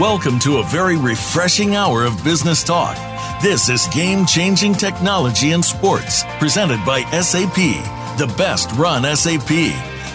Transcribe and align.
Welcome 0.00 0.38
to 0.40 0.58
a 0.58 0.62
very 0.62 0.96
refreshing 0.96 1.74
hour 1.74 2.04
of 2.04 2.22
business 2.22 2.62
talk. 2.62 2.96
This 3.42 3.68
is 3.68 3.88
Game 3.88 4.26
Changing 4.26 4.72
Technology 4.72 5.50
in 5.50 5.60
Sports, 5.60 6.22
presented 6.38 6.78
by 6.86 7.02
SAP, 7.20 7.56
the 8.16 8.32
best 8.38 8.70
run 8.74 9.02
SAP. 9.16 9.50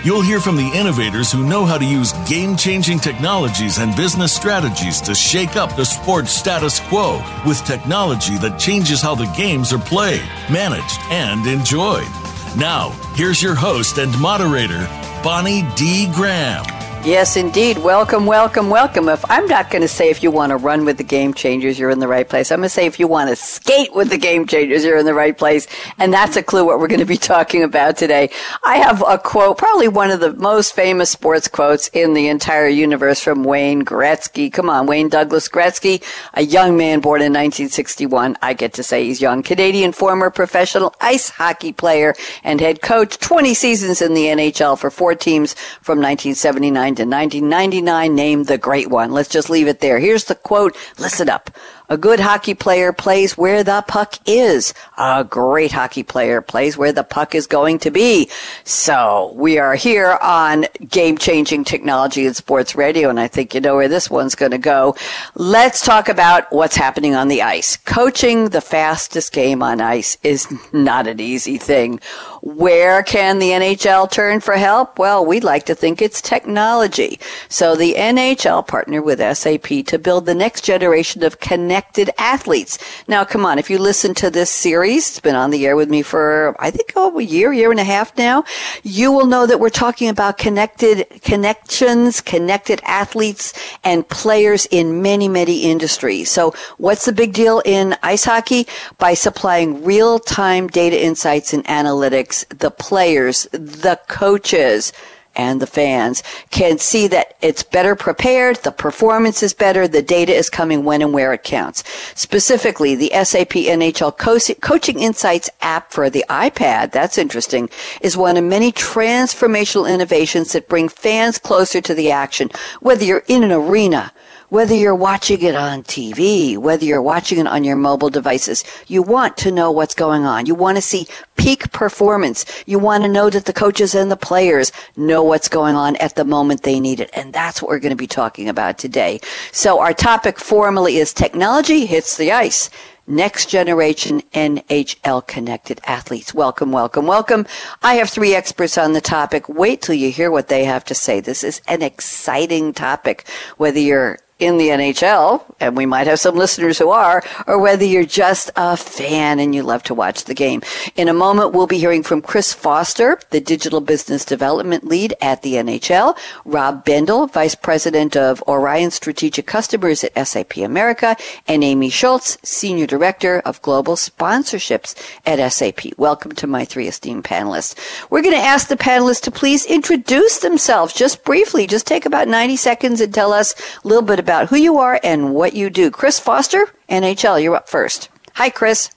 You'll 0.05 0.21
hear 0.21 0.39
from 0.39 0.55
the 0.55 0.71
innovators 0.73 1.34
who 1.34 1.46
know 1.46 1.66
how 1.66 1.77
to 1.77 1.84
use 1.84 2.14
game 2.25 2.55
changing 2.55 3.00
technologies 3.00 3.77
and 3.77 3.93
business 3.93 4.34
strategies 4.34 5.02
to 5.02 5.14
shake 5.14 5.57
up 5.57 5.75
the 5.75 5.84
sports 5.84 6.31
status 6.31 6.79
quo 6.88 7.21
with 7.45 7.65
technology 7.65 8.38
that 8.38 8.57
changes 8.57 9.02
how 9.02 9.15
the 9.15 9.31
games 9.36 9.73
are 9.73 9.79
played, 9.79 10.23
managed, 10.50 10.97
and 11.09 11.45
enjoyed. 11.45 12.07
Now, 12.55 12.91
here's 13.15 13.43
your 13.43 13.55
host 13.55 13.97
and 13.97 14.18
moderator, 14.18 14.88
Bonnie 15.21 15.68
D. 15.75 16.09
Graham. 16.13 16.73
Yes, 17.05 17.35
indeed. 17.35 17.80
Welcome, 17.80 18.25
welcome, 18.25 18.70
welcome. 18.70 19.09
If 19.09 19.30
I'm 19.30 19.45
not 19.48 19.70
going 19.70 19.81
to 19.81 19.89
say 19.89 20.09
if 20.09 20.23
you 20.23 20.31
want 20.31 20.52
to 20.52 20.55
run 20.55 20.85
with 20.85 20.95
the 20.95 21.03
game 21.03 21.34
changers, 21.34 21.77
you're 21.77 21.89
in 21.89 21.99
the 21.99 22.07
right 22.07 22.27
place. 22.27 22.49
I'm 22.49 22.59
going 22.59 22.67
to 22.67 22.73
say 22.73 22.85
if 22.85 22.98
you 22.98 23.09
want 23.09 23.30
to 23.30 23.35
skate 23.35 23.94
with 23.94 24.09
the 24.09 24.17
game 24.17 24.48
changers, 24.48 24.85
you're 24.85 24.98
in 24.98 25.05
the 25.05 25.13
right 25.13 25.38
place. 25.38 25.67
And 25.99 26.13
that's 26.13 26.38
a 26.38 26.44
clue 26.44 26.63
what 26.63 26.80
we're 26.80 26.88
going 26.88 27.02
to 27.02 27.05
be 27.05 27.17
talking 27.34 27.61
about 27.61 27.97
today. 27.97 28.30
I 28.63 28.77
have 28.77 29.03
a 29.05 29.17
quote, 29.17 29.58
probably 29.58 29.89
one 29.89 30.11
of 30.11 30.21
the 30.21 30.31
most 30.35 30.75
famous 30.75 31.09
sports 31.09 31.49
quotes 31.49 31.89
in 31.89 32.13
the 32.13 32.30
entire 32.30 32.70
universe 32.70 33.20
from 33.20 33.44
Wayne 33.44 33.83
Gretzky. 33.83 34.52
Come 34.52 34.70
on, 34.70 34.85
Wayne 34.85 35.09
Douglas 35.09 35.49
Gretzky, 35.49 36.02
a 36.35 36.44
young 36.44 36.77
man 36.77 37.02
born 37.02 37.20
in 37.20 37.33
1961. 37.33 38.38
I 38.41 38.53
get 38.53 38.75
to 38.75 38.83
say 38.83 39.03
he's 39.03 39.20
young. 39.20 39.44
Canadian 39.44 39.91
former 39.91 40.30
professional 40.30 40.95
ice 41.02 41.31
hockey 41.31 41.73
player 41.73 42.16
and 42.45 42.61
head 42.61 42.81
coach, 42.81 43.17
20 43.17 43.53
seasons 43.53 44.02
in 44.02 44.13
the 44.13 44.27
NHL 44.27 44.80
for 44.80 44.89
four 44.89 45.16
teams 45.16 45.53
from 45.81 45.97
1979 45.97 46.92
1999 47.02 48.13
named 48.13 48.45
the 48.45 48.57
great 48.57 48.89
one. 48.89 49.11
Let's 49.11 49.30
just 49.30 49.49
leave 49.49 49.67
it 49.67 49.80
there. 49.80 49.99
Here's 49.99 50.25
the 50.25 50.36
quote. 50.36 50.77
Listen 51.00 51.30
up. 51.30 51.50
A 51.89 51.98
good 51.98 52.20
hockey 52.20 52.53
player 52.53 52.94
plays 52.94 53.38
where 53.38 53.64
the 53.64 53.84
puck 53.88 54.16
is. 54.26 54.73
A 54.98 55.23
great 55.23 55.72
hockey 55.72 56.03
player 56.03 56.42
plays 56.42 56.78
where 56.78 56.94
the 56.94 57.03
puck 57.03 57.36
is 57.36 57.45
going 57.45 57.80
to 57.80 57.92
be. 57.92 58.30
So 58.64 59.34
we 59.36 59.59
are 59.59 59.75
here 59.75 60.17
on 60.22 60.66
game 60.90 61.17
changing 61.17 61.66
technology 61.66 62.25
and 62.25 62.36
sports 62.36 62.73
radio. 62.75 63.09
And 63.09 63.20
I 63.20 63.28
think 63.28 63.53
you 63.53 63.62
know 63.62 63.75
where 63.75 63.88
this 63.88 64.09
one's 64.09 64.36
going 64.36 64.52
to 64.52 64.58
go. 64.58 64.95
Let's 65.36 65.81
talk 65.81 66.09
about 66.09 66.52
what's 66.52 66.75
happening 66.75 67.16
on 67.16 67.28
the 67.28 67.42
ice. 67.42 67.78
Coaching 67.78 68.50
the 68.50 68.62
fastest 68.62 69.34
game 69.34 69.62
on 69.62 69.81
ice 69.81 70.18
is 70.23 70.47
not 70.72 71.08
an 71.08 71.20
easy 71.20 71.58
thing. 71.58 72.00
Where 72.42 73.03
can 73.03 73.40
the 73.40 73.50
NHL 73.52 74.09
turn 74.12 74.40
for 74.40 74.56
help? 74.56 75.00
Well, 75.00 75.25
we'd 75.25 75.44
like 75.44 75.66
to 75.68 75.75
think 75.75 76.02
it's 76.02 76.22
technology. 76.22 77.20
So 77.50 77.75
the 77.75 77.94
NHL 77.94 78.68
partnered 78.68 79.06
with 79.06 79.20
SAP 79.38 79.86
to 79.88 80.00
build 80.00 80.25
the 80.25 80.36
next 80.36 80.64
generation 80.64 81.23
of 81.23 81.40
athletes. 81.73 82.77
Now, 83.07 83.25
come 83.25 83.45
on, 83.45 83.59
if 83.59 83.69
you 83.69 83.77
listen 83.79 84.13
to 84.16 84.29
this 84.29 84.49
series, 84.49 85.09
it's 85.09 85.19
been 85.19 85.35
on 85.35 85.49
the 85.49 85.66
air 85.66 85.75
with 85.75 85.89
me 85.89 86.02
for, 86.02 86.55
I 86.59 86.71
think, 86.71 86.93
oh, 86.95 87.19
a 87.19 87.23
year, 87.23 87.53
year 87.53 87.71
and 87.71 87.79
a 87.79 87.83
half 87.83 88.17
now, 88.17 88.43
you 88.83 89.11
will 89.11 89.25
know 89.25 89.45
that 89.45 89.59
we're 89.59 89.69
talking 89.69 90.09
about 90.09 90.38
connected 90.38 91.07
connections, 91.21 92.21
connected 92.21 92.81
athletes, 92.83 93.53
and 93.83 94.07
players 94.07 94.66
in 94.71 95.01
many, 95.01 95.27
many 95.27 95.63
industries. 95.63 96.29
So 96.29 96.53
what's 96.77 97.05
the 97.05 97.13
big 97.13 97.33
deal 97.33 97.61
in 97.66 97.95
ice 98.03 98.25
hockey? 98.25 98.67
By 98.97 99.13
supplying 99.13 99.83
real 99.83 100.19
time 100.19 100.67
data 100.67 101.01
insights 101.01 101.53
and 101.53 101.63
analytics 101.66 102.45
the 102.59 102.71
players, 102.71 103.47
the 103.51 103.99
coaches, 104.07 104.94
and 105.36 105.62
the 105.62 105.67
fans 105.67 106.23
can 106.52 106.78
see 106.78 107.08
that 107.08 107.36
it's 107.42 107.64
better 107.64 107.95
prepared, 107.95 108.58
the 108.58 108.72
performance 108.72 109.42
is 109.42 109.53
better, 109.53 109.88
the 109.88 110.02
data 110.02 110.34
is 110.34 110.50
coming 110.50 110.84
when 110.84 111.02
and 111.02 111.14
where 111.14 111.34
it 111.34 111.44
counts. 111.44 111.84
Specifically, 112.16 112.96
the 112.96 113.12
SAP 113.24 113.50
NHL 113.50 114.18
Coaching 114.62 115.00
Insights 115.00 115.50
app 115.62 115.91
for 115.91 116.09
the 116.09 116.25
iPad, 116.30 116.91
that's 116.91 117.18
interesting, 117.18 117.69
is 118.02 118.16
one 118.16 118.38
of 118.38 118.44
many 118.44 118.72
transformational 118.72 119.91
innovations 119.91 120.53
that 120.53 120.68
bring 120.68 120.90
fans 120.90 121.38
closer 121.38 121.81
to 121.81 121.94
the 121.94 122.12
action, 122.12 122.50
whether 122.80 123.03
you're 123.03 123.24
in 123.28 123.44
an 123.44 123.52
arena, 123.52 124.12
whether 124.53 124.75
you're 124.75 124.94
watching 124.94 125.41
it 125.41 125.56
on 125.56 125.81
TV, 125.81 126.56
whether 126.56 126.86
you're 126.86 127.02
watching 127.02 127.40
it 127.40 127.47
on 127.47 127.64
your 127.64 127.75
mobile 127.75 128.12
devices, 128.12 128.64
you 128.86 129.02
want 129.02 129.36
to 129.36 129.50
know 129.50 129.72
what's 129.72 129.96
going 129.96 130.25
on. 130.25 130.46
You 130.46 130.53
want 130.53 130.78
to 130.78 130.81
see 130.84 131.08
peak 131.38 131.72
performance. 131.72 132.46
You 132.68 132.78
want 132.78 133.02
to 133.02 133.09
know 133.09 133.31
that 133.31 133.46
the 133.46 133.52
coaches 133.52 133.96
and 133.96 134.12
the 134.12 134.16
players 134.16 134.72
know 134.96 135.24
what's 135.24 135.50
going 135.50 135.75
on 135.75 135.96
at 135.96 136.13
the 136.13 136.24
moment 136.24 136.62
they 136.62 136.80
need 136.80 137.00
it. 137.00 137.09
And 137.16 137.34
that's 137.34 137.63
what 137.63 137.69
we're 137.69 137.80
going 137.80 137.94
to 137.94 137.96
be 137.96 138.06
talking 138.06 138.47
about 138.47 138.78
today. 138.78 139.22
So 139.52 139.80
our 139.80 139.92
topic 139.92 140.38
formally 140.38 140.97
is 140.97 141.13
technology 141.13 141.88
hits 141.88 142.16
the 142.16 142.31
ice 142.31 142.69
next 143.06 143.50
generation 143.50 144.22
NHL 144.34 145.25
connected 145.28 145.81
athletes. 145.86 146.34
Welcome, 146.34 146.72
welcome, 146.72 147.06
welcome. 147.06 147.46
I 147.81 147.96
have 147.96 148.09
three 148.09 148.34
experts 148.34 148.78
on 148.78 148.94
the 148.94 149.02
topic. 149.02 149.50
Wait 149.50 149.81
till 149.81 149.96
you 149.96 150.09
hear 150.12 150.31
what 150.31 150.47
they 150.47 150.63
have 150.63 150.86
to 150.86 150.96
say. 150.96 151.19
This 151.19 151.44
is 151.44 151.59
an 151.68 151.81
exciting 151.81 152.72
topic, 152.72 153.28
whether 153.58 153.80
you're 153.80 154.19
in 154.44 154.58
the 154.58 154.68
NHL, 154.68 155.42
and 155.62 155.78
we 155.78 155.86
might 155.86 156.06
have 156.06 156.20
some 156.20 156.36
listeners 156.36 156.78
who 156.78 156.90
are, 156.90 157.24
or 157.48 157.58
whether 157.59 157.86
you're 157.86 158.04
just 158.04 158.52
a 158.58 158.76
fan 158.76 159.40
and 159.40 159.56
you 159.56 159.64
love 159.64 159.84
to 159.84 159.94
watch 159.94 160.26
the 160.26 160.34
game. 160.34 160.62
In 160.98 161.08
a 161.08 161.14
moment, 161.14 161.54
we'll 161.54 161.66
be 161.66 161.78
hearing 161.78 162.04
from 162.04 162.22
Chris 162.22 162.54
Foster, 162.54 163.18
the 163.30 163.40
digital 163.40 163.80
business 163.80 164.26
development 164.26 164.86
lead 164.86 165.14
at 165.22 165.44
the 165.44 165.54
NHL, 165.54 166.18
Rob 166.44 166.84
Bendel, 166.84 167.28
vice 167.28 167.56
president 167.56 168.18
of 168.18 168.44
Orion 168.46 168.92
Strategic 168.92 169.48
Customers 169.48 170.04
at 170.04 170.28
SAP 170.28 170.58
America, 170.58 171.16
and 171.48 171.64
Amy 171.64 171.90
Schultz, 171.90 172.38
senior 172.44 172.86
director 172.86 173.40
of 173.46 173.62
global 173.62 173.96
sponsorships 173.96 174.94
at 175.25 175.40
SAP. 175.54 175.98
Welcome 175.98 176.34
to 176.34 176.48
my 176.48 176.66
three 176.66 176.90
esteemed 176.90 177.24
panelists. 177.24 177.75
We're 178.10 178.22
going 178.22 178.36
to 178.36 178.42
ask 178.42 178.68
the 178.68 178.75
panelists 178.75 179.22
to 179.22 179.31
please 179.31 179.66
introduce 179.66 180.40
themselves 180.40 180.94
just 180.94 181.24
briefly. 181.24 181.66
Just 181.66 181.88
take 181.88 182.06
about 182.06 182.28
90 182.28 182.58
seconds 182.58 183.00
and 183.00 183.14
tell 183.14 183.31
us 183.31 183.56
a 183.84 183.88
little 183.88 184.04
bit 184.04 184.20
about 184.20 184.32
about 184.33 184.49
who 184.49 184.55
you 184.55 184.79
are 184.79 184.99
and 185.03 185.35
what 185.35 185.53
you 185.53 185.69
do. 185.69 185.91
Chris 185.91 186.19
Foster, 186.19 186.66
NHL, 186.89 187.41
you're 187.41 187.55
up 187.55 187.69
first. 187.69 188.09
Hi, 188.33 188.49
Chris. 188.49 188.89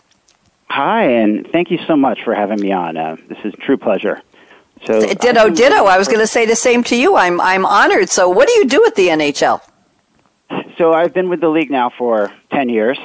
Hi, 0.70 1.04
and 1.04 1.46
thank 1.52 1.70
you 1.70 1.78
so 1.86 1.94
much 1.94 2.20
for 2.24 2.34
having 2.34 2.58
me 2.58 2.72
on. 2.72 2.96
Uh, 2.96 3.16
this 3.28 3.36
is 3.44 3.52
a 3.52 3.56
true 3.58 3.76
pleasure. 3.76 4.22
So, 4.86 5.00
ditto, 5.14 5.50
ditto. 5.50 5.84
I 5.84 5.98
was 5.98 6.08
going 6.08 6.20
to 6.20 6.26
say 6.26 6.46
the 6.46 6.56
same 6.56 6.82
to 6.84 6.96
you. 6.96 7.16
I'm, 7.16 7.38
I'm 7.40 7.66
honored. 7.66 8.08
So, 8.08 8.30
what 8.30 8.48
do 8.48 8.54
you 8.54 8.66
do 8.66 8.84
at 8.86 8.94
the 8.94 9.08
NHL? 9.08 9.60
So, 10.78 10.94
I've 10.94 11.12
been 11.12 11.28
with 11.28 11.40
the 11.40 11.48
league 11.48 11.70
now 11.70 11.90
for 11.90 12.32
ten 12.50 12.70
years. 12.70 12.98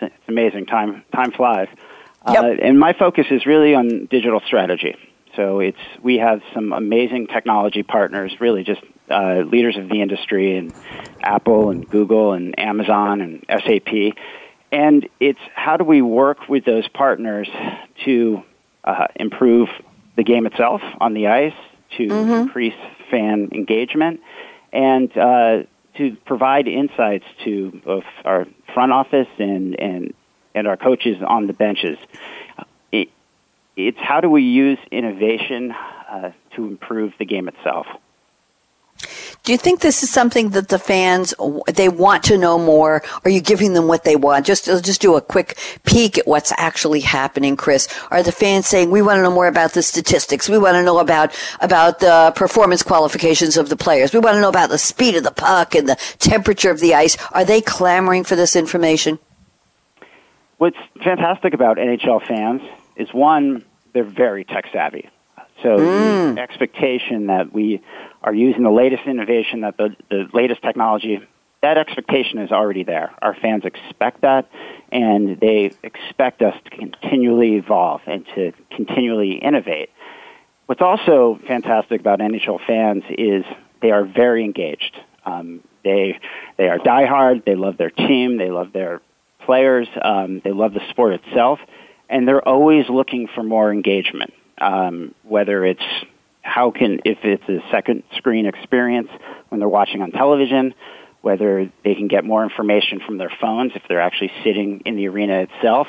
It's 0.00 0.14
amazing. 0.28 0.66
Time, 0.66 1.04
time 1.14 1.32
flies. 1.32 1.68
Uh, 2.22 2.32
yep. 2.32 2.44
Uh, 2.44 2.62
and 2.62 2.78
my 2.78 2.92
focus 2.92 3.26
is 3.30 3.46
really 3.46 3.74
on 3.74 4.06
digital 4.06 4.40
strategy. 4.40 4.94
So 5.36 5.60
it's 5.60 5.78
we 6.02 6.18
have 6.18 6.42
some 6.52 6.72
amazing 6.72 7.28
technology 7.28 7.82
partners, 7.82 8.40
really 8.40 8.64
just 8.64 8.82
uh, 9.10 9.42
leaders 9.46 9.76
of 9.76 9.88
the 9.88 10.00
industry, 10.02 10.56
and 10.56 10.72
Apple 11.20 11.70
and 11.70 11.88
Google 11.88 12.32
and 12.32 12.58
Amazon 12.58 13.20
and 13.20 13.44
SAP. 13.48 14.14
And 14.70 15.08
it's 15.18 15.40
how 15.54 15.76
do 15.76 15.84
we 15.84 16.02
work 16.02 16.48
with 16.48 16.64
those 16.64 16.86
partners 16.88 17.48
to 18.04 18.42
uh, 18.84 19.06
improve 19.16 19.68
the 20.16 20.24
game 20.24 20.46
itself 20.46 20.82
on 21.00 21.14
the 21.14 21.28
ice, 21.28 21.54
to 21.96 22.06
mm-hmm. 22.06 22.32
increase 22.32 22.74
fan 23.10 23.48
engagement, 23.52 24.20
and 24.72 25.16
uh, 25.16 25.62
to 25.96 26.16
provide 26.26 26.68
insights 26.68 27.24
to 27.44 27.80
both 27.84 28.04
our 28.24 28.46
front 28.74 28.92
office 28.92 29.28
and, 29.38 29.78
and, 29.80 30.14
and 30.54 30.66
our 30.66 30.76
coaches 30.76 31.16
on 31.26 31.46
the 31.46 31.52
benches. 31.52 31.98
It, 32.92 33.08
it's 33.76 33.98
how 33.98 34.20
do 34.20 34.28
we 34.28 34.42
use 34.42 34.78
innovation 34.90 35.72
uh, 35.72 36.32
to 36.56 36.66
improve 36.66 37.12
the 37.18 37.24
game 37.24 37.48
itself. 37.48 37.86
Do 39.48 39.52
you 39.52 39.56
think 39.56 39.80
this 39.80 40.02
is 40.02 40.10
something 40.10 40.50
that 40.50 40.68
the 40.68 40.78
fans 40.78 41.32
they 41.72 41.88
want 41.88 42.22
to 42.24 42.36
know 42.36 42.58
more? 42.58 43.02
Are 43.24 43.30
you 43.30 43.40
giving 43.40 43.72
them 43.72 43.88
what 43.88 44.04
they 44.04 44.14
want? 44.14 44.44
Just 44.44 44.66
just 44.66 45.00
do 45.00 45.16
a 45.16 45.22
quick 45.22 45.56
peek 45.86 46.18
at 46.18 46.26
what's 46.26 46.52
actually 46.58 47.00
happening, 47.00 47.56
Chris. 47.56 47.88
Are 48.10 48.22
the 48.22 48.30
fans 48.30 48.66
saying 48.66 48.90
we 48.90 49.00
want 49.00 49.16
to 49.16 49.22
know 49.22 49.30
more 49.30 49.46
about 49.46 49.72
the 49.72 49.82
statistics? 49.82 50.50
We 50.50 50.58
want 50.58 50.74
to 50.74 50.82
know 50.82 50.98
about 50.98 51.34
about 51.62 52.00
the 52.00 52.30
performance 52.36 52.82
qualifications 52.82 53.56
of 53.56 53.70
the 53.70 53.76
players. 53.76 54.12
We 54.12 54.18
want 54.18 54.34
to 54.34 54.42
know 54.42 54.50
about 54.50 54.68
the 54.68 54.76
speed 54.76 55.14
of 55.14 55.24
the 55.24 55.30
puck 55.30 55.74
and 55.74 55.88
the 55.88 55.96
temperature 56.18 56.70
of 56.70 56.80
the 56.80 56.94
ice. 56.94 57.16
Are 57.32 57.46
they 57.46 57.62
clamoring 57.62 58.24
for 58.24 58.36
this 58.36 58.54
information? 58.54 59.18
What's 60.58 60.76
fantastic 61.02 61.54
about 61.54 61.78
NHL 61.78 62.26
fans 62.28 62.60
is 62.96 63.14
one, 63.14 63.64
they're 63.94 64.04
very 64.04 64.44
tech 64.44 64.66
savvy. 64.74 65.08
So 65.62 65.78
mm. 65.78 66.34
the 66.34 66.40
expectation 66.42 67.28
that 67.28 67.52
we 67.52 67.80
are 68.28 68.34
using 68.34 68.62
the 68.62 68.70
latest 68.70 69.04
innovation, 69.06 69.62
that 69.62 69.78
the, 69.78 69.96
the 70.10 70.28
latest 70.34 70.60
technology, 70.60 71.18
that 71.62 71.78
expectation 71.78 72.38
is 72.38 72.52
already 72.52 72.84
there. 72.84 73.10
Our 73.22 73.34
fans 73.34 73.64
expect 73.64 74.20
that, 74.20 74.50
and 74.92 75.40
they 75.40 75.72
expect 75.82 76.42
us 76.42 76.54
to 76.64 76.70
continually 76.70 77.56
evolve 77.56 78.02
and 78.06 78.26
to 78.34 78.52
continually 78.70 79.32
innovate. 79.32 79.88
What's 80.66 80.82
also 80.82 81.40
fantastic 81.46 82.02
about 82.02 82.18
NHL 82.18 82.60
fans 82.66 83.02
is 83.08 83.44
they 83.80 83.90
are 83.90 84.04
very 84.04 84.44
engaged. 84.44 84.94
Um, 85.24 85.62
They 85.84 86.20
they 86.58 86.68
are 86.68 86.78
diehard. 86.78 87.46
They 87.46 87.54
love 87.54 87.78
their 87.78 87.90
team. 87.90 88.36
They 88.36 88.50
love 88.50 88.72
their 88.72 89.00
players. 89.46 89.88
Um, 90.02 90.40
they 90.44 90.52
love 90.52 90.74
the 90.74 90.86
sport 90.90 91.14
itself, 91.14 91.60
and 92.10 92.28
they're 92.28 92.46
always 92.46 92.90
looking 92.90 93.28
for 93.34 93.42
more 93.42 93.72
engagement. 93.72 94.34
Um, 94.60 95.14
whether 95.22 95.64
it's 95.64 95.88
how 96.48 96.70
can 96.70 97.00
if 97.04 97.18
it's 97.24 97.48
a 97.48 97.62
second 97.70 98.02
screen 98.16 98.46
experience 98.46 99.10
when 99.50 99.58
they're 99.60 99.68
watching 99.68 100.02
on 100.02 100.10
television, 100.10 100.74
whether 101.20 101.70
they 101.84 101.94
can 101.94 102.08
get 102.08 102.24
more 102.24 102.42
information 102.42 103.00
from 103.04 103.18
their 103.18 103.30
phones 103.40 103.72
if 103.74 103.82
they're 103.88 104.00
actually 104.00 104.32
sitting 104.42 104.80
in 104.84 104.96
the 104.96 105.08
arena 105.08 105.40
itself, 105.42 105.86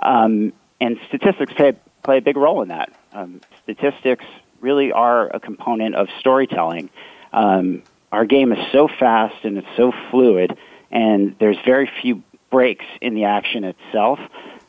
um, 0.00 0.52
and 0.80 0.98
statistics 1.08 1.52
play 1.54 1.72
play 2.02 2.18
a 2.18 2.20
big 2.20 2.36
role 2.36 2.62
in 2.62 2.68
that. 2.68 2.92
Um, 3.12 3.40
statistics 3.62 4.24
really 4.60 4.90
are 4.90 5.28
a 5.28 5.38
component 5.38 5.94
of 5.94 6.08
storytelling. 6.18 6.90
Um, 7.32 7.84
our 8.10 8.24
game 8.24 8.52
is 8.52 8.58
so 8.72 8.88
fast 8.88 9.44
and 9.44 9.58
it's 9.58 9.76
so 9.76 9.92
fluid, 10.10 10.58
and 10.90 11.36
there's 11.38 11.58
very 11.64 11.88
few 12.02 12.22
breaks 12.50 12.84
in 13.00 13.14
the 13.14 13.24
action 13.24 13.64
itself. 13.64 14.18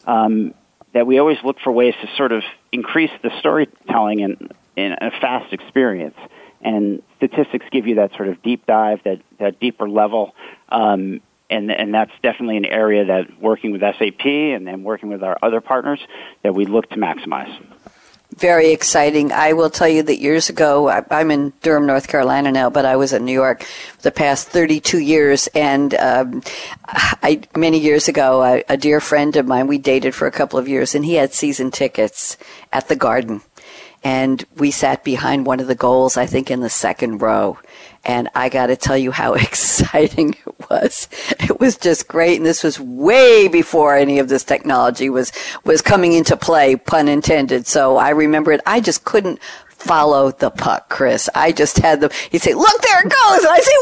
Um, 0.06 0.53
that 0.94 1.07
we 1.07 1.18
always 1.18 1.38
look 1.44 1.57
for 1.63 1.71
ways 1.71 1.95
to 2.01 2.15
sort 2.15 2.31
of 2.31 2.44
increase 2.71 3.09
the 3.24 3.31
storytelling 3.39 4.19
in, 4.19 4.50
in 4.75 4.93
a 4.93 5.11
fast 5.11 5.53
experience. 5.53 6.17
And 6.61 7.03
statistics 7.17 7.65
give 7.71 7.87
you 7.87 7.95
that 7.95 8.13
sort 8.15 8.29
of 8.29 8.41
deep 8.41 8.65
dive, 8.65 9.03
that, 9.03 9.21
that 9.39 9.59
deeper 9.59 9.89
level. 9.89 10.33
Um, 10.69 11.21
and, 11.49 11.71
and 11.71 11.93
that's 11.93 12.11
definitely 12.21 12.57
an 12.57 12.65
area 12.65 13.05
that 13.05 13.39
working 13.41 13.71
with 13.71 13.81
SAP 13.81 14.25
and 14.25 14.65
then 14.65 14.83
working 14.83 15.09
with 15.09 15.23
our 15.23 15.37
other 15.41 15.61
partners 15.61 15.99
that 16.41 16.55
we 16.55 16.65
look 16.65 16.89
to 16.91 16.95
maximize 16.95 17.53
very 18.37 18.71
exciting. 18.71 19.31
I 19.31 19.53
will 19.53 19.69
tell 19.69 19.87
you 19.87 20.03
that 20.03 20.19
years 20.19 20.49
ago, 20.49 20.89
I'm 20.89 21.31
in 21.31 21.53
Durham, 21.61 21.85
North 21.85 22.07
Carolina 22.07 22.51
now, 22.51 22.69
but 22.69 22.85
I 22.85 22.95
was 22.95 23.13
in 23.13 23.25
New 23.25 23.33
York 23.33 23.65
the 24.01 24.11
past 24.11 24.47
32 24.47 24.99
years. 24.99 25.47
And 25.47 25.93
um, 25.95 26.41
I, 26.87 27.41
many 27.55 27.79
years 27.79 28.07
ago, 28.07 28.43
a, 28.43 28.63
a 28.69 28.77
dear 28.77 28.99
friend 28.99 29.35
of 29.35 29.47
mine, 29.47 29.67
we 29.67 29.77
dated 29.77 30.15
for 30.15 30.27
a 30.27 30.31
couple 30.31 30.59
of 30.59 30.67
years, 30.67 30.95
and 30.95 31.05
he 31.05 31.15
had 31.15 31.33
season 31.33 31.71
tickets 31.71 32.37
at 32.71 32.87
the 32.87 32.95
Garden. 32.95 33.41
And 34.03 34.44
we 34.57 34.71
sat 34.71 35.03
behind 35.03 35.45
one 35.45 35.59
of 35.59 35.67
the 35.67 35.75
goals, 35.75 36.17
I 36.17 36.25
think, 36.25 36.51
in 36.51 36.59
the 36.59 36.69
second 36.69 37.21
row. 37.21 37.57
And 38.05 38.27
I 38.35 38.50
got 38.50 38.67
to 38.67 38.75
tell 38.75 38.97
you 38.97 39.11
how 39.11 39.33
exciting 39.33 40.35
it 40.45 40.69
was. 40.69 41.07
It 41.39 41.59
was 41.59 41.77
just 41.77 42.07
great. 42.07 42.38
And 42.38 42.45
this 42.45 42.63
was 42.63 42.79
way 42.79 43.47
before 43.47 43.95
any 43.95 44.19
of 44.19 44.27
this 44.27 44.44
technology 44.44 45.09
was, 45.09 45.31
was 45.63 45.81
coming 45.81 46.13
into 46.13 46.35
play, 46.35 46.75
pun 46.75 47.07
intended. 47.07 47.65
So 47.65 47.97
I 47.97 48.09
remember 48.09 48.51
it. 48.51 48.61
I 48.65 48.81
just 48.81 49.05
couldn't 49.05 49.39
follow 49.83 50.31
the 50.31 50.50
puck, 50.50 50.89
Chris. 50.89 51.30
I 51.35 51.51
just 51.51 51.77
had 51.80 52.01
them. 52.01 52.12
He'd 52.31 52.41
say, 52.41 52.53
"Look, 52.53 52.81
there 52.81 53.01
it 53.01 53.12
goes," 53.12 53.44
and 53.44 53.51
I 53.51 53.59
say, 53.59 53.77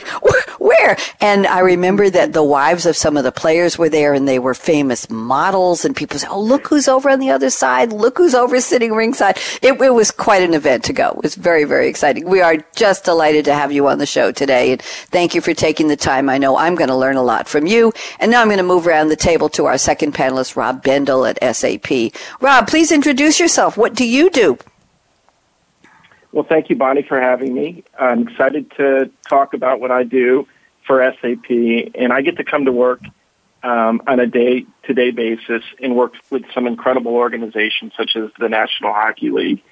"Where? 0.20 0.44
Where?" 0.58 0.96
And 1.20 1.46
I 1.46 1.60
remember 1.60 2.10
that 2.10 2.32
the 2.32 2.42
wives 2.42 2.86
of 2.86 2.96
some 2.96 3.16
of 3.16 3.24
the 3.24 3.32
players 3.32 3.78
were 3.78 3.88
there, 3.88 4.14
and 4.14 4.26
they 4.26 4.38
were 4.38 4.54
famous 4.54 5.08
models. 5.10 5.84
And 5.84 5.96
people 5.96 6.18
say, 6.18 6.28
"Oh, 6.28 6.40
look 6.40 6.68
who's 6.68 6.88
over 6.88 7.10
on 7.10 7.20
the 7.20 7.30
other 7.30 7.50
side! 7.50 7.92
Look 7.92 8.18
who's 8.18 8.34
over 8.34 8.60
sitting 8.60 8.92
ringside!" 8.92 9.38
It, 9.62 9.80
it 9.80 9.94
was 9.94 10.10
quite 10.10 10.42
an 10.42 10.54
event 10.54 10.84
to 10.84 10.92
go. 10.92 11.10
It 11.10 11.22
was 11.22 11.34
very, 11.34 11.64
very 11.64 11.88
exciting. 11.88 12.28
We 12.28 12.40
are 12.40 12.56
just 12.76 13.04
delighted 13.04 13.44
to 13.46 13.54
have 13.54 13.72
you 13.72 13.88
on 13.88 13.98
the 13.98 14.06
show 14.06 14.32
today, 14.32 14.72
and 14.72 14.82
thank 14.82 15.34
you 15.34 15.40
for 15.40 15.54
taking 15.54 15.88
the 15.88 15.96
time. 15.96 16.28
I 16.28 16.38
know 16.38 16.56
I'm 16.56 16.74
going 16.74 16.88
to 16.88 16.96
learn 16.96 17.16
a 17.16 17.22
lot 17.22 17.48
from 17.48 17.66
you. 17.66 17.92
And 18.20 18.30
now 18.30 18.40
I'm 18.40 18.48
going 18.48 18.58
to 18.58 18.62
move 18.62 18.86
around 18.86 19.08
the 19.08 19.16
table 19.16 19.48
to 19.50 19.66
our 19.66 19.78
second 19.78 20.14
panelist, 20.14 20.56
Rob 20.56 20.82
Bendel 20.82 21.26
at 21.26 21.38
SAP. 21.56 22.12
Rob, 22.40 22.68
please 22.68 22.92
introduce 22.92 23.40
yourself. 23.40 23.76
What 23.76 23.94
do 23.94 24.06
you 24.06 24.30
do? 24.30 24.58
Well, 26.34 26.42
thank 26.42 26.68
you, 26.68 26.74
Bonnie, 26.74 27.02
for 27.02 27.20
having 27.20 27.54
me. 27.54 27.84
I'm 27.96 28.26
excited 28.26 28.68
to 28.72 29.08
talk 29.28 29.54
about 29.54 29.78
what 29.78 29.92
I 29.92 30.02
do 30.02 30.48
for 30.84 31.00
SAP, 31.00 31.48
and 31.48 32.12
I 32.12 32.22
get 32.22 32.38
to 32.38 32.44
come 32.44 32.64
to 32.64 32.72
work 32.72 33.00
um, 33.62 34.02
on 34.08 34.18
a 34.18 34.26
day-to-day 34.26 35.12
basis 35.12 35.62
and 35.80 35.94
work 35.94 36.14
with 36.30 36.42
some 36.52 36.66
incredible 36.66 37.14
organizations 37.14 37.92
such 37.96 38.16
as 38.16 38.30
the 38.40 38.48
National 38.48 38.92
Hockey 38.92 39.30
League. 39.30 39.62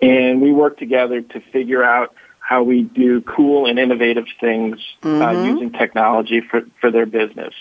And 0.00 0.40
we 0.40 0.52
work 0.52 0.78
together 0.78 1.20
to 1.20 1.40
figure 1.52 1.84
out 1.84 2.14
how 2.40 2.62
we 2.62 2.80
do 2.80 3.20
cool 3.20 3.66
and 3.66 3.78
innovative 3.78 4.26
things 4.40 4.78
uh, 5.02 5.06
mm-hmm. 5.06 5.22
uh, 5.22 5.44
using 5.44 5.70
technology 5.70 6.40
for, 6.40 6.62
for 6.80 6.90
their 6.90 7.04
business. 7.04 7.52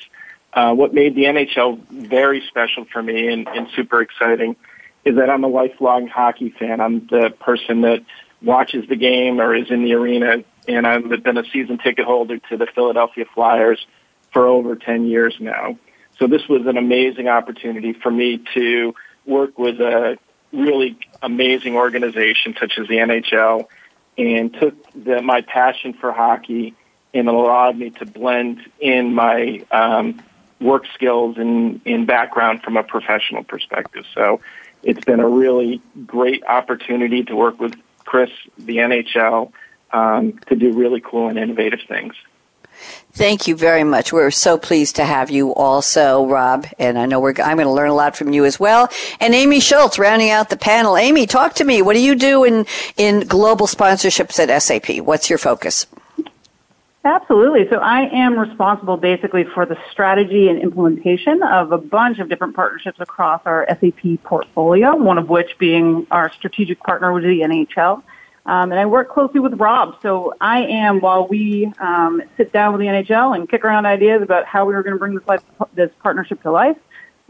Uh, 0.54 0.74
what 0.74 0.94
made 0.94 1.14
the 1.16 1.26
NHL 1.26 1.86
very 1.90 2.42
special 2.48 2.86
for 2.86 3.04
me 3.04 3.28
and, 3.28 3.50
and 3.50 3.68
super 3.76 4.02
exciting 4.02 4.56
is 5.04 5.18
that 5.18 5.30
I'm 5.30 5.44
a 5.44 5.50
lifelong 5.50 6.08
hockey 6.08 6.52
fan. 6.58 6.80
I'm 6.80 7.06
the 7.08 7.34
person 7.38 7.82
that 7.82 8.06
watches 8.46 8.88
the 8.88 8.96
game 8.96 9.42
or 9.42 9.56
is 9.56 9.70
in 9.70 9.84
the 9.84 9.94
arena. 9.94 10.44
And 10.68 10.88
I've 10.88 11.24
been 11.24 11.38
a 11.38 11.44
season 11.52 11.78
ticket 11.78 12.06
holder 12.06 12.38
to 12.50 12.58
the 12.58 12.68
Philadelphia 12.68 13.26
Flyers 13.34 13.86
for 14.32 14.48
over 14.48 14.76
10 14.76 15.08
years 15.08 15.36
now. 15.40 15.78
So 16.20 16.28
this 16.28 16.48
was 16.48 16.66
an 16.66 16.78
amazing 16.78 17.28
opportunity 17.28 17.94
for 17.94 18.12
me 18.12 18.44
to 18.54 18.96
work 19.26 19.58
with 19.58 19.82
a 19.82 20.18
really 20.54 20.98
amazing 21.22 21.76
organization 21.76 22.56
such 22.60 22.78
as 22.78 22.88
the 22.88 22.96
NHL 22.96 23.68
and 24.18 24.54
took 24.54 24.76
the, 24.94 25.22
my 25.22 25.42
passion 25.42 25.94
for 25.94 26.14
hockey 26.14 26.74
and 27.14 27.28
allowed 27.28 27.78
me 27.78 27.90
to 27.90 28.06
blend 28.06 28.62
in 28.80 29.14
my 29.14 29.66
um, 29.72 30.22
work 30.62 30.86
skills 30.94 31.38
and, 31.38 31.82
and 31.86 32.08
background 32.08 32.62
from 32.62 32.78
a 32.78 32.84
professional 32.84 33.44
perspective. 33.44 34.06
So 34.14 34.42
it's 34.84 35.04
been 35.04 35.20
a 35.20 35.28
really 35.28 35.82
great 36.06 36.44
opportunity 36.46 37.24
to 37.24 37.36
work 37.36 37.60
with 37.60 37.76
Chris, 38.06 38.30
the 38.58 38.78
NHL, 38.78 39.52
um, 39.92 40.40
to 40.48 40.56
do 40.56 40.74
really 40.74 41.02
cool 41.02 41.28
and 41.28 41.38
innovative 41.38 41.82
things. 41.88 42.16
Thank 43.14 43.48
you 43.48 43.56
very 43.56 43.86
much. 43.86 44.12
We're 44.12 44.32
so 44.32 44.58
pleased 44.58 44.98
to 44.98 45.06
have 45.06 45.32
you 45.32 45.54
also, 45.54 46.26
Rob. 46.26 46.68
And 46.78 47.00
I 47.00 47.06
know 47.06 47.22
we're, 47.22 47.34
I'm 47.42 47.56
going 47.56 47.68
to 47.68 47.72
learn 47.72 47.90
a 47.90 47.96
lot 47.96 48.18
from 48.18 48.34
you 48.34 48.44
as 48.44 48.60
well. 48.60 48.90
And 49.22 49.34
Amy 49.34 49.62
Schultz 49.62 49.98
rounding 49.98 50.32
out 50.32 50.50
the 50.50 50.58
panel. 50.58 50.98
Amy, 50.98 51.26
talk 51.26 51.54
to 51.56 51.64
me. 51.64 51.82
What 51.82 51.94
do 51.94 52.02
you 52.02 52.16
do 52.16 52.44
in, 52.44 52.66
in 52.98 53.22
global 53.22 53.68
sponsorships 53.68 54.38
at 54.38 54.62
SAP? 54.62 54.98
What's 55.06 55.30
your 55.30 55.40
focus? 55.40 55.88
Absolutely. 57.06 57.70
So 57.70 57.78
I 57.78 58.10
am 58.12 58.38
responsible 58.38 58.98
basically 58.98 59.44
for 59.44 59.64
the 59.68 59.78
strategy 59.92 60.50
and 60.50 60.60
implementation 60.60 61.44
of 61.44 61.72
a 61.72 61.78
bunch 61.78 62.18
of 62.18 62.30
different 62.30 62.56
partnerships 62.56 63.00
across 63.00 63.42
our 63.46 63.68
SAP 63.70 64.24
portfolio, 64.24 64.96
one 64.96 65.20
of 65.20 65.30
which 65.30 65.56
being 65.60 66.08
our 66.10 66.32
strategic 66.32 66.80
partner 66.80 67.14
with 67.14 67.24
the 67.24 67.42
NHL. 67.42 68.02
Um, 68.48 68.72
and 68.72 68.80
I 68.80 68.88
work 68.88 69.12
closely 69.12 69.40
with 69.40 69.54
Rob. 69.54 70.02
So 70.02 70.34
I 70.42 70.64
am, 70.64 71.00
while 71.00 71.28
we 71.28 71.72
um, 71.78 72.24
sit 72.38 72.52
down 72.52 72.74
with 72.74 72.82
the 72.82 72.88
NHL 72.88 73.36
and 73.36 73.48
kick 73.48 73.64
around 73.64 73.86
ideas 73.86 74.24
about 74.24 74.46
how 74.46 74.66
we 74.66 74.74
are 74.74 74.82
going 74.82 74.96
to 74.96 75.00
bring 75.00 75.14
this, 75.14 75.28
life, 75.28 75.44
this 75.76 75.92
partnership 76.02 76.42
to 76.42 76.52
life, 76.52 76.78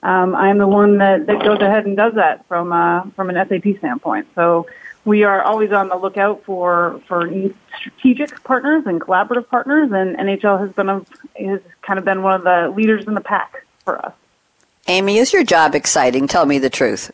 um, 0.03 0.35
I 0.35 0.49
am 0.49 0.57
the 0.57 0.67
one 0.67 0.99
that, 0.99 1.25
that 1.27 1.43
goes 1.43 1.59
ahead 1.59 1.85
and 1.85 1.97
does 1.97 2.13
that 2.15 2.47
from, 2.47 2.71
uh, 2.71 3.03
from 3.17 3.29
an 3.29 3.35
SAP 3.35 3.77
standpoint. 3.79 4.27
So 4.35 4.67
we 5.05 5.23
are 5.23 5.43
always 5.43 5.71
on 5.71 5.87
the 5.87 5.95
lookout 5.95 6.43
for 6.43 7.01
for 7.07 7.31
strategic 7.77 8.43
partners 8.43 8.83
and 8.85 8.99
collaborative 8.99 9.47
partners, 9.47 9.91
and 9.91 10.17
NHL 10.17 10.59
has 10.59 10.71
been 10.71 10.89
a, 10.89 11.05
has 11.39 11.61
kind 11.83 11.99
of 11.99 12.05
been 12.05 12.23
one 12.23 12.35
of 12.35 12.43
the 12.43 12.73
leaders 12.75 13.05
in 13.05 13.13
the 13.13 13.21
pack 13.21 13.65
for 13.83 14.03
us. 14.03 14.13
Amy, 14.87 15.17
is 15.17 15.31
your 15.31 15.43
job 15.43 15.75
exciting? 15.75 16.27
Tell 16.27 16.45
me 16.45 16.59
the 16.59 16.69
truth. 16.69 17.11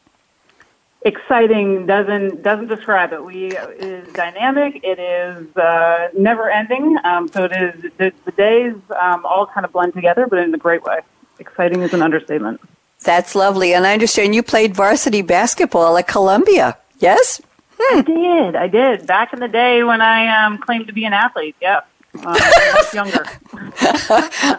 Exciting 1.04 1.86
doesn't 1.86 2.44
doesn't 2.44 2.68
describe 2.68 3.12
it. 3.12 3.24
We 3.24 3.48
it 3.48 3.84
is 3.84 4.14
dynamic. 4.14 4.80
It 4.84 5.00
is 5.00 5.56
uh, 5.58 6.10
never 6.18 6.50
ending. 6.50 6.98
Um, 7.04 7.28
so 7.28 7.46
it 7.46 7.52
is 7.52 7.92
the, 7.98 8.14
the 8.26 8.32
days 8.32 8.76
um, 9.02 9.26
all 9.26 9.48
kind 9.48 9.66
of 9.66 9.74
blend 9.74 9.94
together, 9.94 10.28
but 10.28 10.40
in 10.40 10.54
a 10.54 10.58
great 10.58 10.84
way. 10.84 11.00
Exciting 11.40 11.82
is 11.82 11.94
an 11.94 12.02
understatement. 12.02 12.62
That's 13.04 13.34
lovely, 13.34 13.74
and 13.74 13.88
I 13.88 13.94
understand 13.94 14.36
you 14.36 14.44
played 14.44 14.76
varsity 14.76 15.24
basketball 15.24 15.98
at 15.98 16.08
Columbia. 16.08 16.78
Yes. 17.00 17.42
Hmm. 17.84 18.00
I 18.00 18.02
did. 18.02 18.56
I 18.56 18.68
did. 18.68 19.08
Back 19.08 19.34
in 19.34 19.40
the 19.40 19.48
day 19.48 19.84
when 19.84 20.02
I 20.02 20.46
um, 20.46 20.58
claimed 20.58 20.88
to 20.88 20.94
be 20.94 21.06
an 21.06 21.14
athlete. 21.14 21.56
Yeah. 21.62 21.82
Younger. 22.94 23.26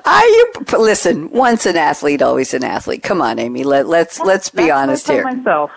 Are 0.05 0.27
you 0.27 0.53
listen? 0.79 1.31
Once 1.31 1.67
an 1.67 1.77
athlete, 1.77 2.23
always 2.23 2.55
an 2.55 2.65
athlete. 2.65 3.03
Come 3.03 3.21
on, 3.21 3.39
Amy. 3.39 3.63
Let, 3.63 3.87
let's 3.87 4.19
let's 4.21 4.49
be 4.49 4.65
That's 4.65 4.73
honest 4.73 5.09
here. 5.09 5.25
Myself. 5.25 5.71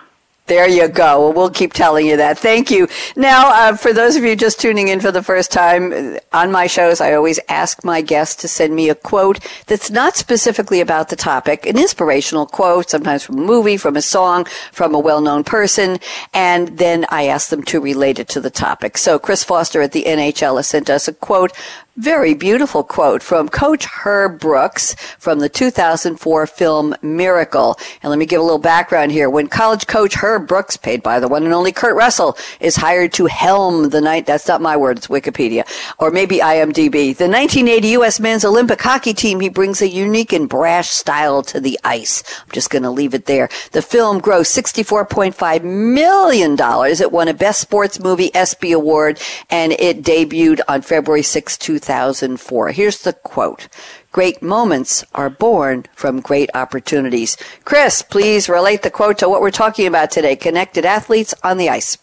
There 0.47 0.67
you 0.69 0.87
go. 0.87 1.21
Well, 1.21 1.33
we'll 1.33 1.49
keep 1.49 1.73
telling 1.73 2.05
you 2.05 2.17
that. 2.17 2.37
Thank 2.37 2.69
you. 2.69 2.87
Now, 3.15 3.49
uh, 3.49 3.75
for 3.75 3.93
those 3.93 4.15
of 4.15 4.23
you 4.23 4.35
just 4.35 4.59
tuning 4.59 4.89
in 4.89 4.99
for 4.99 5.11
the 5.11 5.23
first 5.23 5.51
time, 5.51 5.91
uh, 5.91 6.19
on 6.33 6.51
my 6.51 6.67
shows, 6.67 7.01
I 7.01 7.13
always 7.13 7.39
ask 7.49 7.83
my 7.83 8.01
guests 8.01 8.35
to 8.43 8.47
send 8.47 8.75
me 8.75 8.89
a 8.89 8.93
quote 8.93 9.39
that's 9.65 9.89
not 9.89 10.15
specifically 10.15 10.81
about 10.81 11.09
the 11.09 11.15
topic, 11.15 11.65
an 11.65 11.79
inspirational 11.79 12.45
quote, 12.45 12.91
sometimes 12.91 13.23
from 13.23 13.39
a 13.39 13.41
movie, 13.41 13.75
from 13.75 13.95
a 13.95 14.03
song, 14.03 14.45
from 14.71 14.93
a 14.93 14.99
well-known 14.99 15.45
person, 15.45 15.97
and 16.31 16.77
then 16.77 17.07
I 17.09 17.25
ask 17.25 17.49
them 17.49 17.63
to 17.63 17.81
relate 17.81 18.19
it 18.19 18.29
to 18.29 18.39
the 18.39 18.51
topic. 18.51 18.99
So 18.99 19.17
Chris 19.17 19.43
Foster 19.43 19.81
at 19.81 19.93
the 19.93 20.03
NHL 20.03 20.57
has 20.57 20.69
sent 20.69 20.91
us 20.91 21.07
a 21.07 21.13
quote 21.13 21.53
Very 21.97 22.33
beautiful 22.33 22.83
quote 22.83 23.23
from 23.23 23.47
Coach 23.47 23.85
Herb 23.85 24.37
Brooks 24.37 24.95
from 25.17 25.39
the 25.39 25.47
2004 25.47 26.45
film 26.45 26.93
Miracle. 27.01 27.79
And 28.03 28.09
let 28.09 28.19
me 28.19 28.25
give 28.25 28.41
a 28.41 28.43
little 28.43 28.59
background 28.59 29.13
here. 29.13 29.29
When 29.29 29.47
college 29.47 29.87
coach 29.87 30.15
Herb 30.15 30.45
Brooks, 30.45 30.75
paid 30.75 31.01
by 31.01 31.21
the 31.21 31.29
one 31.29 31.45
and 31.45 31.53
only 31.53 31.71
Kurt 31.71 31.95
Russell, 31.95 32.37
is 32.59 32.75
hired 32.75 33.13
to 33.13 33.27
helm 33.27 33.91
the 33.91 34.01
night, 34.01 34.25
that's 34.25 34.45
not 34.45 34.61
my 34.61 34.75
word, 34.75 34.97
it's 34.97 35.07
Wikipedia, 35.07 35.65
or 35.97 36.11
maybe 36.11 36.39
IMDb, 36.39 37.15
the 37.15 37.29
1980 37.29 37.87
U.S. 37.87 38.19
men's 38.19 38.43
Olympic 38.43 38.81
hockey 38.81 39.13
team, 39.13 39.39
he 39.39 39.47
brings 39.47 39.81
a 39.81 39.87
unique 39.87 40.33
and 40.33 40.49
brash 40.49 40.89
style 40.89 41.43
to 41.43 41.61
the 41.61 41.79
ice. 41.85 42.23
I'm 42.43 42.51
just 42.51 42.71
going 42.71 42.83
to 42.83 42.91
leave 42.91 43.13
it 43.13 43.25
there. 43.25 43.47
The 43.71 43.81
film 43.81 44.19
grossed 44.19 44.61
$64.5 44.61 45.63
million. 45.63 46.57
It 46.59 47.11
won 47.13 47.29
a 47.29 47.33
Best 47.33 47.61
Sports 47.61 48.01
Movie 48.01 48.35
ESPY 48.35 48.73
Award, 48.73 49.21
and 49.49 49.71
it 49.71 50.03
debuted 50.03 50.59
on 50.67 50.81
February 50.81 51.23
6, 51.23 51.57
2000. 51.57 51.84
2004. 51.85 52.71
Here's 52.71 52.99
the 52.99 53.13
quote. 53.13 53.67
Great 54.11 54.41
moments 54.41 55.03
are 55.13 55.29
born 55.29 55.85
from 55.93 56.19
great 56.19 56.49
opportunities. 56.55 57.37
Chris, 57.63 58.01
please 58.01 58.49
relate 58.49 58.81
the 58.81 58.89
quote 58.89 59.19
to 59.19 59.29
what 59.29 59.41
we're 59.41 59.51
talking 59.51 59.87
about 59.87 60.09
today 60.11 60.35
connected 60.35 60.85
athletes 60.85 61.33
on 61.43 61.57
the 61.57 61.69
ice. 61.69 61.97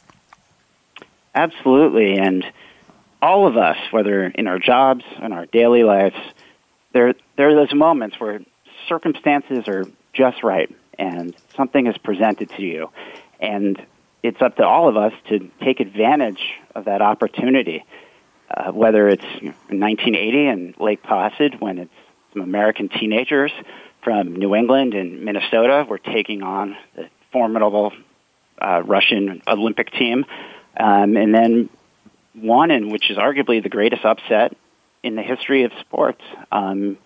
Absolutely. 1.34 2.18
And 2.18 2.44
all 3.20 3.46
of 3.46 3.56
us, 3.56 3.76
whether 3.90 4.24
in 4.26 4.46
our 4.46 4.58
jobs, 4.58 5.04
in 5.20 5.32
our 5.32 5.46
daily 5.46 5.82
lives, 5.82 6.16
there, 6.92 7.14
there 7.36 7.48
are 7.48 7.54
those 7.54 7.74
moments 7.74 8.20
where 8.20 8.40
circumstances 8.88 9.66
are 9.68 9.84
just 10.12 10.42
right 10.42 10.70
and 10.98 11.34
something 11.56 11.86
is 11.86 11.96
presented 11.98 12.50
to 12.50 12.62
you. 12.62 12.90
And 13.40 13.84
it's 14.22 14.40
up 14.40 14.56
to 14.56 14.64
all 14.64 14.88
of 14.88 14.96
us 14.96 15.12
to 15.28 15.50
take 15.60 15.80
advantage 15.80 16.42
of 16.74 16.84
that 16.84 17.02
opportunity 17.02 17.84
uh, 18.52 18.73
whether 18.73 19.09
it's 19.09 19.25
you 19.40 19.49
know, 19.49 19.54
1980 19.68 20.47
in 20.47 20.75
Lake 20.78 21.02
Placid 21.02 21.61
when 21.61 21.78
it's 21.78 21.94
some 22.32 22.42
American 22.42 22.88
teenagers 22.88 23.52
from 24.02 24.35
New 24.35 24.54
England 24.54 24.94
and 24.94 25.23
Minnesota 25.25 25.87
were 25.88 25.99
taking 25.99 26.42
on 26.42 26.76
the 26.94 27.09
formidable 27.30 27.92
uh, 28.61 28.82
Russian 28.85 29.42
Olympic 29.47 29.90
team, 29.92 30.25
um, 30.76 31.16
and 31.16 31.35
then 31.35 31.68
one 32.35 32.71
in 32.71 32.90
which 32.90 33.11
is 33.11 33.16
arguably 33.16 33.62
the 33.62 33.68
greatest 33.68 34.04
upset 34.04 34.56
in 35.02 35.16
the 35.16 35.23
history 35.23 35.64
of 35.64 35.73
sports, 35.80 36.23
um, 36.50 36.97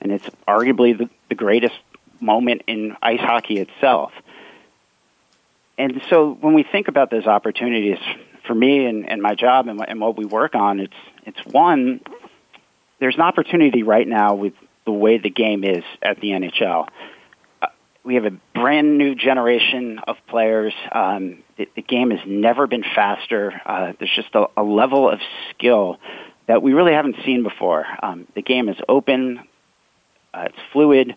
and 0.00 0.12
it's 0.12 0.28
arguably 0.46 0.96
the, 0.96 1.08
the 1.28 1.34
greatest 1.34 1.74
moment 2.20 2.62
in 2.66 2.96
ice 3.02 3.20
hockey 3.20 3.58
itself. 3.58 4.12
And 5.78 6.02
so 6.08 6.32
when 6.40 6.54
we 6.54 6.62
think 6.62 6.88
about 6.88 7.10
those 7.10 7.26
opportunities 7.26 7.98
for 8.46 8.54
me 8.54 8.86
and, 8.86 9.08
and 9.08 9.20
my 9.22 9.34
job 9.34 9.68
and, 9.68 9.80
and 9.86 10.00
what 10.00 10.16
we 10.16 10.24
work 10.24 10.54
on, 10.54 10.80
it's 10.80 10.94
it's 11.24 11.40
one. 11.46 12.00
There's 12.98 13.16
an 13.16 13.22
opportunity 13.22 13.82
right 13.82 14.06
now 14.06 14.34
with 14.34 14.54
the 14.84 14.92
way 14.92 15.18
the 15.18 15.30
game 15.30 15.64
is 15.64 15.84
at 16.00 16.20
the 16.20 16.28
NHL. 16.28 16.88
Uh, 17.60 17.66
we 18.04 18.14
have 18.14 18.24
a 18.24 18.32
brand 18.54 18.96
new 18.96 19.14
generation 19.14 19.98
of 20.06 20.16
players. 20.28 20.72
Um, 20.92 21.42
the, 21.58 21.68
the 21.74 21.82
game 21.82 22.10
has 22.10 22.20
never 22.26 22.66
been 22.66 22.84
faster. 22.84 23.60
Uh, 23.66 23.92
there's 23.98 24.14
just 24.14 24.34
a, 24.34 24.46
a 24.56 24.62
level 24.62 25.10
of 25.10 25.20
skill 25.50 25.98
that 26.46 26.62
we 26.62 26.72
really 26.72 26.92
haven't 26.92 27.16
seen 27.24 27.42
before. 27.42 27.84
Um, 28.02 28.26
the 28.34 28.42
game 28.42 28.68
is 28.68 28.76
open. 28.88 29.40
Uh, 30.32 30.44
it's 30.46 30.58
fluid. 30.72 31.16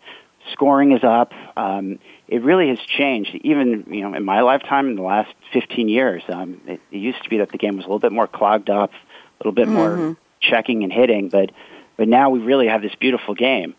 Scoring 0.52 0.92
is 0.92 1.04
up. 1.04 1.32
Um, 1.56 2.00
it 2.30 2.44
really 2.44 2.70
has 2.70 2.80
changed. 2.80 3.36
Even 3.44 3.86
you 3.90 4.02
know, 4.02 4.14
in 4.14 4.24
my 4.24 4.42
lifetime, 4.42 4.88
in 4.88 4.96
the 4.96 5.02
last 5.02 5.34
15 5.52 5.90
years, 5.90 6.24
um, 6.30 6.62
it, 6.68 6.80
it 6.92 6.98
used 6.98 7.24
to 7.24 7.30
be 7.30 7.40
that 7.40 7.52
the 7.52 7.58
game 7.58 7.76
was 7.76 7.86
a 7.86 7.88
little 7.88 8.00
bit 8.00 8.12
more 8.12 8.28
clogged 8.28 8.70
up, 8.70 8.92
a 8.92 9.38
little 9.40 9.52
bit 9.52 9.68
mm-hmm. 9.68 10.02
more 10.04 10.18
checking 10.40 10.84
and 10.84 10.94
hitting, 10.94 11.30
but 11.30 11.52
but 11.98 12.08
now 12.08 12.30
we 12.30 12.40
really 12.40 12.68
have 12.68 12.82
this 12.82 12.96
beautiful 12.96 13.34
game. 13.34 13.76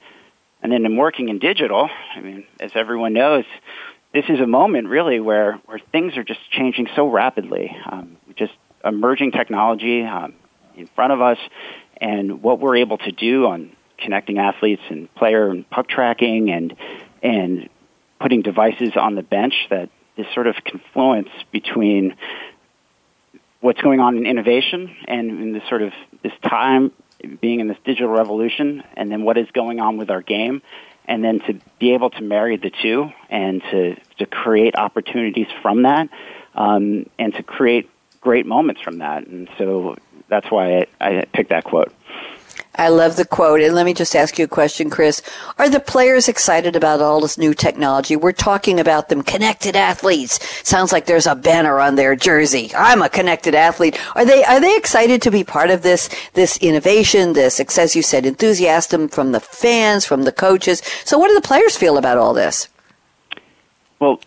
And 0.63 0.71
then 0.71 0.85
in 0.85 0.97
working 0.97 1.31
in 1.31 1.39
digital, 1.39 1.89
I 2.15 2.21
mean, 2.21 2.45
as 2.59 2.73
everyone 2.75 3.15
knows, 3.15 3.45
this 4.13 4.27
is 4.29 4.41
a 4.41 4.47
moment 4.47 4.89
really 4.89 5.21
where 5.21 5.55
where 5.67 5.79
things 5.79 6.17
are 6.17 6.25
just 6.25 6.41
changing 6.51 6.89
so 6.97 7.09
rapidly. 7.09 7.75
Um, 7.87 8.17
just 8.37 8.53
emerging 8.85 9.31
technology 9.31 10.03
um, 10.03 10.35
in 10.77 10.89
front 10.89 11.13
of 11.13 11.21
us, 11.21 11.39
and 11.99 12.43
what 12.43 12.59
we're 12.59 12.77
able 12.77 12.99
to 12.99 13.13
do 13.13 13.47
on 13.47 13.77
connecting 13.97 14.39
athletes 14.39 14.83
and 14.89 15.15
player 15.15 15.51
and 15.51 15.69
puck 15.71 15.87
tracking 15.87 16.51
and 16.51 16.75
and 17.23 17.69
putting 18.21 18.43
devices 18.43 18.93
on 18.97 19.15
the 19.15 19.23
bench 19.23 19.55
that 19.71 19.89
this 20.17 20.27
sort 20.35 20.47
of 20.47 20.57
confluence 20.65 21.31
between 21.51 22.15
what's 23.61 23.81
going 23.81 24.01
on 24.01 24.17
in 24.17 24.27
innovation 24.27 24.95
and 25.09 25.31
in 25.31 25.53
this 25.53 25.63
sort 25.69 25.83
of 25.83 25.93
this 26.23 26.33
time 26.43 26.93
being 27.41 27.61
in 27.61 27.69
this 27.69 27.77
digital 27.85 28.09
revolution 28.09 28.83
and 28.97 29.11
then 29.11 29.23
what 29.25 29.37
is 29.37 29.51
going 29.53 29.81
on 29.81 29.97
with 29.97 30.11
our 30.11 30.23
game 30.23 30.63
and 31.07 31.25
then 31.25 31.41
to 31.41 31.59
be 31.79 31.93
able 31.93 32.11
to 32.11 32.23
marry 32.23 32.57
the 32.57 32.71
two 32.83 33.11
and 33.29 33.63
to, 33.71 33.97
to 34.19 34.27
create 34.27 34.77
opportunities 34.77 35.49
from 35.61 35.83
that 35.83 36.09
um, 36.55 37.07
and 37.19 37.35
to 37.35 37.43
create 37.43 37.91
great 38.21 38.47
moments 38.47 38.81
from 38.81 38.99
that. 38.99 39.27
And 39.27 39.49
so 39.59 39.97
that's 40.29 40.51
why 40.51 40.79
I, 40.79 40.87
I 41.01 41.25
picked 41.25 41.51
that 41.51 41.65
quote 41.65 41.93
I 42.77 42.89
love 42.89 43.17
the 43.17 43.25
quote. 43.25 43.61
And 43.61 43.75
let 43.75 43.85
me 43.85 43.95
just 43.95 44.15
ask 44.15 44.39
you 44.39 44.45
a 44.45 44.49
question, 44.49 44.91
Chris. 44.91 45.23
Are 45.59 45.69
the 45.69 45.81
players 45.81 46.29
excited 46.29 46.77
about 46.77 47.01
all 47.01 47.21
this 47.21 47.37
new 47.37 47.53
technology? 47.53 48.17
We're 48.17 48.33
talking 48.33 48.79
about 48.79 49.09
them 49.09 49.23
connected 49.23 49.77
athletes. 49.77 50.39
Sounds 50.67 50.93
like 50.93 51.07
there's 51.07 51.27
a 51.27 51.35
banner 51.35 51.81
on 51.81 51.97
their 51.97 52.15
jersey. 52.15 52.71
I'm 52.77 53.03
a 53.03 53.09
connected 53.09 53.55
athlete. 53.55 53.99
Are 54.15 54.25
they, 54.25 54.45
are 54.45 54.61
they 54.61 54.77
excited 54.77 55.21
to 55.23 55.31
be 55.31 55.45
part 55.45 55.71
of 55.71 55.83
this, 55.83 56.09
this 56.35 56.57
innovation, 56.59 57.33
this, 57.33 57.61
as 57.61 57.97
you 57.97 58.03
said, 58.03 58.25
enthusiasm 58.25 59.09
from 59.09 59.33
the 59.33 59.41
fans, 59.41 60.07
from 60.07 60.23
the 60.23 60.33
coaches? 60.33 60.81
So 61.05 61.19
what 61.19 61.29
do 61.29 61.35
the 61.35 61.41
players 61.41 61.77
feel 61.77 61.99
about 61.99 62.19
all 62.19 62.35
this? 62.35 62.69
Well, 63.99 64.21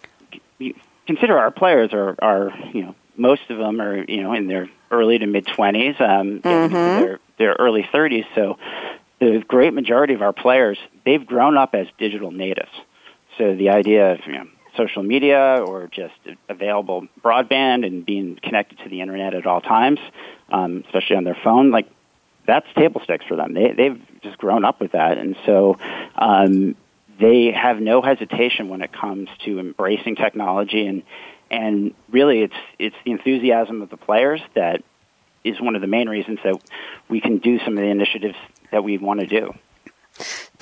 consider 1.08 1.38
our 1.38 1.52
players 1.52 1.94
are, 1.94 2.16
are, 2.22 2.54
you 2.74 2.84
know, 2.84 2.96
most 3.16 3.50
of 3.50 3.58
them 3.58 3.82
are, 3.82 4.04
you 4.04 4.22
know, 4.22 4.34
in 4.34 4.48
their 4.48 4.70
early 4.92 5.18
to 5.18 5.26
mid 5.26 5.46
20s, 5.46 6.00
um, 6.02 6.40
mm-hmm. 6.40 6.74
their, 6.74 7.20
their 7.38 7.54
early 7.54 7.84
30s. 7.84 8.26
So 8.36 8.58
the 9.20 9.44
great 9.48 9.74
majority 9.74 10.14
of 10.14 10.22
our 10.22 10.34
players, 10.34 10.78
they've 11.06 11.26
grown 11.26 11.58
up 11.58 11.74
as 11.74 11.88
digital 11.98 12.32
natives. 12.32 12.72
So 13.38 13.56
the 13.56 13.70
idea 13.70 14.14
of 14.14 14.20
you 14.26 14.34
know, 14.34 14.48
social 14.78 15.04
media 15.04 15.64
or 15.66 15.88
just 15.88 16.14
available 16.50 17.08
broadband 17.24 17.86
and 17.86 18.06
being 18.06 18.40
connected 18.42 18.80
to 18.80 18.90
the 18.90 19.02
internet 19.02 19.34
at 19.34 19.46
all 19.46 19.62
times, 19.62 20.00
um, 20.52 20.84
especially 20.86 21.16
on 21.16 21.24
their 21.24 21.38
phone, 21.44 21.72
like 21.72 21.90
that's 22.46 22.68
table 22.76 23.02
stakes 23.04 23.26
for 23.26 23.36
them. 23.36 23.54
They, 23.54 23.72
they've 23.72 24.02
just 24.22 24.38
grown 24.38 24.66
up 24.66 24.82
with 24.82 24.92
that. 24.92 25.18
And 25.18 25.36
so 25.46 25.78
um, 26.16 26.76
they 27.20 27.52
have 27.52 27.80
no 27.80 28.02
hesitation 28.02 28.70
when 28.70 28.82
it 28.82 28.92
comes 28.92 29.30
to 29.46 29.60
embracing 29.60 30.16
technology 30.16 30.88
and 30.88 31.04
and 31.52 31.94
really 32.10 32.42
it's 32.42 32.56
it's 32.80 32.96
the 33.06 33.12
enthusiasm 33.12 33.82
of 33.82 33.90
the 33.90 33.98
players 33.98 34.42
that 34.56 34.84
is 35.44 35.60
one 35.62 35.76
of 35.76 35.82
the 35.82 35.88
main 35.88 36.10
reasons 36.10 36.40
that 36.44 36.56
we 37.10 37.22
can 37.22 37.38
do 37.38 37.60
some 37.60 37.78
of 37.78 37.84
the 37.84 37.90
initiatives 37.90 38.38
that 38.72 38.84
we 38.84 38.98
want 38.98 39.20
to 39.20 39.28
do. 39.28 39.54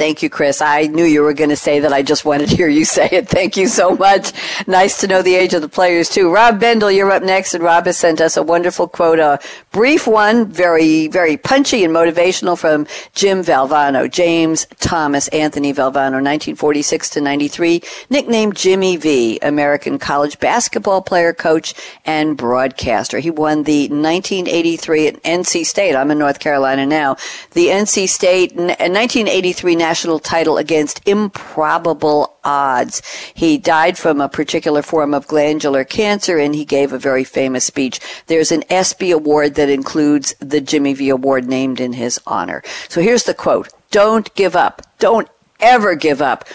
Thank 0.02 0.24
you, 0.24 0.32
Chris. 0.32 0.64
I 0.64 0.88
knew 0.88 1.06
you 1.06 1.22
were 1.22 1.36
going 1.36 1.52
to 1.52 1.56
say 1.56 1.80
that. 1.82 1.94
I 1.94 2.02
just 2.02 2.26
wanted 2.26 2.50
to 2.50 2.56
hear 2.56 2.68
you 2.68 2.86
say 2.86 3.08
it. 3.12 3.30
Thank 3.30 3.56
you 3.56 3.68
so 3.68 3.96
much. 3.96 4.34
Nice 4.66 5.00
to 5.02 5.08
know 5.08 5.22
the 5.22 5.36
age 5.36 5.54
of 5.54 5.62
the 5.62 5.70
players, 5.70 6.10
too. 6.10 6.34
Rob 6.34 6.60
Bendel, 6.60 6.90
you're 6.90 7.12
up 7.12 7.22
next, 7.22 7.54
and 7.54 7.64
Rob 7.64 7.86
has 7.86 8.00
sent 8.00 8.20
us 8.20 8.36
a 8.36 8.42
wonderful 8.42 8.88
quote, 8.88 9.20
a 9.20 9.40
brief 9.72 10.08
one, 10.08 10.48
very, 10.48 11.08
very 11.08 11.38
punchy 11.38 11.84
and 11.84 11.94
motivational 11.94 12.58
from 12.58 12.88
Jim 13.14 13.44
Valvano, 13.44 14.10
James 14.10 14.66
Thomas 14.80 15.28
Anthony 15.28 15.72
Valvano, 15.72 16.18
1946 16.18 17.12
to 17.12 17.22
93, 17.22 17.84
nicknamed 18.10 18.56
Jimmy 18.56 18.98
V, 18.98 19.38
American 19.44 20.00
college 20.00 20.40
basketball 20.40 21.04
player, 21.04 21.32
coach, 21.32 21.76
and 22.06 22.36
broadcaster. 22.36 23.20
He 23.20 23.30
won 23.30 23.66
the 23.66 23.82
1983 23.82 25.08
at 25.10 25.22
NC 25.22 25.64
State. 25.64 25.96
I'm 25.96 26.10
in 26.10 26.18
North 26.18 26.40
Carolina 26.40 26.88
now. 26.88 27.18
The 27.52 27.68
NC 27.68 28.10
State 28.10 28.56
1983 28.56 29.76
national 29.76 29.91
title 30.20 30.58
against 30.58 31.08
improbable 31.08 32.38
odds. 32.44 33.02
He 33.34 33.58
died 33.58 33.98
from 33.98 34.22
a 34.22 34.30
particular 34.30 34.82
form 34.82 35.14
of 35.14 35.28
glandular 35.28 35.84
cancer 35.84 36.38
and 36.38 36.56
he 36.56 36.66
gave 36.66 36.94
a 36.94 37.00
very 37.00 37.24
famous 37.24 37.66
speech. 37.66 38.00
There's 38.28 38.52
an 38.52 38.64
ESPY 38.70 39.12
award 39.12 39.56
that 39.56 39.70
includes 39.70 40.34
the 40.40 40.62
Jimmy 40.62 40.94
V 40.94 41.10
award 41.10 41.48
named 41.48 41.80
in 41.80 41.94
his 41.94 42.20
honor. 42.26 42.64
So 42.90 43.02
here's 43.02 43.24
the 43.24 43.34
quote. 43.34 43.70
Don't 43.92 44.34
give 44.36 44.56
up. 44.56 44.82
Don't 45.00 45.28
ever 45.60 45.96
give 45.96 46.22
up. 46.22 46.46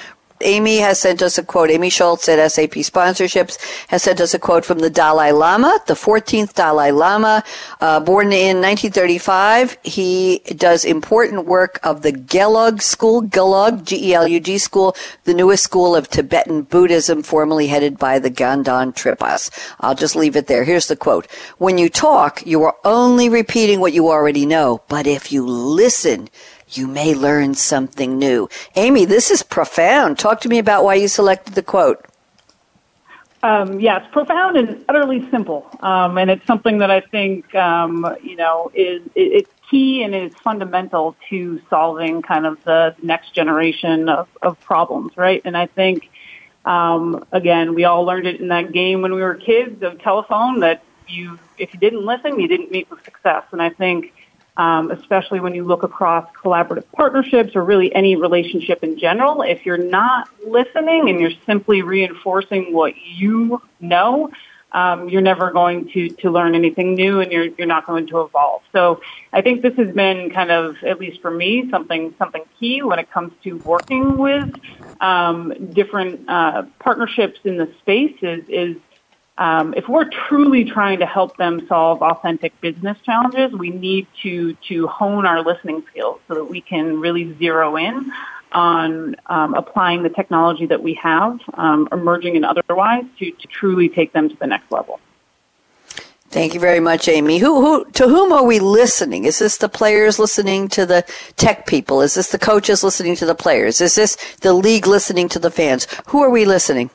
Amy 0.40 0.78
has 0.78 1.00
sent 1.00 1.23
us 1.23 1.38
a 1.38 1.43
quote. 1.43 1.71
Amy 1.71 1.90
Schultz 1.90 2.28
at 2.28 2.50
SAP 2.50 2.73
Sponsorships 2.73 3.59
has 3.88 4.02
sent 4.02 4.21
us 4.21 4.35
a 4.35 4.38
quote 4.38 4.64
from 4.64 4.81
the 4.81 4.90
Dalai 4.90 5.31
Lama, 5.31 5.78
the 5.87 5.95
14th 5.95 6.55
Dalai 6.55 6.90
Lama, 6.90 7.43
uh, 7.81 8.00
born 8.00 8.33
in 8.33 8.61
1935. 8.61 9.78
He 9.83 10.40
does 10.57 10.85
important 10.85 11.47
work 11.47 11.81
of 11.83 12.02
the 12.02 12.12
Gelug 12.12 12.83
School, 12.83 13.23
Gelug, 13.23 13.85
G-E-L-U-G 13.85 14.59
School, 14.59 14.97
the 15.25 15.35
newest 15.35 15.64
school 15.64 15.97
of 15.97 16.09
Tibetan 16.09 16.62
Buddhism, 16.62 17.23
formerly 17.23 17.69
headed 17.69 17.99
by 17.99 18.19
the 18.19 18.31
Ganden 18.31 18.95
Tripas. 18.95 19.50
I'll 19.81 19.95
just 19.95 20.16
leave 20.16 20.37
it 20.37 20.47
there. 20.47 20.64
Here's 20.64 20.88
the 20.88 20.97
quote. 20.97 21.26
When 21.59 21.78
you 21.78 21.88
talk, 21.88 22.45
you 22.47 22.62
are 22.64 22.76
only 22.85 23.28
repeating 23.28 23.81
what 23.81 23.93
you 23.93 24.09
already 24.09 24.47
know, 24.47 24.83
but 24.88 25.07
if 25.07 25.33
you 25.33 25.47
listen, 25.47 26.28
you 26.70 26.87
may 26.87 27.14
learn 27.14 27.54
something 27.54 28.18
new. 28.18 28.49
Amy, 28.75 29.04
this 29.04 29.30
is 29.30 29.42
profound. 29.42 30.18
Talk 30.18 30.40
to 30.42 30.49
me 30.49 30.58
about 30.58 30.85
why 30.85 30.94
you 30.94 31.08
selected 31.08 31.54
the 31.54 31.62
quote. 31.62 32.04
Um, 33.42 33.78
yes, 33.78 34.04
profound 34.11 34.56
and 34.56 34.85
utterly 34.88 35.28
simple, 35.30 35.68
um, 35.80 36.18
and 36.18 36.30
it's 36.30 36.44
something 36.46 36.78
that 36.78 36.90
I 36.90 37.00
think 37.00 37.54
um, 37.54 38.16
you 38.23 38.35
know 38.35 38.73
is 38.75 39.02
it's 39.14 39.50
key 39.70 40.02
and 40.02 40.14
is 40.14 40.32
fundamental 40.42 41.16
to 41.28 41.61
solving 41.70 42.23
kind 42.23 42.46
of 42.46 42.62
the 42.64 42.96
next 43.02 43.35
generation 43.35 44.08
of, 44.08 44.28
of 44.42 44.58
problems, 44.61 45.16
right? 45.16 45.42
And 45.44 45.56
I 45.56 45.66
think 45.66 46.11
um, 46.64 47.25
again, 47.30 47.75
we 47.75 47.85
all 47.85 48.02
learned 48.04 48.26
it 48.26 48.40
in 48.40 48.49
that 48.49 48.73
game 48.73 49.00
when 49.02 49.14
we 49.14 49.23
were 49.23 49.35
kids 49.35 49.82
of 49.82 50.00
telephone 50.00 50.61
that 50.61 50.82
you 51.06 51.38
if 51.56 51.73
you 51.73 51.78
didn't 51.78 52.04
listen, 52.04 52.40
you 52.40 52.49
didn't 52.49 52.73
meet 52.73 52.90
with 52.90 53.04
success, 53.04 53.44
and 53.52 53.62
I 53.62 53.70
think 53.70 54.12
um, 54.56 54.90
especially 54.90 55.40
when 55.40 55.54
you 55.54 55.64
look 55.64 55.82
across 55.82 56.28
collaborative 56.42 56.84
partnerships 56.92 57.54
or 57.54 57.62
really 57.62 57.94
any 57.94 58.16
relationship 58.16 58.82
in 58.82 58.98
general. 58.98 59.42
If 59.42 59.66
you're 59.66 59.76
not 59.76 60.28
listening 60.46 61.08
and 61.08 61.20
you're 61.20 61.38
simply 61.44 61.82
reinforcing 61.82 62.72
what 62.72 62.94
you 62.96 63.60
know, 63.80 64.30
um, 64.72 65.08
you're 65.08 65.22
never 65.22 65.52
going 65.52 65.88
to, 65.90 66.10
to 66.10 66.30
learn 66.30 66.54
anything 66.54 66.94
new 66.94 67.20
and 67.20 67.30
you're, 67.30 67.46
you're 67.58 67.66
not 67.66 67.86
going 67.86 68.06
to 68.08 68.22
evolve. 68.22 68.62
So 68.72 69.00
I 69.32 69.42
think 69.42 69.62
this 69.62 69.75
has 69.76 69.94
been 69.94 70.30
kind 70.30 70.50
of, 70.50 70.76
at 70.84 70.98
least 70.98 71.20
for 71.20 71.30
me, 71.30 71.68
something, 71.70 72.14
something 72.18 72.42
key 72.58 72.82
when 72.82 72.98
it 72.98 73.10
comes 73.10 73.32
to 73.44 73.58
working 73.58 74.18
with 74.18 74.48
um, 75.00 75.72
different 75.72 76.28
uh, 76.28 76.64
partnerships 76.78 77.38
in 77.44 77.58
the 77.58 77.72
space 77.80 78.16
is, 78.22 78.44
is 78.48 78.76
um, 79.38 79.75
if 79.75 79.88
we're 79.88 80.09
truly 80.28 80.64
trying 80.64 81.00
to 81.00 81.07
help 81.07 81.37
them 81.37 81.66
solve 81.69 82.02
authentic 82.02 82.59
business 82.61 82.97
challenges, 83.05 83.52
we 83.52 83.71
need 83.71 84.07
to 84.23 84.55
to 84.69 84.87
hone 84.87 85.26
our 85.26 85.43
listening 85.43 85.85
skills 85.90 86.21
so 86.28 86.35
that 86.35 86.45
we 86.45 86.61
can 86.61 87.00
really 87.00 87.37
zero 87.38 87.76
in 87.76 88.12
on 88.52 89.16
um, 89.26 89.55
applying 89.55 90.02
the 90.02 90.09
technology 90.09 90.66
that 90.66 90.83
we 90.83 90.95
have, 90.95 91.38
um, 91.55 91.88
emerging 91.93 92.37
and 92.37 92.45
otherwise, 92.45 93.05
to, 93.19 93.31
to 93.31 93.47
truly 93.49 93.88
take 93.88 94.12
them 94.12 94.28
to 94.28 94.37
the 94.37 94.47
next 94.47 94.71
level. 94.73 94.99
Thank 96.31 96.55
you 96.55 96.61
very 96.61 96.81
much, 96.81 97.09
Amy. 97.09 97.38
Who, 97.38 97.61
who, 97.61 97.90
to 97.93 98.09
whom 98.09 98.33
are 98.33 98.45
we 98.45 98.59
listening? 98.59 99.25
Is 99.25 99.38
this 99.38 99.59
the 99.59 99.69
players 99.69 100.19
listening 100.19 100.69
to 100.69 100.85
the 100.85 101.05
tech 101.37 101.66
people? 101.66 102.00
Is 102.00 102.14
this 102.14 102.28
the 102.28 102.38
coaches 102.38 102.83
listening 102.83 103.14
to 103.16 103.26
the 103.26 103.35
players? 103.35 103.81
Is 103.81 103.95
this 103.95 104.16
the 104.40 104.52
league 104.52 104.87
listening 104.87 105.28
to 105.31 105.38
the 105.38 105.50
fans? 105.50 105.87
Who 106.09 106.23
are 106.23 106.31
we 106.31 106.45
listening? 106.45 106.90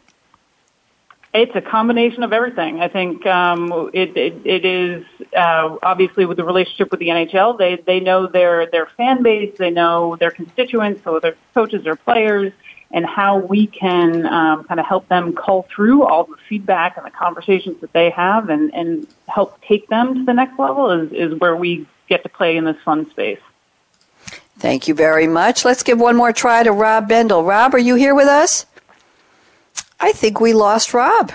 It's 1.33 1.55
a 1.55 1.61
combination 1.61 2.23
of 2.23 2.33
everything. 2.33 2.81
I 2.81 2.89
think 2.89 3.25
um, 3.25 3.89
it, 3.93 4.17
it, 4.17 4.41
it 4.43 4.65
is 4.65 5.05
uh, 5.35 5.77
obviously 5.81 6.25
with 6.25 6.35
the 6.35 6.43
relationship 6.43 6.91
with 6.91 6.99
the 6.99 7.07
NHL. 7.07 7.57
They 7.57 7.77
they 7.77 8.01
know 8.01 8.27
their 8.27 8.65
their 8.69 8.87
fan 8.97 9.23
base. 9.23 9.57
They 9.57 9.69
know 9.69 10.17
their 10.17 10.31
constituents, 10.31 11.03
so 11.05 11.21
their 11.21 11.35
coaches 11.53 11.87
or 11.87 11.95
players, 11.95 12.51
and 12.91 13.05
how 13.05 13.37
we 13.37 13.67
can 13.67 14.25
um, 14.25 14.65
kind 14.65 14.77
of 14.81 14.85
help 14.85 15.07
them 15.07 15.33
cull 15.33 15.65
through 15.73 16.03
all 16.03 16.25
the 16.25 16.35
feedback 16.49 16.97
and 16.97 17.05
the 17.05 17.11
conversations 17.11 17.79
that 17.79 17.93
they 17.93 18.09
have, 18.09 18.49
and 18.49 18.73
and 18.73 19.07
help 19.27 19.61
take 19.61 19.87
them 19.87 20.13
to 20.13 20.25
the 20.25 20.33
next 20.33 20.59
level 20.59 20.91
is 20.91 21.13
is 21.13 21.39
where 21.39 21.55
we 21.55 21.87
get 22.09 22.23
to 22.23 22.29
play 22.29 22.57
in 22.57 22.65
this 22.65 22.77
fun 22.83 23.09
space. 23.09 23.39
Thank 24.59 24.89
you 24.89 24.93
very 24.93 25.27
much. 25.27 25.63
Let's 25.63 25.81
give 25.81 25.97
one 25.97 26.17
more 26.17 26.33
try 26.33 26.61
to 26.61 26.73
Rob 26.73 27.07
Bendel. 27.07 27.45
Rob, 27.45 27.73
are 27.73 27.79
you 27.79 27.95
here 27.95 28.13
with 28.13 28.27
us? 28.27 28.65
I 30.03 30.13
think 30.13 30.41
we 30.41 30.53
lost 30.53 30.95
Rob. 30.95 31.31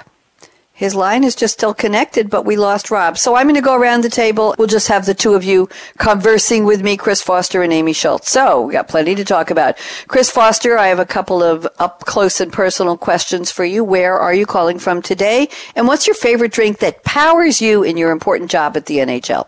His 0.72 0.94
line 0.94 1.24
is 1.24 1.34
just 1.34 1.54
still 1.54 1.72
connected, 1.72 2.28
but 2.28 2.44
we 2.44 2.56
lost 2.56 2.90
Rob. 2.90 3.16
So 3.16 3.34
I'm 3.34 3.46
going 3.46 3.54
to 3.54 3.62
go 3.62 3.76
around 3.76 4.02
the 4.02 4.10
table. 4.10 4.54
We'll 4.58 4.66
just 4.66 4.88
have 4.88 5.06
the 5.06 5.14
two 5.14 5.32
of 5.34 5.42
you 5.42 5.70
conversing 5.96 6.64
with 6.64 6.82
me, 6.82 6.98
Chris 6.98 7.22
Foster 7.22 7.62
and 7.62 7.72
Amy 7.72 7.94
Schultz. 7.94 8.28
So 8.28 8.62
we 8.62 8.72
got 8.72 8.86
plenty 8.86 9.14
to 9.14 9.24
talk 9.24 9.50
about. 9.50 9.78
Chris 10.08 10.28
Foster, 10.30 10.76
I 10.76 10.88
have 10.88 10.98
a 10.98 11.06
couple 11.06 11.42
of 11.42 11.66
up 11.78 12.00
close 12.00 12.40
and 12.40 12.52
personal 12.52 12.98
questions 12.98 13.50
for 13.50 13.64
you. 13.64 13.84
Where 13.84 14.18
are 14.18 14.34
you 14.34 14.44
calling 14.44 14.78
from 14.78 15.00
today? 15.00 15.48
And 15.76 15.86
what's 15.86 16.06
your 16.06 16.16
favorite 16.16 16.52
drink 16.52 16.80
that 16.80 17.04
powers 17.04 17.62
you 17.62 17.82
in 17.82 17.96
your 17.96 18.10
important 18.10 18.50
job 18.50 18.76
at 18.76 18.84
the 18.84 18.98
NHL? 18.98 19.46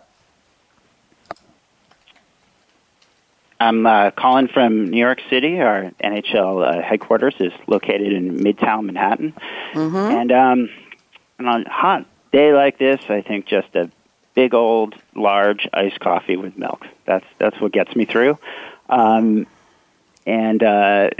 I'm 3.60 3.86
uh, 3.86 4.12
calling 4.12 4.48
from 4.48 4.86
New 4.86 4.98
York 4.98 5.20
City. 5.28 5.60
Our 5.60 5.90
NHL 6.02 6.66
uh, 6.66 6.82
headquarters 6.82 7.34
is 7.40 7.52
located 7.66 8.12
in 8.12 8.38
Midtown 8.38 8.84
Manhattan. 8.84 9.34
Mm-hmm. 9.72 9.96
And, 9.96 10.32
um, 10.32 10.70
and 11.38 11.48
on 11.48 11.66
a 11.66 11.70
hot 11.70 12.06
day 12.32 12.52
like 12.52 12.78
this, 12.78 13.00
I 13.08 13.20
think 13.20 13.46
just 13.46 13.74
a 13.74 13.90
big 14.34 14.54
old 14.54 14.94
large 15.16 15.68
iced 15.72 15.98
coffee 15.98 16.36
with 16.36 16.56
milk. 16.56 16.86
That's 17.04 17.26
that's 17.38 17.60
what 17.60 17.72
gets 17.72 17.96
me 17.96 18.04
through. 18.04 18.38
Um, 18.88 19.48
and 20.26 20.62
uh, 20.62 21.10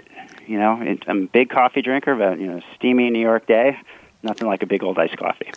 you 0.46 0.58
know, 0.58 0.96
I'm 1.06 1.22
a 1.22 1.26
big 1.26 1.50
coffee 1.50 1.82
drinker, 1.82 2.14
but 2.14 2.38
you 2.38 2.46
know, 2.46 2.60
steamy 2.76 3.10
New 3.10 3.20
York 3.20 3.46
day, 3.46 3.76
nothing 4.22 4.46
like 4.46 4.62
a 4.62 4.66
big 4.66 4.84
old 4.84 4.98
iced 4.98 5.16
coffee. 5.16 5.50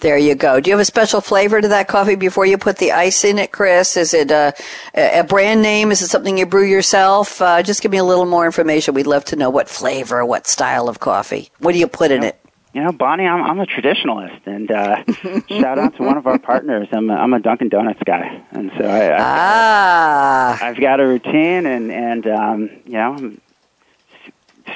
There 0.00 0.18
you 0.18 0.34
go. 0.34 0.60
Do 0.60 0.70
you 0.70 0.74
have 0.74 0.82
a 0.82 0.84
special 0.84 1.20
flavor 1.20 1.60
to 1.60 1.68
that 1.68 1.88
coffee 1.88 2.16
before 2.16 2.44
you 2.44 2.58
put 2.58 2.78
the 2.78 2.92
ice 2.92 3.24
in 3.24 3.38
it, 3.38 3.52
Chris? 3.52 3.96
Is 3.96 4.12
it 4.12 4.30
a, 4.30 4.52
a 4.94 5.22
brand 5.24 5.62
name? 5.62 5.92
Is 5.92 6.02
it 6.02 6.08
something 6.08 6.36
you 6.36 6.46
brew 6.46 6.64
yourself? 6.64 7.40
Uh, 7.40 7.62
just 7.62 7.80
give 7.80 7.90
me 7.90 7.98
a 7.98 8.04
little 8.04 8.26
more 8.26 8.44
information. 8.44 8.94
We'd 8.94 9.06
love 9.06 9.24
to 9.26 9.36
know 9.36 9.50
what 9.50 9.68
flavor, 9.68 10.24
what 10.26 10.46
style 10.46 10.88
of 10.88 11.00
coffee. 11.00 11.50
What 11.58 11.72
do 11.72 11.78
you 11.78 11.86
put 11.86 12.10
in 12.10 12.22
it? 12.22 12.38
You 12.74 12.82
know, 12.82 12.90
Bonnie, 12.90 13.24
I'm, 13.24 13.40
I'm 13.44 13.60
a 13.60 13.66
traditionalist, 13.66 14.46
and 14.46 14.68
uh, 14.68 15.04
shout 15.60 15.78
out 15.78 15.96
to 15.96 16.02
one 16.02 16.16
of 16.16 16.26
our 16.26 16.40
partners. 16.40 16.88
I'm 16.92 17.08
a, 17.08 17.14
I'm 17.14 17.32
a 17.32 17.38
Dunkin' 17.38 17.68
Donuts 17.68 18.00
guy, 18.04 18.42
and 18.50 18.72
so 18.76 18.84
I, 18.84 19.10
I 19.10 19.16
ah. 19.20 20.58
I've 20.60 20.80
got 20.80 20.98
a 20.98 21.06
routine, 21.06 21.66
and 21.66 21.92
and 21.92 22.26
um, 22.26 22.70
you 22.84 22.94
know, 22.94 23.36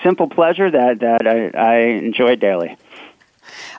simple 0.05 0.29
pleasure 0.29 0.71
that 0.71 1.01
that 1.01 1.27
I, 1.27 1.49
I 1.59 1.77
enjoy 1.99 2.37
daily. 2.37 2.77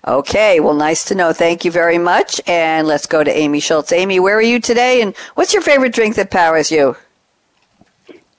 Okay, 0.07 0.59
well, 0.59 0.73
nice 0.73 1.03
to 1.05 1.15
know. 1.15 1.33
Thank 1.33 1.65
you 1.65 1.71
very 1.71 1.97
much. 1.97 2.39
And 2.47 2.87
let's 2.87 3.05
go 3.05 3.23
to 3.23 3.31
Amy 3.31 3.59
Schultz. 3.59 3.91
Amy, 3.91 4.19
where 4.19 4.37
are 4.37 4.41
you 4.41 4.59
today? 4.59 5.01
And 5.01 5.15
what's 5.35 5.53
your 5.53 5.61
favorite 5.61 5.93
drink 5.93 6.15
that 6.15 6.31
powers 6.31 6.71
you? 6.71 6.95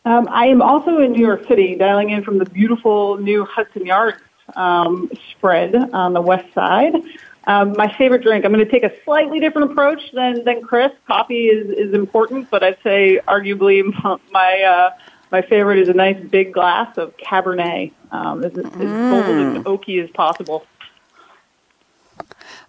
Um, 0.05 0.29
I 0.31 0.47
am 0.47 0.63
also 0.63 0.99
in 1.01 1.13
New 1.13 1.25
York 1.25 1.47
City, 1.47 1.75
dialing 1.75 2.11
in 2.11 2.25
from 2.25 2.39
the 2.39 2.47
beautiful 2.47 3.19
new 3.19 3.45
Hudson 3.45 3.85
Yards 3.85 4.19
um, 4.57 5.11
spread 5.31 5.75
on 5.93 6.15
the 6.15 6.23
west 6.23 6.53
side. 6.55 6.95
Um, 7.47 7.75
my 7.77 7.93
favorite 7.97 8.23
drink, 8.23 8.45
I'm 8.45 8.53
going 8.53 8.65
to 8.65 8.71
take 8.71 8.85
a 8.85 8.93
slightly 9.05 9.41
different 9.41 9.71
approach 9.71 10.13
than, 10.13 10.45
than 10.45 10.63
Chris. 10.63 10.93
Coffee 11.07 11.47
is, 11.47 11.71
is 11.71 11.95
important, 11.95 12.49
but 12.51 12.63
I'd 12.63 12.79
say 12.83 13.21
arguably 13.29 13.83
my, 14.33 14.63
uh, 14.63 14.91
my 15.31 15.43
favorite 15.43 15.79
is 15.79 15.89
a 15.89 15.95
nice 15.95 16.23
big 16.29 16.53
glass 16.53 16.97
of 16.97 17.17
Cabernet. 17.19 17.93
Um, 18.13 18.43
as, 18.43 18.59
as 18.59 18.65
mm. 18.65 19.11
bold 19.11 19.25
and 19.25 19.65
oaky 19.67 20.03
as 20.03 20.11
possible. 20.11 20.67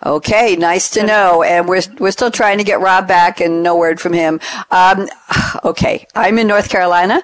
Okay, 0.04 0.56
nice 0.56 0.90
to 0.92 1.04
know. 1.04 1.44
And 1.44 1.68
we're 1.68 1.82
we're 2.00 2.12
still 2.12 2.32
trying 2.32 2.58
to 2.58 2.64
get 2.64 2.80
Rob 2.80 3.08
back, 3.08 3.40
and 3.40 3.62
no 3.62 3.78
word 3.78 4.00
from 4.00 4.14
him. 4.14 4.40
Um, 4.72 5.08
okay, 5.64 6.08
I'm 6.16 6.38
in 6.38 6.48
North 6.48 6.70
Carolina. 6.70 7.24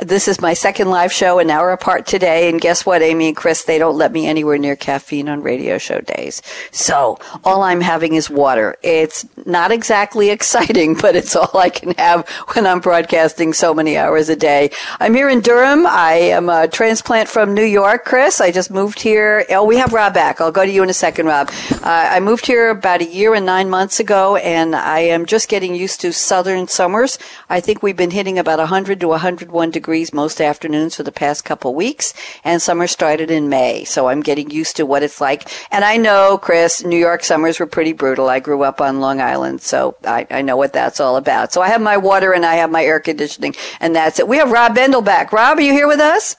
This 0.00 0.28
is 0.28 0.42
my 0.42 0.52
second 0.52 0.90
live 0.90 1.10
show, 1.10 1.38
an 1.38 1.48
hour 1.48 1.72
apart 1.72 2.04
today. 2.04 2.50
And 2.50 2.60
guess 2.60 2.84
what, 2.84 3.00
Amy 3.00 3.28
and 3.28 3.36
Chris? 3.36 3.64
They 3.64 3.78
don't 3.78 3.96
let 3.96 4.12
me 4.12 4.26
anywhere 4.26 4.58
near 4.58 4.76
caffeine 4.76 5.26
on 5.26 5.42
radio 5.42 5.78
show 5.78 6.02
days. 6.02 6.42
So 6.70 7.18
all 7.44 7.62
I'm 7.62 7.80
having 7.80 8.12
is 8.12 8.28
water. 8.28 8.76
It's 8.82 9.24
not 9.46 9.72
exactly 9.72 10.28
exciting, 10.36 10.96
but 10.96 11.16
it's 11.16 11.34
all 11.34 11.56
I 11.56 11.70
can 11.70 11.92
have 11.92 12.28
when 12.52 12.66
I'm 12.66 12.80
broadcasting 12.80 13.54
so 13.54 13.72
many 13.72 13.96
hours 13.96 14.28
a 14.28 14.36
day. 14.36 14.70
I'm 15.00 15.14
here 15.14 15.30
in 15.30 15.40
Durham. 15.40 15.86
I 15.86 16.12
am 16.12 16.50
a 16.50 16.68
transplant 16.68 17.30
from 17.30 17.54
New 17.54 17.64
York, 17.64 18.04
Chris. 18.04 18.38
I 18.38 18.50
just 18.50 18.70
moved 18.70 19.00
here. 19.00 19.46
Oh, 19.48 19.64
we 19.64 19.78
have 19.78 19.94
Rob 19.94 20.12
back. 20.12 20.42
I'll 20.42 20.52
go 20.52 20.66
to 20.66 20.70
you 20.70 20.82
in 20.82 20.90
a 20.90 20.94
second, 20.94 21.24
Rob. 21.24 21.50
Uh, 21.70 21.78
I 21.84 22.20
moved 22.20 22.44
here 22.44 22.68
about 22.68 23.00
a 23.00 23.06
year 23.06 23.32
and 23.32 23.46
nine 23.46 23.70
months 23.70 23.98
ago, 23.98 24.36
and 24.36 24.76
I 24.76 24.98
am 24.98 25.24
just 25.24 25.48
getting 25.48 25.74
used 25.74 26.02
to 26.02 26.12
southern 26.12 26.68
summers. 26.68 27.18
I 27.48 27.60
think 27.60 27.82
we've 27.82 27.96
been 27.96 28.10
hitting 28.10 28.38
about 28.38 28.58
100 28.58 29.00
to 29.00 29.08
101 29.08 29.70
degrees 29.70 29.85
degrees 29.86 30.12
most 30.12 30.40
afternoons 30.40 30.96
for 30.96 31.04
the 31.04 31.12
past 31.12 31.44
couple 31.44 31.72
weeks, 31.72 32.12
and 32.42 32.60
summer 32.60 32.88
started 32.88 33.30
in 33.30 33.48
May. 33.48 33.84
So 33.84 34.08
I'm 34.08 34.20
getting 34.20 34.50
used 34.50 34.74
to 34.78 34.84
what 34.84 35.04
it's 35.04 35.20
like. 35.20 35.48
And 35.70 35.84
I 35.84 35.96
know, 35.96 36.38
Chris, 36.38 36.84
New 36.84 36.98
York 36.98 37.22
summers 37.22 37.60
were 37.60 37.68
pretty 37.68 37.92
brutal. 37.92 38.28
I 38.28 38.40
grew 38.40 38.64
up 38.64 38.80
on 38.80 38.98
Long 38.98 39.20
Island, 39.20 39.62
so 39.62 39.94
I, 40.02 40.26
I 40.28 40.42
know 40.42 40.56
what 40.56 40.72
that's 40.72 40.98
all 40.98 41.16
about. 41.16 41.52
So 41.52 41.62
I 41.62 41.68
have 41.68 41.80
my 41.80 41.96
water 41.96 42.32
and 42.32 42.44
I 42.44 42.56
have 42.56 42.68
my 42.68 42.84
air 42.84 42.98
conditioning, 42.98 43.54
and 43.78 43.94
that's 43.94 44.18
it. 44.18 44.26
We 44.26 44.38
have 44.38 44.50
Rob 44.50 44.74
Bendel 44.74 45.02
back. 45.02 45.32
Rob, 45.32 45.58
are 45.58 45.60
you 45.60 45.70
here 45.70 45.86
with 45.86 46.00
us? 46.00 46.34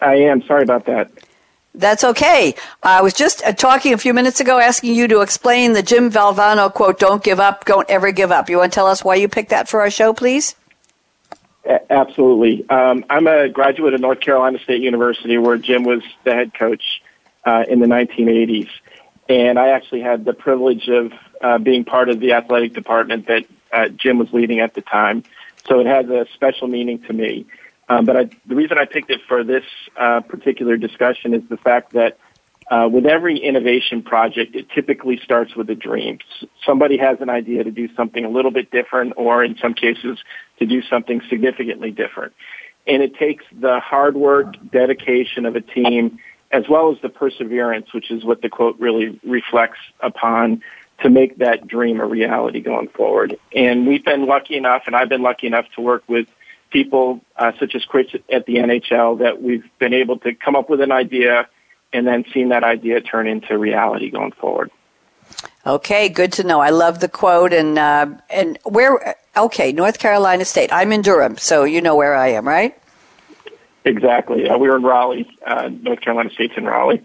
I 0.00 0.14
am. 0.14 0.40
Sorry 0.42 0.62
about 0.62 0.86
that. 0.86 1.10
That's 1.74 2.04
okay. 2.04 2.54
I 2.84 3.02
was 3.02 3.14
just 3.14 3.42
uh, 3.42 3.52
talking 3.52 3.94
a 3.94 3.98
few 3.98 4.14
minutes 4.14 4.38
ago 4.38 4.60
asking 4.60 4.94
you 4.94 5.08
to 5.08 5.22
explain 5.22 5.72
the 5.72 5.82
Jim 5.82 6.08
Valvano 6.08 6.72
quote, 6.72 7.00
don't 7.00 7.24
give 7.24 7.40
up, 7.40 7.64
don't 7.64 7.90
ever 7.90 8.12
give 8.12 8.30
up. 8.30 8.48
You 8.48 8.58
want 8.58 8.72
to 8.72 8.74
tell 8.76 8.86
us 8.86 9.02
why 9.02 9.16
you 9.16 9.26
picked 9.26 9.50
that 9.50 9.68
for 9.68 9.80
our 9.80 9.90
show, 9.90 10.12
please? 10.12 10.54
Absolutely. 11.66 12.68
Um, 12.68 13.04
I'm 13.08 13.26
a 13.26 13.48
graduate 13.48 13.94
of 13.94 14.00
North 14.00 14.20
Carolina 14.20 14.58
State 14.58 14.82
University 14.82 15.38
where 15.38 15.56
Jim 15.56 15.82
was 15.82 16.02
the 16.24 16.34
head 16.34 16.52
coach 16.52 17.02
uh, 17.44 17.64
in 17.68 17.80
the 17.80 17.86
1980s. 17.86 18.68
And 19.28 19.58
I 19.58 19.68
actually 19.68 20.02
had 20.02 20.24
the 20.24 20.34
privilege 20.34 20.88
of 20.88 21.12
uh, 21.40 21.58
being 21.58 21.84
part 21.84 22.10
of 22.10 22.20
the 22.20 22.32
athletic 22.34 22.74
department 22.74 23.26
that 23.28 23.46
uh, 23.72 23.88
Jim 23.88 24.18
was 24.18 24.30
leading 24.32 24.60
at 24.60 24.74
the 24.74 24.82
time. 24.82 25.24
So 25.66 25.80
it 25.80 25.86
has 25.86 26.06
a 26.10 26.26
special 26.34 26.68
meaning 26.68 27.00
to 27.04 27.12
me. 27.12 27.46
Um, 27.88 28.04
but 28.04 28.16
I, 28.16 28.28
the 28.46 28.54
reason 28.54 28.78
I 28.78 28.84
picked 28.84 29.10
it 29.10 29.20
for 29.26 29.44
this 29.44 29.64
uh, 29.96 30.20
particular 30.20 30.76
discussion 30.76 31.34
is 31.34 31.42
the 31.48 31.56
fact 31.56 31.92
that 31.92 32.18
uh, 32.70 32.88
with 32.90 33.06
every 33.06 33.38
innovation 33.38 34.02
project, 34.02 34.54
it 34.54 34.68
typically 34.70 35.20
starts 35.22 35.54
with 35.54 35.68
a 35.68 35.74
dream. 35.74 36.18
Somebody 36.64 36.96
has 36.96 37.18
an 37.20 37.28
idea 37.28 37.62
to 37.64 37.70
do 37.70 37.88
something 37.94 38.24
a 38.24 38.30
little 38.30 38.50
bit 38.50 38.70
different, 38.70 39.14
or 39.16 39.44
in 39.44 39.56
some 39.58 39.74
cases, 39.74 40.18
to 40.58 40.66
do 40.66 40.82
something 40.82 41.20
significantly 41.28 41.90
different. 41.90 42.32
And 42.86 43.02
it 43.02 43.16
takes 43.16 43.44
the 43.52 43.80
hard 43.80 44.16
work, 44.16 44.54
dedication 44.70 45.46
of 45.46 45.56
a 45.56 45.60
team, 45.60 46.18
as 46.50 46.64
well 46.68 46.90
as 46.92 47.00
the 47.02 47.08
perseverance, 47.08 47.92
which 47.92 48.10
is 48.10 48.24
what 48.24 48.40
the 48.40 48.48
quote 48.48 48.78
really 48.78 49.18
reflects 49.24 49.80
upon, 50.00 50.62
to 51.02 51.10
make 51.10 51.38
that 51.38 51.66
dream 51.66 52.00
a 52.00 52.06
reality 52.06 52.60
going 52.60 52.88
forward. 52.88 53.36
And 53.54 53.86
we've 53.86 54.04
been 54.04 54.26
lucky 54.26 54.56
enough, 54.56 54.84
and 54.86 54.94
I've 54.94 55.08
been 55.08 55.22
lucky 55.22 55.46
enough 55.46 55.66
to 55.74 55.82
work 55.82 56.04
with 56.06 56.28
people 56.70 57.20
uh, 57.36 57.52
such 57.58 57.74
as 57.74 57.84
Chris 57.84 58.06
at 58.32 58.46
the 58.46 58.56
NHL 58.56 59.18
that 59.18 59.42
we've 59.42 59.64
been 59.78 59.92
able 59.92 60.18
to 60.20 60.34
come 60.34 60.56
up 60.56 60.70
with 60.70 60.80
an 60.80 60.92
idea 60.92 61.48
and 61.94 62.06
then 62.06 62.24
seeing 62.34 62.50
that 62.50 62.64
idea 62.64 63.00
turn 63.00 63.26
into 63.26 63.56
reality 63.56 64.10
going 64.10 64.32
forward. 64.32 64.70
Okay, 65.66 66.10
good 66.10 66.32
to 66.34 66.44
know. 66.44 66.60
I 66.60 66.70
love 66.70 67.00
the 67.00 67.08
quote 67.08 67.52
and 67.54 67.78
uh, 67.78 68.06
and 68.28 68.58
where. 68.64 69.16
Okay, 69.36 69.72
North 69.72 69.98
Carolina 69.98 70.44
State. 70.44 70.72
I'm 70.72 70.92
in 70.92 71.00
Durham, 71.02 71.38
so 71.38 71.64
you 71.64 71.80
know 71.80 71.96
where 71.96 72.14
I 72.14 72.28
am, 72.28 72.46
right? 72.46 72.78
Exactly. 73.84 74.48
Uh, 74.48 74.58
we 74.58 74.68
are 74.68 74.76
in 74.76 74.82
Raleigh. 74.82 75.28
Uh, 75.46 75.68
North 75.68 76.00
Carolina 76.00 76.30
State's 76.30 76.54
in 76.56 76.64
Raleigh. 76.64 77.02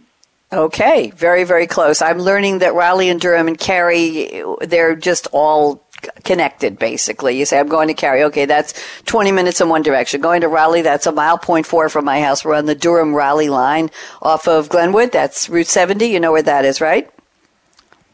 Okay, 0.51 1.11
very 1.11 1.43
very 1.43 1.67
close. 1.67 2.01
I'm 2.01 2.19
learning 2.19 2.59
that 2.59 2.73
Raleigh 2.73 3.09
and 3.09 3.21
Durham 3.21 3.47
and 3.47 3.57
Cary, 3.57 4.43
they're 4.61 4.95
just 4.95 5.27
all 5.31 5.85
connected 6.23 6.79
basically. 6.79 7.37
You 7.37 7.45
say, 7.45 7.59
I'm 7.59 7.67
going 7.67 7.87
to 7.87 7.93
Cary. 7.93 8.23
Okay, 8.23 8.45
that's 8.45 8.73
20 9.05 9.31
minutes 9.31 9.61
in 9.61 9.69
one 9.69 9.81
direction. 9.81 10.21
Going 10.21 10.41
to 10.41 10.47
Raleigh, 10.47 10.81
that's 10.81 11.07
a 11.07 11.11
mile 11.11 11.37
point 11.37 11.65
four 11.65 11.89
from 11.89 12.05
my 12.05 12.21
house. 12.21 12.43
We're 12.43 12.55
on 12.55 12.65
the 12.65 12.75
Durham 12.75 13.13
Raleigh 13.13 13.49
line 13.49 13.89
off 14.21 14.47
of 14.47 14.69
Glenwood. 14.69 15.11
That's 15.11 15.49
Route 15.49 15.67
70. 15.67 16.05
You 16.05 16.19
know 16.19 16.31
where 16.31 16.43
that 16.43 16.65
is, 16.65 16.81
right? 16.81 17.09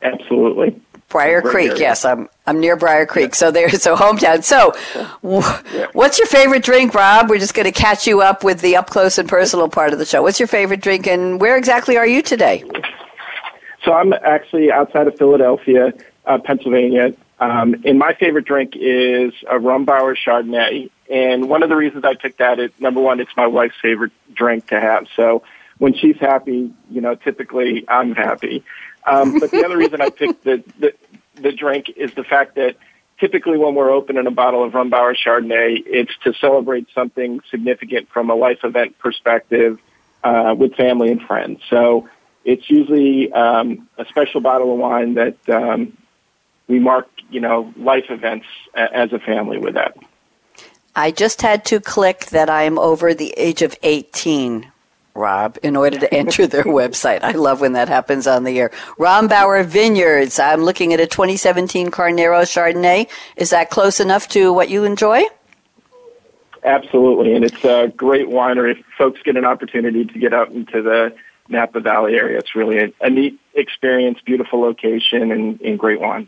Absolutely. 0.01 0.79
Brier 1.09 1.41
Creek, 1.41 1.73
yes, 1.77 2.03
I'm 2.03 2.27
I'm 2.45 2.59
near 2.59 2.75
Brier 2.75 3.05
Creek, 3.05 3.29
yeah. 3.29 3.35
so 3.35 3.51
there's 3.51 3.81
so 3.81 3.95
hometown. 3.95 4.43
So, 4.43 4.73
yeah. 4.93 5.87
what's 5.93 6.17
your 6.17 6.27
favorite 6.27 6.63
drink, 6.63 6.93
Rob? 6.93 7.29
We're 7.29 7.39
just 7.39 7.53
going 7.53 7.65
to 7.65 7.71
catch 7.71 8.05
you 8.05 8.21
up 8.21 8.43
with 8.43 8.59
the 8.59 8.75
up 8.75 8.89
close 8.89 9.17
and 9.17 9.29
personal 9.29 9.69
part 9.69 9.93
of 9.93 9.99
the 9.99 10.05
show. 10.05 10.21
What's 10.21 10.39
your 10.39 10.47
favorite 10.47 10.81
drink, 10.81 11.07
and 11.07 11.39
where 11.39 11.57
exactly 11.57 11.95
are 11.95 12.05
you 12.05 12.21
today? 12.21 12.63
So 13.85 13.93
I'm 13.93 14.13
actually 14.13 14.71
outside 14.71 15.07
of 15.07 15.17
Philadelphia, 15.17 15.93
uh, 16.25 16.39
Pennsylvania, 16.39 17.13
um, 17.39 17.83
and 17.85 17.99
my 17.99 18.13
favorite 18.13 18.45
drink 18.45 18.73
is 18.75 19.33
a 19.49 19.55
Rombauer 19.55 20.15
Chardonnay. 20.15 20.89
And 21.09 21.49
one 21.49 21.63
of 21.63 21.69
the 21.69 21.75
reasons 21.75 22.03
I 22.05 22.15
picked 22.15 22.39
that 22.39 22.59
is 22.59 22.71
number 22.79 23.01
one, 23.01 23.19
it's 23.19 23.35
my 23.35 23.47
wife's 23.47 23.75
favorite 23.81 24.11
drink 24.33 24.67
to 24.67 24.79
have. 24.79 25.07
So 25.15 25.43
when 25.77 25.93
she's 25.93 26.17
happy, 26.17 26.73
you 26.89 27.01
know, 27.01 27.15
typically 27.15 27.85
I'm 27.87 28.15
happy. 28.15 28.63
Um, 29.05 29.39
but 29.39 29.51
the 29.51 29.63
other 29.65 29.77
reason 29.77 30.01
I 30.01 30.09
picked 30.09 30.43
the, 30.43 30.63
the 30.79 30.93
the 31.35 31.51
drink 31.51 31.91
is 31.95 32.13
the 32.13 32.23
fact 32.23 32.55
that 32.55 32.77
typically 33.19 33.57
when 33.57 33.75
we're 33.75 33.91
opening 33.91 34.25
a 34.25 34.31
bottle 34.31 34.63
of 34.63 34.73
Rombauer 34.73 35.15
Chardonnay, 35.15 35.83
it's 35.85 36.11
to 36.23 36.33
celebrate 36.33 36.87
something 36.95 37.41
significant 37.51 38.09
from 38.09 38.29
a 38.29 38.35
life 38.35 38.63
event 38.63 38.97
perspective 38.99 39.79
uh, 40.23 40.55
with 40.57 40.75
family 40.75 41.11
and 41.11 41.21
friends. 41.21 41.59
So 41.69 42.09
it's 42.43 42.69
usually 42.69 43.31
um, 43.31 43.87
a 43.97 44.05
special 44.05 44.41
bottle 44.41 44.73
of 44.73 44.79
wine 44.79 45.15
that 45.15 45.37
um, 45.49 45.97
we 46.67 46.79
mark, 46.79 47.07
you 47.29 47.39
know, 47.39 47.73
life 47.77 48.05
events 48.09 48.45
as 48.73 49.13
a 49.13 49.19
family 49.19 49.57
with 49.57 49.75
that. 49.75 49.97
I 50.95 51.11
just 51.11 51.41
had 51.41 51.65
to 51.65 51.79
click 51.79 52.27
that 52.27 52.49
I'm 52.49 52.79
over 52.79 53.13
the 53.13 53.33
age 53.35 53.61
of 53.61 53.75
18, 53.83 54.71
Rob, 55.13 55.57
in 55.61 55.75
order 55.75 55.99
to 55.99 56.13
enter 56.13 56.47
their 56.47 56.63
website. 56.63 57.21
I 57.21 57.31
love 57.31 57.59
when 57.59 57.73
that 57.73 57.89
happens 57.89 58.27
on 58.27 58.45
the 58.45 58.57
air. 58.59 58.71
Rombauer 58.97 59.65
Vineyards. 59.65 60.39
I'm 60.39 60.63
looking 60.63 60.93
at 60.93 61.01
a 61.01 61.07
2017 61.07 61.91
Carnero 61.91 62.41
Chardonnay. 62.43 63.09
Is 63.35 63.49
that 63.49 63.69
close 63.69 63.99
enough 63.99 64.29
to 64.29 64.53
what 64.53 64.69
you 64.69 64.85
enjoy? 64.85 65.23
Absolutely, 66.63 67.35
and 67.35 67.45
it's 67.45 67.63
a 67.63 67.93
great 67.95 68.27
winery. 68.27 68.71
If 68.71 68.85
folks 68.97 69.21
get 69.23 69.37
an 69.37 69.45
opportunity 69.45 70.05
to 70.05 70.19
get 70.19 70.33
out 70.33 70.49
into 70.49 70.81
the 70.81 71.13
Napa 71.47 71.79
Valley 71.79 72.15
area, 72.15 72.39
it's 72.39 72.55
really 72.55 72.79
a, 72.79 72.93
a 73.01 73.09
neat 73.09 73.39
experience, 73.53 74.17
beautiful 74.25 74.61
location, 74.61 75.31
and, 75.31 75.61
and 75.61 75.77
great 75.77 75.99
wine. 75.99 76.27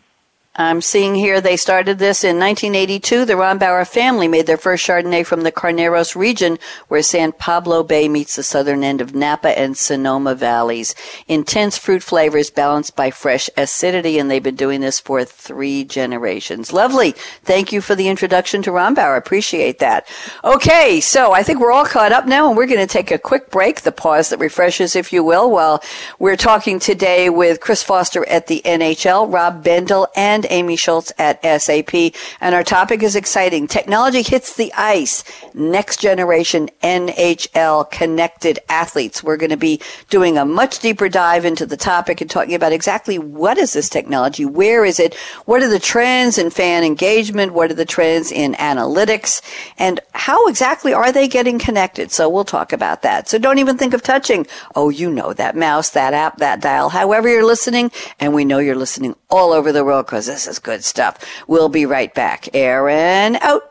I'm 0.59 0.81
seeing 0.81 1.13
here 1.13 1.39
they 1.39 1.55
started 1.55 1.99
this 1.99 2.23
in 2.23 2.39
1982. 2.39 3.25
The 3.25 3.33
Rombauer 3.33 3.87
family 3.87 4.27
made 4.27 4.47
their 4.47 4.57
first 4.57 4.87
Chardonnay 4.87 5.23
from 5.23 5.41
the 5.41 5.51
Carneros 5.51 6.15
region 6.15 6.57
where 6.87 7.03
San 7.03 7.31
Pablo 7.31 7.83
Bay 7.83 8.09
meets 8.09 8.35
the 8.35 8.41
southern 8.41 8.83
end 8.83 8.99
of 8.99 9.13
Napa 9.13 9.57
and 9.57 9.77
Sonoma 9.77 10.33
valleys. 10.33 10.95
Intense 11.27 11.77
fruit 11.77 12.01
flavors 12.01 12.49
balanced 12.49 12.95
by 12.95 13.11
fresh 13.11 13.51
acidity 13.55 14.17
and 14.17 14.31
they've 14.31 14.41
been 14.41 14.55
doing 14.55 14.81
this 14.81 14.99
for 14.99 15.23
three 15.23 15.83
generations. 15.83 16.73
Lovely. 16.73 17.11
Thank 17.43 17.71
you 17.71 17.79
for 17.79 17.93
the 17.93 18.07
introduction 18.07 18.63
to 18.63 18.71
Rombauer. 18.71 19.15
Appreciate 19.15 19.77
that. 19.77 20.07
Okay, 20.43 20.99
so 21.01 21.33
I 21.33 21.43
think 21.43 21.59
we're 21.59 21.71
all 21.71 21.85
caught 21.85 22.11
up 22.11 22.25
now 22.25 22.47
and 22.47 22.57
we're 22.57 22.65
going 22.65 22.79
to 22.79 22.87
take 22.87 23.11
a 23.11 23.19
quick 23.19 23.51
break, 23.51 23.81
the 23.81 23.91
pause 23.91 24.29
that 24.29 24.39
refreshes, 24.39 24.95
if 24.95 25.13
you 25.13 25.23
will, 25.23 25.51
while 25.51 25.83
we're 26.17 26.35
talking 26.35 26.79
today 26.79 27.29
with 27.29 27.59
Chris 27.59 27.83
Foster 27.83 28.27
at 28.27 28.47
the 28.47 28.63
NHL, 28.65 29.31
Rob 29.31 29.63
Bendel, 29.63 30.07
and 30.15 30.46
Amy 30.49 30.75
Schultz 30.75 31.11
at 31.17 31.41
SAP. 31.61 31.93
And 32.41 32.55
our 32.55 32.63
topic 32.63 33.03
is 33.03 33.15
exciting. 33.15 33.67
Technology 33.67 34.21
hits 34.21 34.55
the 34.55 34.73
ice. 34.73 35.23
Next 35.53 35.99
generation 35.99 36.69
NHL 36.83 37.89
connected 37.91 38.59
athletes. 38.69 39.23
We're 39.23 39.37
going 39.37 39.49
to 39.49 39.57
be 39.57 39.81
doing 40.09 40.37
a 40.37 40.45
much 40.45 40.79
deeper 40.79 41.09
dive 41.09 41.45
into 41.45 41.65
the 41.65 41.77
topic 41.77 42.21
and 42.21 42.29
talking 42.29 42.55
about 42.55 42.71
exactly 42.71 43.19
what 43.19 43.57
is 43.57 43.73
this 43.73 43.89
technology? 43.89 44.45
Where 44.45 44.85
is 44.85 44.99
it? 44.99 45.15
What 45.45 45.61
are 45.61 45.69
the 45.69 45.79
trends 45.79 46.37
in 46.37 46.49
fan 46.49 46.83
engagement? 46.83 47.53
What 47.53 47.71
are 47.71 47.75
the 47.75 47.85
trends 47.85 48.31
in 48.31 48.53
analytics? 48.53 49.41
And 49.77 49.99
how 50.13 50.47
exactly 50.47 50.93
are 50.93 51.11
they 51.11 51.27
getting 51.27 51.59
connected? 51.59 52.11
So 52.11 52.29
we'll 52.29 52.45
talk 52.45 52.73
about 52.73 53.01
that. 53.01 53.29
So 53.29 53.37
don't 53.37 53.59
even 53.59 53.77
think 53.77 53.93
of 53.93 54.01
touching. 54.01 54.47
Oh, 54.75 54.89
you 54.89 55.09
know 55.09 55.33
that 55.33 55.55
mouse, 55.55 55.91
that 55.91 56.13
app, 56.13 56.37
that 56.37 56.61
dial, 56.61 56.89
however 56.89 57.27
you're 57.29 57.45
listening. 57.45 57.91
And 58.19 58.33
we 58.33 58.45
know 58.45 58.59
you're 58.59 58.75
listening 58.75 59.15
all 59.29 59.51
over 59.51 59.71
the 59.71 59.83
world 59.83 60.05
because 60.05 60.27
this 60.37 60.45
is 60.47 60.59
good 60.59 60.83
stuff. 60.83 61.17
We'll 61.47 61.67
be 61.67 61.87
right 61.87 62.13
back. 62.13 62.47
Aaron 62.53 63.37
out. 63.37 63.63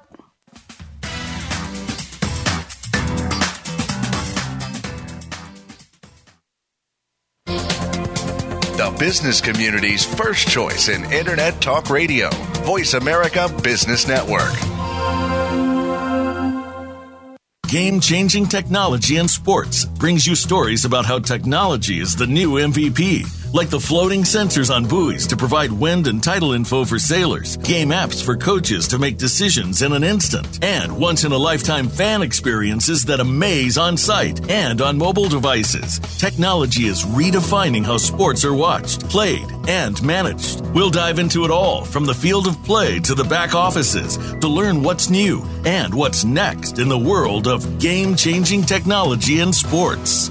The 8.76 8.94
business 8.98 9.40
community's 9.40 10.04
first 10.04 10.48
choice 10.48 10.88
in 10.88 11.04
Internet 11.12 11.60
Talk 11.62 11.88
Radio. 11.88 12.30
Voice 12.64 12.94
America 12.94 13.48
Business 13.62 14.08
Network. 14.08 14.52
Game 17.68 18.00
changing 18.00 18.46
technology 18.46 19.18
in 19.18 19.28
sports 19.28 19.84
brings 19.84 20.26
you 20.26 20.34
stories 20.34 20.84
about 20.84 21.06
how 21.06 21.20
technology 21.20 22.00
is 22.00 22.16
the 22.16 22.26
new 22.26 22.54
MVP 22.54 23.24
like 23.52 23.70
the 23.70 23.80
floating 23.80 24.22
sensors 24.22 24.74
on 24.74 24.86
buoys 24.86 25.26
to 25.26 25.36
provide 25.36 25.72
wind 25.72 26.06
and 26.06 26.22
tidal 26.22 26.52
info 26.52 26.84
for 26.84 26.98
sailors, 26.98 27.56
game 27.58 27.88
apps 27.88 28.24
for 28.24 28.36
coaches 28.36 28.88
to 28.88 28.98
make 28.98 29.16
decisions 29.16 29.82
in 29.82 29.92
an 29.92 30.04
instant, 30.04 30.62
and 30.62 30.96
once 30.96 31.24
in 31.24 31.32
a 31.32 31.38
lifetime 31.38 31.88
fan 31.88 32.22
experiences 32.22 33.04
that 33.04 33.20
amaze 33.20 33.78
on 33.78 33.96
site 33.96 34.50
and 34.50 34.80
on 34.80 34.96
mobile 34.96 35.28
devices. 35.28 35.98
Technology 36.18 36.86
is 36.86 37.04
redefining 37.04 37.84
how 37.84 37.96
sports 37.96 38.44
are 38.44 38.54
watched, 38.54 39.08
played, 39.08 39.46
and 39.68 40.02
managed. 40.02 40.60
We'll 40.74 40.90
dive 40.90 41.18
into 41.18 41.44
it 41.44 41.50
all 41.50 41.84
from 41.84 42.04
the 42.04 42.14
field 42.14 42.46
of 42.46 42.62
play 42.64 43.00
to 43.00 43.14
the 43.14 43.24
back 43.24 43.54
offices 43.54 44.16
to 44.16 44.48
learn 44.48 44.82
what's 44.82 45.10
new 45.10 45.42
and 45.64 45.94
what's 45.94 46.24
next 46.24 46.78
in 46.78 46.88
the 46.88 46.98
world 46.98 47.46
of 47.46 47.78
game 47.78 48.14
changing 48.16 48.62
technology 48.62 49.40
in 49.40 49.52
sports. 49.52 50.30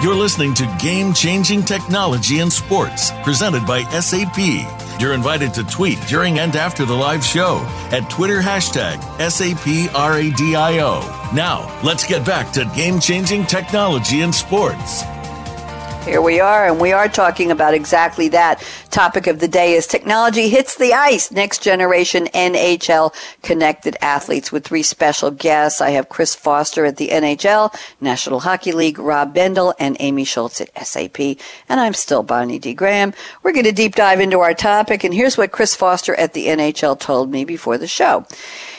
You're 0.00 0.14
listening 0.14 0.54
to 0.54 0.76
Game 0.78 1.12
Changing 1.12 1.64
Technology 1.64 2.38
in 2.38 2.52
Sports, 2.52 3.10
presented 3.24 3.66
by 3.66 3.82
SAP. 3.98 4.38
You're 5.00 5.12
invited 5.12 5.52
to 5.54 5.64
tweet 5.64 6.00
during 6.02 6.38
and 6.38 6.54
after 6.54 6.84
the 6.84 6.94
live 6.94 7.24
show 7.24 7.58
at 7.90 8.08
Twitter 8.08 8.40
hashtag 8.40 9.00
SAPRADIO. 9.18 11.00
Now, 11.34 11.80
let's 11.82 12.06
get 12.06 12.24
back 12.24 12.52
to 12.52 12.70
Game 12.76 13.00
Changing 13.00 13.44
Technology 13.44 14.20
in 14.20 14.32
Sports. 14.32 15.02
Here 16.08 16.22
we 16.22 16.40
are, 16.40 16.66
and 16.66 16.80
we 16.80 16.92
are 16.92 17.06
talking 17.06 17.50
about 17.50 17.74
exactly 17.74 18.30
that. 18.30 18.66
Topic 18.90 19.26
of 19.26 19.40
the 19.40 19.46
day 19.46 19.74
is 19.74 19.86
technology 19.86 20.48
hits 20.48 20.74
the 20.74 20.94
ice. 20.94 21.30
Next 21.30 21.62
generation 21.62 22.28
NHL 22.28 23.14
connected 23.42 23.94
athletes 24.00 24.50
with 24.50 24.64
three 24.64 24.82
special 24.82 25.30
guests. 25.30 25.82
I 25.82 25.90
have 25.90 26.08
Chris 26.08 26.34
Foster 26.34 26.86
at 26.86 26.96
the 26.96 27.08
NHL, 27.08 27.74
National 28.00 28.40
Hockey 28.40 28.72
League, 28.72 28.98
Rob 28.98 29.34
Bendel, 29.34 29.74
and 29.78 29.98
Amy 30.00 30.24
Schultz 30.24 30.62
at 30.62 30.86
SAP. 30.86 31.20
And 31.68 31.78
I'm 31.78 31.92
still 31.92 32.22
Bonnie 32.22 32.58
D. 32.58 32.72
Graham. 32.72 33.12
We're 33.42 33.52
going 33.52 33.66
to 33.66 33.72
deep 33.72 33.94
dive 33.94 34.20
into 34.20 34.40
our 34.40 34.54
topic, 34.54 35.04
and 35.04 35.12
here's 35.12 35.36
what 35.36 35.52
Chris 35.52 35.74
Foster 35.74 36.14
at 36.14 36.32
the 36.32 36.46
NHL 36.46 36.98
told 36.98 37.30
me 37.30 37.44
before 37.44 37.76
the 37.76 37.86
show. 37.86 38.24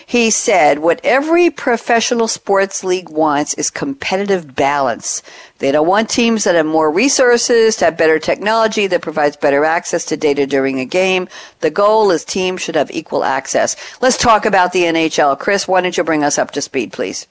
He 0.10 0.32
said, 0.32 0.80
what 0.80 1.02
every 1.04 1.52
professional 1.52 2.28
sports 2.28 2.84
league 2.84 3.10
wants 3.10 3.54
is 3.54 3.70
competitive 3.70 4.56
balance. 4.56 5.22
They 5.60 5.72
don't 5.72 5.86
want 5.86 6.10
teams 6.10 6.46
that 6.46 6.56
have 6.56 6.66
more 6.66 6.90
resources, 6.90 7.76
to 7.76 7.86
have 7.86 7.96
better 7.96 8.18
technology 8.18 8.88
that 8.88 9.04
provides 9.04 9.38
better 9.38 9.64
access 9.64 10.06
to 10.06 10.18
data 10.18 10.48
during 10.48 10.80
a 10.80 10.86
game. 10.86 11.30
The 11.60 11.70
goal 11.70 12.10
is 12.10 12.26
teams 12.26 12.60
should 12.60 12.74
have 12.74 12.90
equal 12.90 13.24
access. 13.24 13.76
Let's 14.02 14.18
talk 14.18 14.48
about 14.48 14.74
the 14.74 14.82
NHL. 14.86 15.38
Chris, 15.38 15.68
why 15.68 15.82
don't 15.82 15.96
you 15.96 16.04
bring 16.04 16.24
us 16.24 16.40
up 16.40 16.50
to 16.52 16.62
speed, 16.64 16.92
please? 16.92 17.28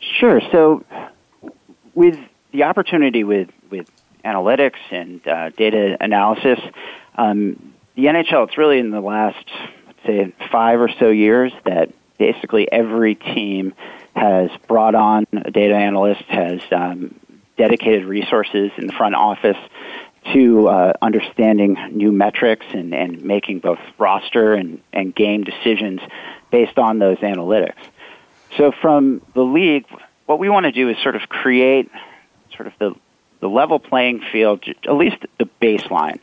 Sure. 0.00 0.40
So, 0.50 0.86
with 1.94 2.18
the 2.52 2.62
opportunity 2.62 3.24
with, 3.24 3.50
with 3.68 3.90
analytics 4.24 4.80
and 4.90 5.28
uh, 5.28 5.50
data 5.50 5.98
analysis, 6.00 6.58
um, 7.16 7.74
the 7.94 8.06
NHL, 8.06 8.48
it's 8.48 8.56
really 8.56 8.78
in 8.78 8.90
the 8.90 9.02
last 9.02 9.46
say 10.06 10.32
five 10.50 10.80
or 10.80 10.88
so 10.98 11.08
years 11.08 11.52
that 11.64 11.92
basically 12.18 12.70
every 12.70 13.14
team 13.14 13.74
has 14.14 14.50
brought 14.68 14.94
on 14.94 15.26
a 15.32 15.50
data 15.50 15.74
analyst, 15.74 16.22
has 16.24 16.60
um, 16.72 17.14
dedicated 17.56 18.04
resources 18.04 18.70
in 18.76 18.86
the 18.86 18.92
front 18.92 19.14
office 19.14 19.56
to 20.32 20.68
uh, 20.68 20.92
understanding 21.00 21.76
new 21.92 22.12
metrics 22.12 22.66
and, 22.72 22.94
and 22.94 23.22
making 23.22 23.60
both 23.60 23.78
roster 23.98 24.54
and, 24.54 24.80
and 24.92 25.14
game 25.14 25.44
decisions 25.44 26.00
based 26.50 26.78
on 26.78 26.98
those 26.98 27.18
analytics. 27.18 27.80
So 28.56 28.72
from 28.72 29.22
the 29.34 29.42
league, 29.42 29.86
what 30.26 30.38
we 30.38 30.48
want 30.48 30.64
to 30.64 30.72
do 30.72 30.88
is 30.88 30.98
sort 31.02 31.16
of 31.16 31.28
create 31.28 31.90
sort 32.54 32.66
of 32.66 32.74
the, 32.78 32.94
the 33.40 33.48
level 33.48 33.78
playing 33.78 34.20
field, 34.32 34.64
at 34.68 34.92
least 34.92 35.16
the 35.38 35.48
baseline 35.62 36.20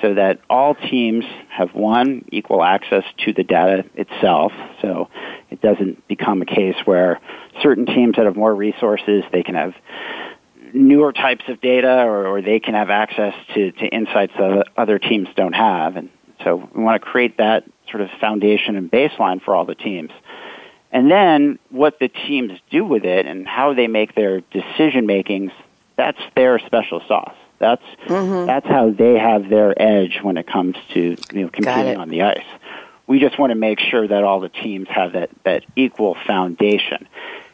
so 0.00 0.14
that 0.14 0.40
all 0.48 0.74
teams 0.74 1.24
have 1.50 1.74
one 1.74 2.24
equal 2.30 2.62
access 2.62 3.04
to 3.24 3.32
the 3.32 3.42
data 3.42 3.84
itself. 3.94 4.52
So 4.80 5.08
it 5.50 5.60
doesn't 5.60 6.06
become 6.08 6.42
a 6.42 6.46
case 6.46 6.76
where 6.84 7.20
certain 7.62 7.86
teams 7.86 8.16
that 8.16 8.26
have 8.26 8.36
more 8.36 8.54
resources 8.54 9.24
they 9.32 9.42
can 9.42 9.54
have 9.54 9.74
newer 10.72 11.12
types 11.12 11.44
of 11.48 11.60
data 11.60 12.02
or, 12.02 12.26
or 12.26 12.42
they 12.42 12.60
can 12.60 12.74
have 12.74 12.90
access 12.90 13.34
to, 13.54 13.72
to 13.72 13.86
insights 13.86 14.32
that 14.38 14.66
other 14.76 14.98
teams 14.98 15.28
don't 15.34 15.54
have. 15.54 15.96
And 15.96 16.10
so 16.44 16.68
we 16.74 16.82
want 16.82 17.02
to 17.02 17.08
create 17.08 17.38
that 17.38 17.64
sort 17.90 18.02
of 18.02 18.10
foundation 18.20 18.76
and 18.76 18.90
baseline 18.90 19.42
for 19.42 19.54
all 19.54 19.64
the 19.64 19.74
teams. 19.74 20.10
And 20.92 21.10
then 21.10 21.58
what 21.70 21.98
the 21.98 22.08
teams 22.08 22.52
do 22.70 22.84
with 22.84 23.04
it 23.04 23.26
and 23.26 23.46
how 23.46 23.74
they 23.74 23.86
make 23.86 24.14
their 24.14 24.40
decision 24.40 25.06
makings 25.06 25.52
that's 25.96 26.20
their 26.36 26.60
special 26.60 27.02
sauce 27.08 27.34
that's 27.58 27.84
mm-hmm. 28.06 28.46
that's 28.46 28.66
how 28.66 28.90
they 28.90 29.18
have 29.18 29.48
their 29.48 29.80
edge 29.80 30.20
when 30.22 30.36
it 30.36 30.46
comes 30.46 30.76
to 30.94 31.16
you 31.32 31.42
know 31.42 31.48
competing 31.48 31.96
on 31.96 32.08
the 32.08 32.22
ice. 32.22 32.44
We 33.06 33.20
just 33.20 33.38
want 33.38 33.50
to 33.50 33.54
make 33.54 33.80
sure 33.80 34.06
that 34.06 34.24
all 34.24 34.40
the 34.40 34.48
teams 34.48 34.88
have 34.88 35.12
that 35.12 35.30
that 35.44 35.64
equal 35.76 36.16
foundation. 36.26 37.08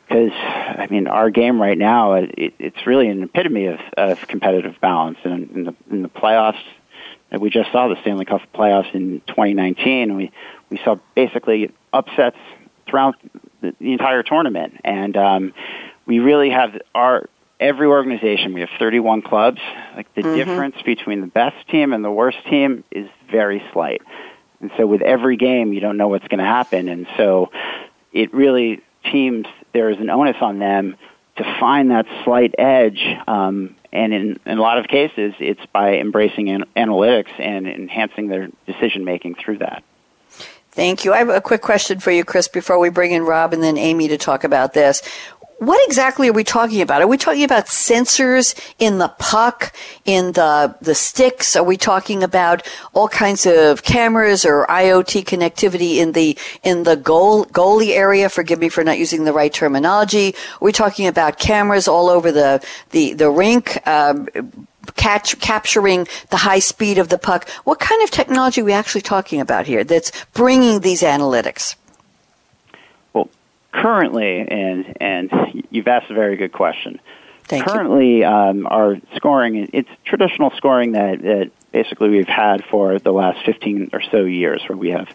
Because 0.06 0.32
I 0.32 0.86
mean, 0.90 1.06
our 1.06 1.30
game 1.30 1.60
right 1.60 1.78
now 1.78 2.14
it, 2.14 2.54
it's 2.58 2.86
really 2.86 3.08
an 3.08 3.22
epitome 3.22 3.66
of, 3.66 3.80
of 3.96 4.26
competitive 4.28 4.78
balance. 4.80 5.18
And 5.24 5.50
in 5.50 5.64
the 5.64 5.74
in 5.90 6.02
the 6.02 6.10
playoffs, 6.10 6.62
that 7.30 7.40
we 7.40 7.50
just 7.50 7.72
saw 7.72 7.88
the 7.88 8.00
Stanley 8.02 8.26
Cup 8.26 8.42
playoffs 8.54 8.94
in 8.94 9.22
2019. 9.28 10.16
We 10.16 10.32
we 10.70 10.78
saw 10.84 10.96
basically 11.14 11.72
upsets 11.92 12.36
throughout 12.86 13.16
the, 13.62 13.74
the 13.80 13.92
entire 13.92 14.22
tournament, 14.22 14.80
and 14.84 15.16
um, 15.16 15.54
we 16.06 16.18
really 16.18 16.50
have 16.50 16.78
our 16.94 17.28
every 17.60 17.86
organization, 17.86 18.52
we 18.54 18.60
have 18.60 18.70
31 18.78 19.22
clubs. 19.22 19.60
Like 19.96 20.12
the 20.14 20.22
mm-hmm. 20.22 20.36
difference 20.36 20.82
between 20.82 21.20
the 21.20 21.26
best 21.26 21.68
team 21.68 21.92
and 21.92 22.04
the 22.04 22.10
worst 22.10 22.38
team 22.48 22.84
is 22.90 23.08
very 23.30 23.62
slight. 23.72 24.02
And 24.60 24.70
so 24.76 24.86
with 24.86 25.02
every 25.02 25.36
game, 25.36 25.72
you 25.72 25.80
don't 25.80 25.96
know 25.96 26.08
what's 26.08 26.26
going 26.28 26.38
to 26.38 26.44
happen. 26.44 26.88
And 26.88 27.06
so 27.16 27.50
it 28.12 28.32
really, 28.32 28.82
teams, 29.10 29.46
there 29.72 29.90
is 29.90 29.98
an 29.98 30.10
onus 30.10 30.36
on 30.40 30.58
them 30.58 30.96
to 31.36 31.44
find 31.60 31.90
that 31.90 32.06
slight 32.24 32.54
edge. 32.58 33.04
Um, 33.26 33.76
and 33.92 34.12
in, 34.12 34.40
in 34.46 34.58
a 34.58 34.62
lot 34.62 34.78
of 34.78 34.88
cases, 34.88 35.34
it's 35.38 35.64
by 35.66 35.98
embracing 35.98 36.48
an- 36.48 36.64
analytics 36.76 37.38
and 37.38 37.66
enhancing 37.66 38.28
their 38.28 38.48
decision 38.66 39.04
making 39.04 39.34
through 39.34 39.58
that. 39.58 39.82
Thank 40.74 41.04
you. 41.04 41.12
I 41.12 41.18
have 41.18 41.28
a 41.28 41.40
quick 41.40 41.62
question 41.62 42.00
for 42.00 42.10
you, 42.10 42.24
Chris, 42.24 42.48
before 42.48 42.80
we 42.80 42.88
bring 42.88 43.12
in 43.12 43.22
Rob 43.22 43.52
and 43.52 43.62
then 43.62 43.78
Amy 43.78 44.08
to 44.08 44.18
talk 44.18 44.42
about 44.42 44.72
this 44.72 45.02
what 45.58 45.84
exactly 45.86 46.28
are 46.28 46.32
we 46.32 46.44
talking 46.44 46.80
about? 46.80 47.02
Are 47.02 47.06
we 47.06 47.16
talking 47.16 47.44
about 47.44 47.66
sensors 47.66 48.54
in 48.78 48.98
the 48.98 49.08
puck, 49.18 49.72
in 50.04 50.32
the 50.32 50.74
the 50.80 50.94
sticks? 50.94 51.56
Are 51.56 51.62
we 51.62 51.76
talking 51.76 52.22
about 52.22 52.66
all 52.92 53.08
kinds 53.08 53.46
of 53.46 53.82
cameras 53.82 54.44
or 54.44 54.66
IoT 54.66 55.24
connectivity 55.24 55.96
in 55.96 56.12
the 56.12 56.36
in 56.62 56.82
the 56.82 56.96
goal 56.96 57.46
goalie 57.46 57.94
area? 57.94 58.28
Forgive 58.28 58.58
me 58.58 58.68
for 58.68 58.84
not 58.84 58.98
using 58.98 59.24
the 59.24 59.32
right 59.32 59.52
terminology. 59.52 60.34
Are 60.54 60.64
we 60.64 60.72
talking 60.72 61.06
about 61.06 61.38
cameras 61.38 61.88
all 61.88 62.08
over 62.08 62.32
the 62.32 62.64
the 62.90 63.14
the 63.14 63.30
rink? 63.30 63.86
Um, 63.86 64.28
catch, 64.96 65.40
capturing 65.40 66.06
the 66.30 66.36
high 66.36 66.58
speed 66.58 66.98
of 66.98 67.08
the 67.08 67.18
puck. 67.18 67.48
What 67.64 67.80
kind 67.80 68.02
of 68.02 68.10
technology 68.10 68.60
are 68.60 68.64
we 68.64 68.72
actually 68.72 69.00
talking 69.00 69.40
about 69.40 69.66
here 69.66 69.82
that's 69.82 70.12
bringing 70.34 70.80
these 70.80 71.02
analytics? 71.02 71.74
Currently, 73.74 74.40
and 74.40 74.96
and 75.00 75.30
you've 75.70 75.88
asked 75.88 76.10
a 76.10 76.14
very 76.14 76.37
good 76.37 76.52
question. 76.52 77.00
Thank 77.44 77.66
currently, 77.66 78.18
you. 78.18 78.26
Um, 78.26 78.66
our 78.66 78.96
scoring 79.16 79.68
it's 79.72 79.90
traditional 80.04 80.50
scoring 80.56 80.92
that, 80.92 81.20
that 81.22 81.50
basically 81.72 82.08
we've 82.08 82.28
had 82.28 82.64
for 82.64 82.98
the 82.98 83.12
last 83.12 83.44
15 83.44 83.90
or 83.92 84.00
so 84.00 84.24
years, 84.24 84.62
where 84.66 84.78
we 84.78 84.90
have 84.90 85.08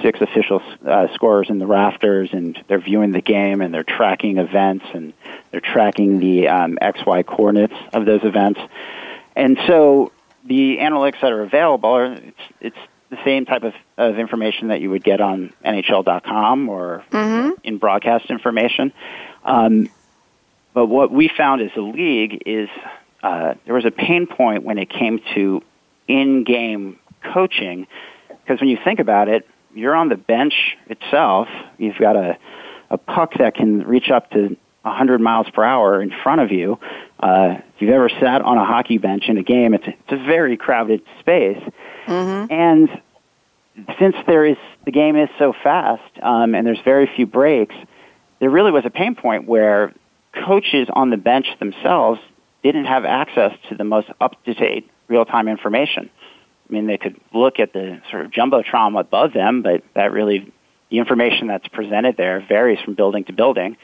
six 0.00 0.20
official 0.22 0.62
uh, 0.86 1.08
scorers 1.14 1.50
in 1.50 1.58
the 1.58 1.66
rafters, 1.66 2.30
and 2.32 2.58
they're 2.68 2.80
viewing 2.80 3.12
the 3.12 3.20
game 3.20 3.60
and 3.60 3.74
they're 3.74 3.84
tracking 3.84 4.38
events 4.38 4.86
and 4.94 5.12
they're 5.50 5.60
tracking 5.60 6.18
the 6.20 6.48
um, 6.48 6.78
XY 6.80 7.26
coordinates 7.26 7.74
of 7.92 8.06
those 8.06 8.24
events. 8.24 8.60
And 9.36 9.58
so 9.66 10.12
the 10.44 10.78
analytics 10.78 11.20
that 11.20 11.32
are 11.32 11.42
available 11.42 11.90
are 11.90 12.12
it's, 12.14 12.40
it's 12.60 12.76
the 13.12 13.22
same 13.26 13.44
type 13.44 13.62
of, 13.62 13.74
of 13.98 14.18
information 14.18 14.68
that 14.68 14.80
you 14.80 14.88
would 14.88 15.04
get 15.04 15.20
on 15.20 15.52
NHL.com 15.62 16.68
or 16.70 17.04
mm-hmm. 17.10 17.50
in 17.62 17.76
broadcast 17.76 18.30
information. 18.30 18.90
Um, 19.44 19.90
but 20.72 20.86
what 20.86 21.12
we 21.12 21.28
found 21.28 21.60
as 21.60 21.70
a 21.76 21.82
league 21.82 22.42
is 22.46 22.70
uh, 23.22 23.54
there 23.66 23.74
was 23.74 23.84
a 23.84 23.90
pain 23.90 24.26
point 24.26 24.64
when 24.64 24.78
it 24.78 24.88
came 24.88 25.20
to 25.34 25.62
in-game 26.08 26.98
coaching 27.34 27.86
because 28.28 28.60
when 28.60 28.70
you 28.70 28.78
think 28.82 28.98
about 28.98 29.28
it, 29.28 29.46
you're 29.74 29.94
on 29.94 30.08
the 30.08 30.16
bench 30.16 30.54
itself. 30.86 31.48
You've 31.76 31.98
got 31.98 32.16
a, 32.16 32.38
a 32.88 32.96
puck 32.96 33.34
that 33.38 33.54
can 33.54 33.82
reach 33.82 34.10
up 34.10 34.30
to 34.30 34.56
100 34.82 35.20
miles 35.20 35.48
per 35.50 35.62
hour 35.62 36.00
in 36.00 36.12
front 36.22 36.40
of 36.40 36.50
you. 36.50 36.78
Uh, 37.22 37.60
if 37.74 37.80
you've 37.80 37.90
ever 37.90 38.08
sat 38.08 38.42
on 38.42 38.58
a 38.58 38.64
hockey 38.64 38.98
bench 38.98 39.24
in 39.28 39.38
a 39.38 39.44
game, 39.44 39.74
it's, 39.74 39.86
it's 39.86 40.12
a 40.12 40.16
very 40.16 40.56
crowded 40.56 41.02
space. 41.20 41.62
Mm-hmm. 42.06 42.52
And 42.52 42.88
since 43.98 44.16
there 44.26 44.44
is 44.44 44.56
the 44.84 44.90
game 44.90 45.16
is 45.16 45.28
so 45.38 45.54
fast 45.62 46.02
um, 46.20 46.54
and 46.54 46.66
there's 46.66 46.80
very 46.84 47.08
few 47.14 47.26
breaks, 47.26 47.74
there 48.40 48.50
really 48.50 48.72
was 48.72 48.84
a 48.84 48.90
pain 48.90 49.14
point 49.14 49.46
where 49.46 49.94
coaches 50.32 50.88
on 50.92 51.10
the 51.10 51.16
bench 51.16 51.46
themselves 51.60 52.20
didn't 52.64 52.86
have 52.86 53.04
access 53.04 53.52
to 53.68 53.76
the 53.76 53.84
most 53.84 54.08
up 54.20 54.42
to 54.44 54.54
date 54.54 54.90
real 55.08 55.24
time 55.24 55.46
information. 55.46 56.10
I 56.68 56.72
mean, 56.72 56.86
they 56.86 56.98
could 56.98 57.20
look 57.32 57.60
at 57.60 57.72
the 57.72 58.00
sort 58.10 58.24
of 58.24 58.30
jumbotron 58.30 58.98
above 58.98 59.32
them, 59.32 59.62
but 59.62 59.84
that 59.94 60.12
really, 60.12 60.52
the 60.90 60.98
information 60.98 61.46
that's 61.46 61.68
presented 61.68 62.16
there 62.16 62.44
varies 62.46 62.80
from 62.80 62.94
building 62.94 63.24
to 63.24 63.32
building. 63.32 63.76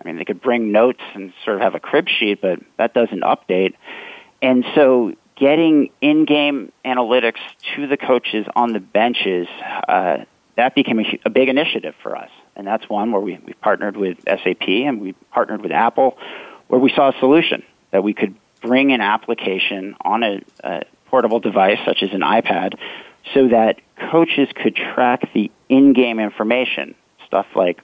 I 0.00 0.06
mean, 0.06 0.16
they 0.16 0.24
could 0.24 0.40
bring 0.40 0.72
notes 0.72 1.02
and 1.14 1.32
sort 1.44 1.56
of 1.56 1.62
have 1.62 1.74
a 1.74 1.80
crib 1.80 2.08
sheet, 2.08 2.40
but 2.40 2.60
that 2.78 2.94
doesn't 2.94 3.22
update. 3.22 3.74
And 4.40 4.64
so 4.74 5.14
getting 5.36 5.90
in-game 6.00 6.72
analytics 6.84 7.38
to 7.74 7.86
the 7.86 7.96
coaches 7.96 8.46
on 8.54 8.72
the 8.72 8.80
benches, 8.80 9.48
uh, 9.88 10.18
that 10.56 10.74
became 10.74 11.00
a, 11.00 11.18
a, 11.24 11.30
big 11.30 11.48
initiative 11.48 11.94
for 12.02 12.16
us. 12.16 12.30
And 12.56 12.66
that's 12.66 12.88
one 12.88 13.12
where 13.12 13.20
we, 13.20 13.38
we 13.44 13.54
partnered 13.54 13.96
with 13.96 14.18
SAP 14.24 14.68
and 14.68 15.00
we 15.00 15.12
partnered 15.32 15.62
with 15.62 15.72
Apple, 15.72 16.18
where 16.68 16.80
we 16.80 16.92
saw 16.94 17.10
a 17.10 17.18
solution 17.18 17.62
that 17.90 18.02
we 18.02 18.12
could 18.12 18.34
bring 18.60 18.92
an 18.92 19.00
application 19.00 19.96
on 20.02 20.22
a, 20.22 20.40
a 20.62 20.82
portable 21.06 21.40
device 21.40 21.78
such 21.84 22.02
as 22.02 22.12
an 22.12 22.20
iPad 22.20 22.74
so 23.34 23.48
that 23.48 23.80
coaches 24.10 24.48
could 24.54 24.76
track 24.76 25.32
the 25.32 25.50
in-game 25.68 26.20
information, 26.20 26.94
stuff 27.26 27.46
like 27.54 27.80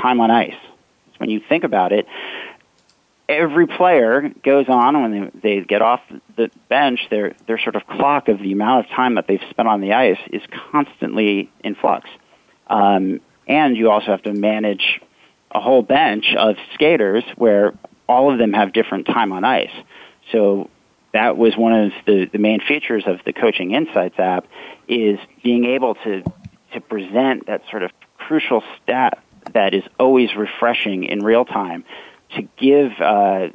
time 0.00 0.20
on 0.20 0.30
ice. 0.30 0.54
When 1.18 1.30
you 1.30 1.40
think 1.48 1.64
about 1.64 1.92
it, 1.92 2.06
every 3.28 3.66
player 3.66 4.30
goes 4.42 4.66
on 4.68 5.00
when 5.00 5.10
they, 5.10 5.58
they 5.58 5.64
get 5.64 5.82
off 5.82 6.00
the 6.36 6.50
bench, 6.68 7.00
their 7.10 7.34
their 7.46 7.58
sort 7.58 7.76
of 7.76 7.86
clock 7.86 8.28
of 8.28 8.38
the 8.38 8.52
amount 8.52 8.86
of 8.86 8.92
time 8.92 9.14
that 9.14 9.26
they've 9.26 9.42
spent 9.50 9.68
on 9.68 9.80
the 9.80 9.92
ice 9.92 10.18
is 10.32 10.42
constantly 10.70 11.50
in 11.62 11.74
flux. 11.74 12.08
Um, 12.66 13.20
and 13.46 13.76
you 13.76 13.90
also 13.90 14.06
have 14.06 14.22
to 14.22 14.32
manage 14.32 15.00
a 15.50 15.60
whole 15.60 15.82
bench 15.82 16.34
of 16.36 16.56
skaters 16.74 17.24
where 17.36 17.74
all 18.08 18.32
of 18.32 18.38
them 18.38 18.52
have 18.52 18.72
different 18.72 19.06
time 19.06 19.32
on 19.32 19.44
ice. 19.44 19.70
So 20.32 20.70
that 21.12 21.36
was 21.36 21.56
one 21.56 21.72
of 21.72 21.92
the, 22.06 22.28
the 22.32 22.38
main 22.38 22.60
features 22.60 23.04
of 23.06 23.20
the 23.24 23.32
Coaching 23.32 23.72
Insights 23.72 24.18
app 24.18 24.46
is 24.88 25.18
being 25.42 25.64
able 25.64 25.94
to 25.96 26.22
to 26.72 26.80
present 26.80 27.46
that 27.46 27.62
sort 27.70 27.84
of 27.84 27.92
crucial 28.18 28.62
stat 28.82 29.22
that 29.52 29.74
is 29.74 29.84
always 29.98 30.34
refreshing 30.34 31.04
in 31.04 31.20
real 31.20 31.44
time 31.44 31.84
to 32.36 32.42
give 32.56 32.92
uh, 33.00 33.48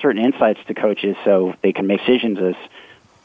certain 0.00 0.24
insights 0.24 0.60
to 0.66 0.74
coaches 0.74 1.16
so 1.24 1.54
they 1.62 1.72
can 1.72 1.86
make 1.86 2.00
decisions 2.00 2.38
as 2.38 2.54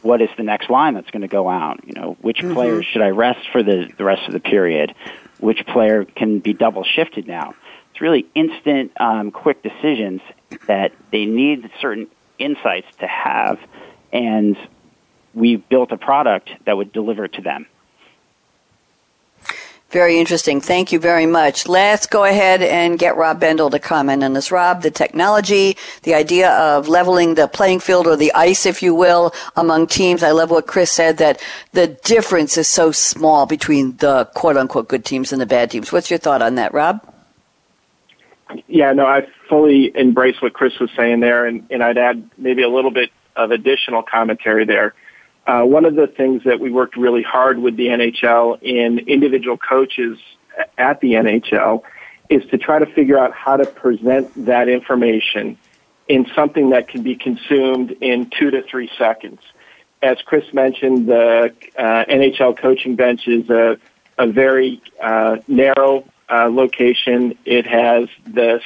what 0.02 0.22
is 0.22 0.30
the 0.38 0.44
next 0.44 0.70
line 0.70 0.94
that's 0.94 1.12
going 1.12 1.22
to 1.22 1.28
go 1.28 1.50
out. 1.50 1.86
You 1.86 1.94
know, 1.94 2.18
which 2.22 2.38
mm-hmm. 2.38 2.54
players 2.54 2.86
should 2.86 3.02
I 3.02 3.10
rest 3.10 3.50
for 3.52 3.64
the, 3.64 3.92
the 3.98 4.04
rest 4.04 4.28
of 4.28 4.34
the 4.34 4.40
period? 4.40 4.94
Which 5.40 5.66
player 5.66 6.06
can 6.06 6.40
be 6.40 6.54
double 6.54 6.84
shifted 6.84 7.28
now? 7.28 7.56
It's 7.92 8.02
really 8.02 8.28
instant, 8.36 8.92
um, 9.00 9.32
quick 9.32 9.64
decisions 9.64 10.22
that 10.68 10.92
they 11.12 11.26
need 11.26 11.70
certain 11.82 12.08
insights 12.38 12.88
to 13.00 13.08
have, 13.08 13.60
and 14.14 14.58
we 15.34 15.58
built 15.58 15.92
a 15.92 15.98
product 15.98 16.50
that 16.66 16.78
would 16.78 16.92
deliver 16.92 17.28
to 17.28 17.42
them. 17.42 17.68
Very 19.92 20.20
interesting. 20.20 20.62
Thank 20.62 20.94
you 20.94 21.00
very 21.00 21.26
much. 21.26 21.68
Let's 21.68 22.06
go 22.06 22.24
ahead 22.24 22.62
and 22.62 22.98
get 22.98 23.18
Rob 23.18 23.42
Bendel 23.42 23.70
to 23.72 23.80
comment 23.80 24.24
on 24.24 24.32
this. 24.32 24.50
Rob, 24.50 24.84
the 24.84 24.90
technology, 24.90 25.76
the 26.04 26.14
idea 26.14 26.52
of 26.52 26.88
leveling 26.88 27.36
the 27.36 27.50
playing 27.50 27.82
field 27.82 28.08
or 28.08 28.16
the 28.16 28.32
ice, 28.34 28.66
if 28.66 28.82
you 28.82 28.96
will, 28.96 29.34
among 29.58 29.88
teams. 29.88 30.24
I 30.24 30.32
love 30.32 30.50
what 30.50 30.66
Chris 30.66 30.94
said 30.94 31.18
that 31.18 31.42
the 31.74 31.88
difference 31.88 32.58
is 32.58 32.70
so 32.70 32.94
small 32.94 33.46
between 33.46 33.98
the 33.98 34.30
quote 34.34 34.56
unquote 34.56 34.88
good 34.88 35.04
teams 35.04 35.34
and 35.34 35.42
the 35.42 35.46
bad 35.46 35.70
teams. 35.72 35.92
What's 35.92 36.10
your 36.10 36.20
thought 36.20 36.42
on 36.42 36.56
that, 36.56 36.74
Rob? 36.74 37.06
Yeah, 38.68 38.94
no, 38.94 39.06
I 39.06 39.28
fully 39.50 39.92
embrace 39.94 40.42
what 40.42 40.54
Chris 40.54 40.80
was 40.80 40.90
saying 40.96 41.20
there, 41.20 41.46
and, 41.46 41.68
and 41.70 41.84
I'd 41.84 41.98
add 41.98 42.30
maybe 42.38 42.64
a 42.64 42.70
little 42.70 42.92
bit 42.92 43.12
of 43.36 43.52
additional 43.52 44.04
commentary 44.04 44.64
there. 44.64 44.94
Uh, 45.52 45.66
one 45.66 45.84
of 45.84 45.96
the 45.96 46.08
things 46.08 46.42
that 46.46 46.62
we 46.62 46.72
worked 46.72 46.96
really 46.96 47.24
hard 47.24 47.60
with 47.60 47.76
the 47.76 47.88
NHL 47.88 48.58
and 48.66 49.00
individual 49.00 49.58
coaches 49.58 50.18
at 50.78 51.02
the 51.02 51.16
NHL 51.16 51.84
is 52.30 52.46
to 52.52 52.58
try 52.58 52.80
to 52.80 52.86
figure 52.86 53.20
out 53.20 53.34
how 53.34 53.58
to 53.58 53.66
present 53.66 54.32
that 54.46 54.70
information 54.70 55.58
in 56.08 56.26
something 56.34 56.70
that 56.70 56.88
can 56.88 57.04
be 57.04 57.18
consumed 57.18 57.92
in 58.00 58.30
two 58.30 58.50
to 58.50 58.64
three 58.64 58.90
seconds. 58.98 59.42
As 60.02 60.22
Chris 60.22 60.54
mentioned, 60.54 61.08
the 61.08 61.54
uh, 61.78 62.06
NHL 62.06 62.58
coaching 62.58 62.96
bench 62.96 63.28
is 63.28 63.50
a, 63.50 63.78
a 64.18 64.28
very 64.28 64.82
uh, 65.04 65.40
narrow 65.50 66.06
uh, 66.30 66.48
location. 66.50 67.38
It 67.44 67.68
has 67.68 68.08
the 68.26 68.62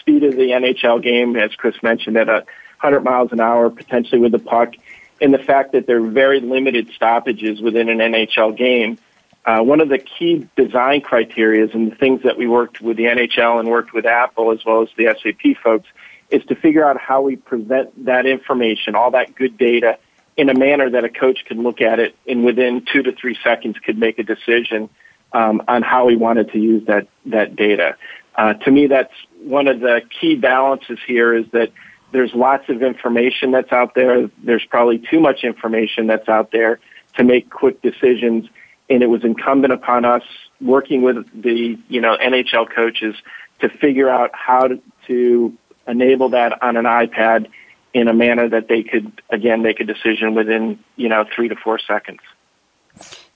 speed 0.00 0.22
of 0.22 0.36
the 0.36 0.50
NHL 0.50 1.02
game, 1.02 1.34
as 1.34 1.54
Chris 1.54 1.82
mentioned, 1.82 2.18
at 2.18 2.28
a 2.28 2.44
100 2.82 3.00
miles 3.00 3.32
an 3.32 3.40
hour, 3.40 3.70
potentially 3.70 4.20
with 4.20 4.32
the 4.32 4.38
puck 4.38 4.74
in 5.20 5.30
the 5.30 5.38
fact 5.38 5.72
that 5.72 5.86
there 5.86 6.02
are 6.02 6.08
very 6.08 6.40
limited 6.40 6.90
stoppages 6.94 7.60
within 7.60 7.88
an 7.88 7.98
NHL 7.98 8.56
game. 8.56 8.98
Uh, 9.44 9.62
one 9.62 9.80
of 9.80 9.88
the 9.88 9.98
key 9.98 10.48
design 10.56 11.00
criteria 11.00 11.68
and 11.72 11.92
the 11.92 11.96
things 11.96 12.22
that 12.22 12.36
we 12.36 12.46
worked 12.46 12.80
with 12.80 12.96
the 12.96 13.04
NHL 13.04 13.60
and 13.60 13.68
worked 13.68 13.92
with 13.92 14.04
Apple 14.04 14.50
as 14.50 14.64
well 14.64 14.82
as 14.82 14.88
the 14.96 15.04
SAP 15.22 15.62
folks 15.62 15.88
is 16.30 16.44
to 16.46 16.56
figure 16.56 16.84
out 16.84 17.00
how 17.00 17.22
we 17.22 17.36
present 17.36 18.04
that 18.04 18.26
information, 18.26 18.96
all 18.96 19.12
that 19.12 19.34
good 19.36 19.56
data, 19.56 19.98
in 20.36 20.50
a 20.50 20.54
manner 20.54 20.90
that 20.90 21.04
a 21.04 21.08
coach 21.08 21.44
can 21.46 21.62
look 21.62 21.80
at 21.80 21.98
it 21.98 22.14
and 22.26 22.44
within 22.44 22.84
two 22.92 23.02
to 23.02 23.12
three 23.12 23.38
seconds 23.42 23.78
could 23.78 23.96
make 23.96 24.18
a 24.18 24.22
decision 24.22 24.90
um, 25.32 25.62
on 25.66 25.82
how 25.82 26.08
he 26.08 26.16
wanted 26.16 26.50
to 26.52 26.58
use 26.58 26.86
that 26.86 27.08
that 27.26 27.56
data. 27.56 27.96
Uh, 28.34 28.52
to 28.54 28.70
me, 28.70 28.86
that's 28.86 29.12
one 29.40 29.66
of 29.66 29.80
the 29.80 30.02
key 30.20 30.34
balances 30.36 30.98
here 31.06 31.34
is 31.34 31.46
that 31.52 31.72
there's 32.16 32.32
lots 32.32 32.70
of 32.70 32.82
information 32.82 33.50
that's 33.50 33.72
out 33.72 33.94
there. 33.94 34.30
There's 34.42 34.64
probably 34.64 34.98
too 34.98 35.20
much 35.20 35.44
information 35.44 36.06
that's 36.06 36.30
out 36.30 36.50
there 36.50 36.80
to 37.18 37.24
make 37.24 37.50
quick 37.50 37.82
decisions. 37.82 38.48
And 38.88 39.02
it 39.02 39.08
was 39.08 39.22
incumbent 39.22 39.74
upon 39.74 40.06
us 40.06 40.22
working 40.58 41.02
with 41.02 41.26
the, 41.38 41.78
you 41.90 42.00
know, 42.00 42.16
NHL 42.16 42.74
coaches 42.74 43.16
to 43.60 43.68
figure 43.68 44.08
out 44.08 44.30
how 44.32 44.66
to, 44.66 44.82
to 45.08 45.58
enable 45.86 46.30
that 46.30 46.62
on 46.62 46.78
an 46.78 46.86
iPad 46.86 47.48
in 47.92 48.08
a 48.08 48.14
manner 48.14 48.48
that 48.48 48.68
they 48.68 48.82
could, 48.82 49.20
again, 49.28 49.60
make 49.60 49.78
a 49.80 49.84
decision 49.84 50.34
within, 50.34 50.78
you 50.96 51.10
know, 51.10 51.26
three 51.34 51.48
to 51.48 51.56
four 51.56 51.78
seconds. 51.78 52.20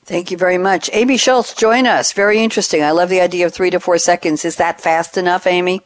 Thank 0.07 0.31
you 0.31 0.39
very 0.39 0.57
much. 0.57 0.89
Amy 0.95 1.19
Schultz, 1.19 1.53
join 1.53 1.87
us. 1.87 2.13
Very 2.13 2.43
interesting. 2.43 2.83
I 2.83 2.93
love 2.93 3.11
the 3.11 3.21
idea 3.21 3.45
of 3.45 3.53
three 3.53 3.69
to 3.69 3.79
four 3.79 3.99
seconds. 3.99 4.47
Is 4.47 4.57
that 4.57 4.81
fast 4.81 5.19
enough, 5.19 5.47
Amy? 5.47 5.83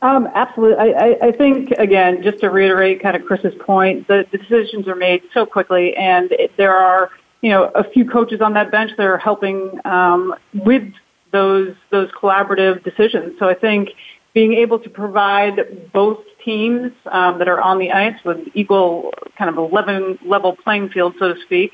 Um, 0.00 0.28
absolutely. 0.34 0.78
I, 0.78 0.86
I, 0.86 1.26
I 1.28 1.32
think, 1.32 1.72
again, 1.72 2.22
just 2.22 2.38
to 2.40 2.50
reiterate 2.50 3.02
kind 3.02 3.16
of 3.16 3.24
Chris's 3.24 3.54
point, 3.60 4.06
the, 4.06 4.24
the 4.30 4.38
decisions 4.38 4.86
are 4.86 4.94
made 4.94 5.22
so 5.34 5.44
quickly, 5.44 5.96
and 5.96 6.30
it, 6.30 6.52
there 6.56 6.74
are, 6.74 7.10
you 7.40 7.50
know, 7.50 7.64
a 7.74 7.82
few 7.82 8.08
coaches 8.08 8.40
on 8.40 8.54
that 8.54 8.70
bench 8.70 8.92
that 8.96 9.06
are 9.06 9.18
helping 9.18 9.80
um, 9.84 10.34
with 10.54 10.92
those 11.32 11.74
those 11.90 12.10
collaborative 12.12 12.84
decisions. 12.84 13.38
So 13.38 13.48
I 13.48 13.54
think 13.54 13.90
being 14.34 14.54
able 14.54 14.78
to 14.78 14.88
provide 14.88 15.92
both 15.92 16.20
teams 16.44 16.92
um, 17.10 17.38
that 17.38 17.48
are 17.48 17.60
on 17.60 17.78
the 17.78 17.90
ice 17.90 18.18
with 18.24 18.38
equal 18.54 19.12
kind 19.36 19.50
of 19.50 19.56
a 19.56 19.62
level, 19.62 20.16
level 20.24 20.56
playing 20.56 20.90
field, 20.90 21.14
so 21.18 21.34
to 21.34 21.40
speak. 21.42 21.72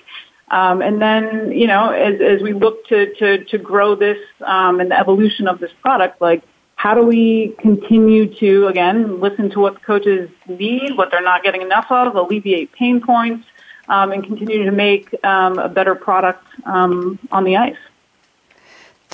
Um, 0.50 0.82
and 0.82 1.00
then, 1.00 1.52
you 1.52 1.66
know, 1.66 1.90
as, 1.90 2.20
as 2.20 2.42
we 2.42 2.52
look 2.52 2.86
to, 2.88 3.14
to, 3.16 3.44
to 3.44 3.58
grow 3.58 3.94
this 3.94 4.18
um, 4.46 4.80
and 4.80 4.90
the 4.90 4.98
evolution 4.98 5.46
of 5.46 5.58
this 5.58 5.70
product, 5.82 6.20
like 6.20 6.42
how 6.76 6.94
do 6.94 7.02
we 7.02 7.54
continue 7.58 8.32
to, 8.34 8.66
again, 8.66 9.20
listen 9.20 9.50
to 9.50 9.60
what 9.60 9.74
the 9.74 9.80
coaches 9.80 10.30
need, 10.48 10.96
what 10.96 11.10
they're 11.10 11.22
not 11.22 11.42
getting 11.42 11.62
enough 11.62 11.86
of, 11.90 12.14
alleviate 12.14 12.72
pain 12.72 13.00
points, 13.00 13.46
um, 13.88 14.12
and 14.12 14.24
continue 14.24 14.64
to 14.64 14.72
make 14.72 15.14
um, 15.24 15.58
a 15.58 15.68
better 15.68 15.94
product 15.94 16.44
um, 16.66 17.18
on 17.32 17.44
the 17.44 17.56
ice? 17.56 17.76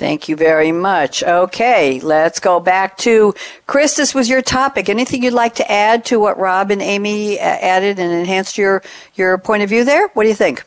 Thank 0.01 0.31
you 0.31 0.37
very 0.37 0.73
much. 0.73 1.23
Okay, 1.23 2.01
let's 2.01 2.41
go 2.41 2.59
back 2.59 2.97
to 2.99 3.35
Chris. 3.67 3.97
This 3.97 4.15
was 4.15 4.31
your 4.31 4.41
topic. 4.41 4.89
Anything 4.89 5.23
you'd 5.23 5.35
like 5.35 5.57
to 5.57 5.71
add 5.71 6.07
to 6.07 6.19
what 6.19 6.39
Rob 6.39 6.71
and 6.71 6.81
Amy 6.81 7.39
uh, 7.39 7.43
added 7.43 7.99
and 7.99 8.11
enhanced 8.11 8.57
your 8.57 8.83
your 9.15 9.37
point 9.37 9.63
of 9.63 9.69
view 9.69 9.85
there? 9.85 10.09
What 10.15 10.23
do 10.23 10.31
you 10.31 10.35
think? 10.35 10.65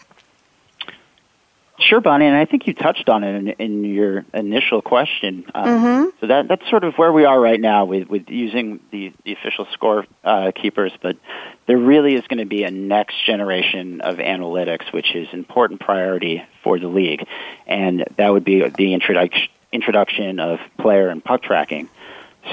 Sure, 1.79 2.01
Bonnie, 2.01 2.27
and 2.27 2.35
I 2.35 2.45
think 2.45 2.67
you 2.67 2.73
touched 2.73 3.09
on 3.09 3.23
it 3.23 3.35
in, 3.35 3.47
in 3.49 3.83
your 3.83 4.25
initial 4.31 4.83
question. 4.83 5.45
Um, 5.55 5.65
mm-hmm. 5.65 6.09
So 6.21 6.27
that 6.27 6.47
that's 6.47 6.69
sort 6.69 6.83
of 6.83 6.93
where 6.95 7.11
we 7.11 7.25
are 7.25 7.39
right 7.39 7.59
now 7.59 7.85
with 7.85 8.07
with 8.07 8.29
using 8.29 8.79
the 8.91 9.11
the 9.25 9.33
official 9.33 9.67
score 9.73 10.05
uh, 10.23 10.51
keepers, 10.53 10.91
but 11.01 11.17
there 11.65 11.77
really 11.77 12.13
is 12.13 12.25
going 12.27 12.37
to 12.37 12.45
be 12.45 12.63
a 12.63 12.69
next 12.69 13.15
generation 13.25 14.01
of 14.01 14.17
analytics, 14.17 14.93
which 14.93 15.15
is 15.15 15.27
important 15.33 15.79
priority 15.79 16.43
for 16.63 16.77
the 16.77 16.87
league, 16.87 17.27
and 17.65 18.05
that 18.17 18.29
would 18.31 18.43
be 18.43 18.67
the 18.69 18.93
introduction 18.93 19.49
introduction 19.71 20.39
of 20.39 20.59
player 20.77 21.09
and 21.09 21.23
puck 21.23 21.41
tracking. 21.41 21.89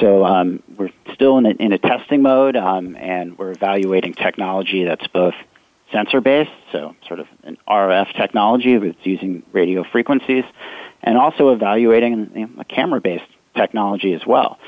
So 0.01 0.25
um, 0.25 0.63
we're 0.77 0.93
still 1.13 1.37
in 1.39 1.47
a, 1.47 1.51
in 1.51 1.73
a 1.73 1.79
testing 1.79 2.23
mode, 2.23 2.57
um, 2.57 2.97
and 2.97 3.37
we're 3.37 3.51
evaluating 3.51 4.15
technology 4.15 4.85
that's 4.85 5.07
both 5.09 5.35
sensor 5.93 6.21
based, 6.21 6.51
so 6.73 6.95
sort 7.07 7.21
of 7.21 7.27
an 7.43 7.57
RF 7.69 8.15
technology 8.17 8.77
that's 8.79 9.05
using 9.05 9.43
radio 9.53 9.85
frequencies, 9.85 10.45
and 11.03 11.17
also 11.17 11.51
evaluating 11.51 12.31
you 12.35 12.47
know, 12.47 12.51
a 12.61 12.65
camera 12.65 13.01
based 13.01 13.25
technology 13.55 14.13
as 14.13 14.25
well. 14.27 14.59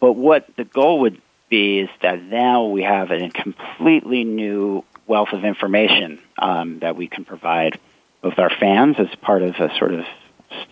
But 0.00 0.14
what 0.14 0.48
the 0.56 0.64
goal 0.64 1.00
would 1.00 1.20
be 1.48 1.80
is 1.80 1.90
that 2.00 2.22
now 2.22 2.64
we 2.64 2.82
have 2.82 3.10
a 3.10 3.28
completely 3.30 4.24
new 4.24 4.84
wealth 5.06 5.32
of 5.32 5.44
information 5.44 6.20
um, 6.38 6.78
that 6.80 6.96
we 6.96 7.08
can 7.08 7.24
provide 7.24 7.78
both 8.20 8.38
our 8.38 8.50
fans 8.50 8.96
as 8.98 9.08
part 9.20 9.42
of 9.42 9.54
a 9.56 9.76
sort 9.76 9.92
of 9.92 10.04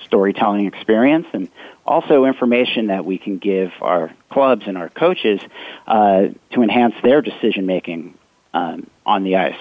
storytelling 0.05 0.67
experience 0.67 1.27
and 1.33 1.49
also 1.87 2.25
information 2.25 2.89
that 2.89 3.05
we 3.05 3.19
can 3.19 3.39
give 3.39 3.73
our 3.81 4.13
clubs 4.31 4.65
and 4.67 4.77
our 4.77 4.89
coaches 4.89 5.41
uh, 5.87 6.29
to 6.51 6.63
enhance 6.63 6.95
their 7.03 7.23
decision 7.23 7.67
making 7.67 8.15
um, 8.53 8.89
on 9.07 9.25
the 9.25 9.37
ice. 9.37 9.59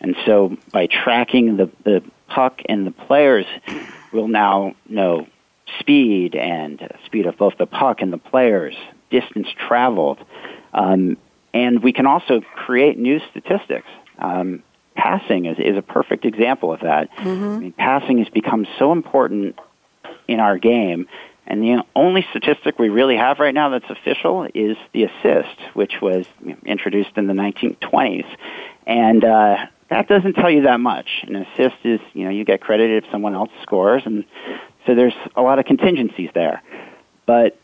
And 0.00 0.16
so 0.26 0.56
by 0.72 0.86
tracking 0.86 1.56
the, 1.56 1.70
the 1.84 2.02
puck 2.28 2.62
and 2.66 2.86
the 2.86 2.90
players, 2.90 3.46
we'll 4.12 4.28
now 4.28 4.74
know 4.88 5.26
speed 5.78 6.34
and 6.34 6.80
speed 7.06 7.26
of 7.26 7.36
both 7.36 7.56
the 7.58 7.66
puck 7.66 8.00
and 8.00 8.12
the 8.12 8.18
players, 8.18 8.74
distance 9.10 9.48
traveled. 9.68 10.18
Um, 10.72 11.16
and 11.52 11.82
we 11.82 11.92
can 11.92 12.06
also 12.06 12.40
create 12.40 12.98
new 12.98 13.20
statistics. 13.30 13.88
Um, 14.18 14.62
passing 14.94 15.46
is, 15.46 15.58
is 15.58 15.76
a 15.76 15.82
perfect 15.82 16.24
example 16.24 16.72
of 16.72 16.80
that. 16.80 17.10
Mm-hmm. 17.16 17.28
I 17.28 17.58
mean, 17.58 17.72
passing 17.72 18.18
has 18.18 18.28
become 18.28 18.66
so 18.78 18.92
important 18.92 19.58
in 20.28 20.40
our 20.40 20.58
game. 20.58 21.08
And 21.50 21.60
the 21.64 21.84
only 21.96 22.24
statistic 22.30 22.78
we 22.78 22.90
really 22.90 23.16
have 23.16 23.40
right 23.40 23.52
now 23.52 23.70
that's 23.70 23.90
official 23.90 24.46
is 24.54 24.76
the 24.92 25.02
assist, 25.02 25.58
which 25.74 25.94
was 26.00 26.24
introduced 26.64 27.10
in 27.16 27.26
the 27.26 27.32
1920s. 27.32 28.24
And 28.86 29.24
uh, 29.24 29.56
that 29.88 30.06
doesn't 30.06 30.34
tell 30.34 30.48
you 30.48 30.62
that 30.62 30.78
much. 30.78 31.08
An 31.26 31.34
assist 31.34 31.74
is, 31.82 31.98
you 32.12 32.22
know, 32.22 32.30
you 32.30 32.44
get 32.44 32.60
credit 32.60 33.02
if 33.02 33.10
someone 33.10 33.34
else 33.34 33.50
scores, 33.62 34.02
and 34.06 34.24
so 34.86 34.94
there's 34.94 35.14
a 35.34 35.42
lot 35.42 35.58
of 35.58 35.64
contingencies 35.64 36.30
there. 36.34 36.62
But 37.26 37.58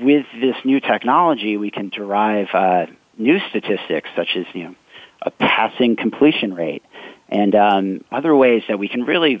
with 0.00 0.26
this 0.40 0.56
new 0.64 0.80
technology, 0.80 1.56
we 1.56 1.70
can 1.70 1.88
derive 1.88 2.48
uh, 2.52 2.86
new 3.16 3.38
statistics 3.48 4.10
such 4.16 4.30
as, 4.34 4.46
you 4.54 4.64
know, 4.64 4.74
a 5.22 5.30
passing 5.30 5.94
completion 5.94 6.52
rate 6.52 6.82
and 7.28 7.54
um, 7.54 8.04
other 8.10 8.34
ways 8.34 8.64
that 8.66 8.80
we 8.80 8.88
can 8.88 9.04
really 9.04 9.40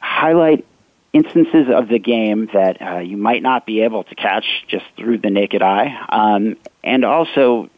highlight 0.00 0.66
instances 1.14 1.68
of 1.72 1.88
the 1.88 1.98
game 1.98 2.50
that 2.52 2.82
uh, 2.82 2.98
you 2.98 3.16
might 3.16 3.42
not 3.42 3.64
be 3.64 3.82
able 3.82 4.02
to 4.04 4.14
catch 4.14 4.44
just 4.68 4.84
through 4.96 5.18
the 5.18 5.30
naked 5.30 5.62
eye, 5.62 5.96
um, 6.10 6.56
and 6.82 7.04
also 7.04 7.70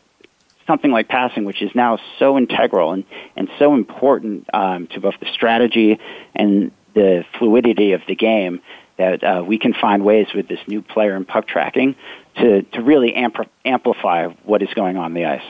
something 0.66 0.91
like 0.91 1.09
passing, 1.09 1.45
which 1.45 1.62
is 1.62 1.70
now 1.74 1.99
so 2.18 2.37
integral 2.37 2.93
and, 2.93 3.05
and 3.37 3.49
so 3.59 3.74
important 3.74 4.49
um, 4.53 4.89
to 4.89 5.01
both 5.01 5.14
the 5.20 5.26
strategy 5.32 6.01
and 6.34 6.72
the 6.95 7.24
fluidity 7.39 7.93
of 7.93 8.01
the 8.09 8.16
game 8.16 8.61
that 8.97 9.22
uh, 9.22 9.45
we 9.47 9.59
can 9.59 9.74
find 9.74 10.05
ways 10.05 10.26
with 10.34 10.49
this 10.49 10.59
new 10.66 10.80
player 10.80 11.14
and 11.14 11.28
puck 11.28 11.47
tracking 11.47 11.95
to, 12.37 12.62
to 12.62 12.82
really 12.82 13.14
amp- 13.14 13.51
amplify 13.64 14.28
what 14.45 14.62
is 14.62 14.72
going 14.74 14.97
on 14.97 15.12
the 15.12 15.26
ice. 15.26 15.45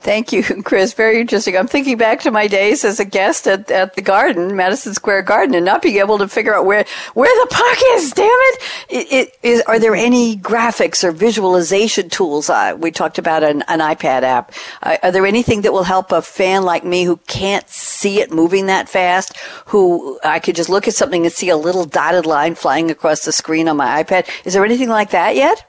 Thank 0.00 0.32
you, 0.32 0.42
Chris. 0.62 0.92
Very 0.92 1.20
interesting. 1.20 1.56
I'm 1.56 1.66
thinking 1.66 1.96
back 1.96 2.20
to 2.20 2.30
my 2.30 2.46
days 2.46 2.84
as 2.84 3.00
a 3.00 3.04
guest 3.04 3.46
at, 3.46 3.70
at 3.70 3.94
the 3.94 4.02
Garden, 4.02 4.54
Madison 4.54 4.94
Square 4.94 5.22
Garden, 5.22 5.54
and 5.54 5.64
not 5.64 5.82
being 5.82 5.96
able 5.96 6.18
to 6.18 6.28
figure 6.28 6.54
out 6.54 6.66
where 6.66 6.84
where 7.14 7.44
the 7.44 7.50
puck 7.50 7.78
is. 7.94 8.12
Damn 8.12 8.26
it! 8.26 8.62
it, 8.88 9.12
it 9.12 9.38
is, 9.42 9.60
are 9.62 9.78
there 9.78 9.94
any 9.94 10.36
graphics 10.36 11.02
or 11.02 11.12
visualization 11.12 12.08
tools? 12.08 12.50
Uh, 12.50 12.76
we 12.78 12.90
talked 12.90 13.18
about 13.18 13.42
an, 13.42 13.62
an 13.68 13.80
iPad 13.80 14.22
app. 14.22 14.52
Uh, 14.82 14.96
are 15.02 15.12
there 15.12 15.26
anything 15.26 15.62
that 15.62 15.72
will 15.72 15.84
help 15.84 16.12
a 16.12 16.22
fan 16.22 16.62
like 16.62 16.84
me 16.84 17.04
who 17.04 17.16
can't 17.26 17.68
see 17.68 18.20
it 18.20 18.30
moving 18.30 18.66
that 18.66 18.88
fast? 18.88 19.36
Who 19.66 20.20
I 20.22 20.38
could 20.38 20.56
just 20.56 20.68
look 20.68 20.86
at 20.86 20.94
something 20.94 21.24
and 21.24 21.32
see 21.32 21.48
a 21.48 21.56
little 21.56 21.84
dotted 21.84 22.26
line 22.26 22.54
flying 22.54 22.90
across 22.90 23.24
the 23.24 23.32
screen 23.32 23.68
on 23.68 23.76
my 23.76 24.02
iPad? 24.02 24.28
Is 24.44 24.54
there 24.54 24.64
anything 24.64 24.88
like 24.88 25.10
that 25.10 25.36
yet? 25.36 25.64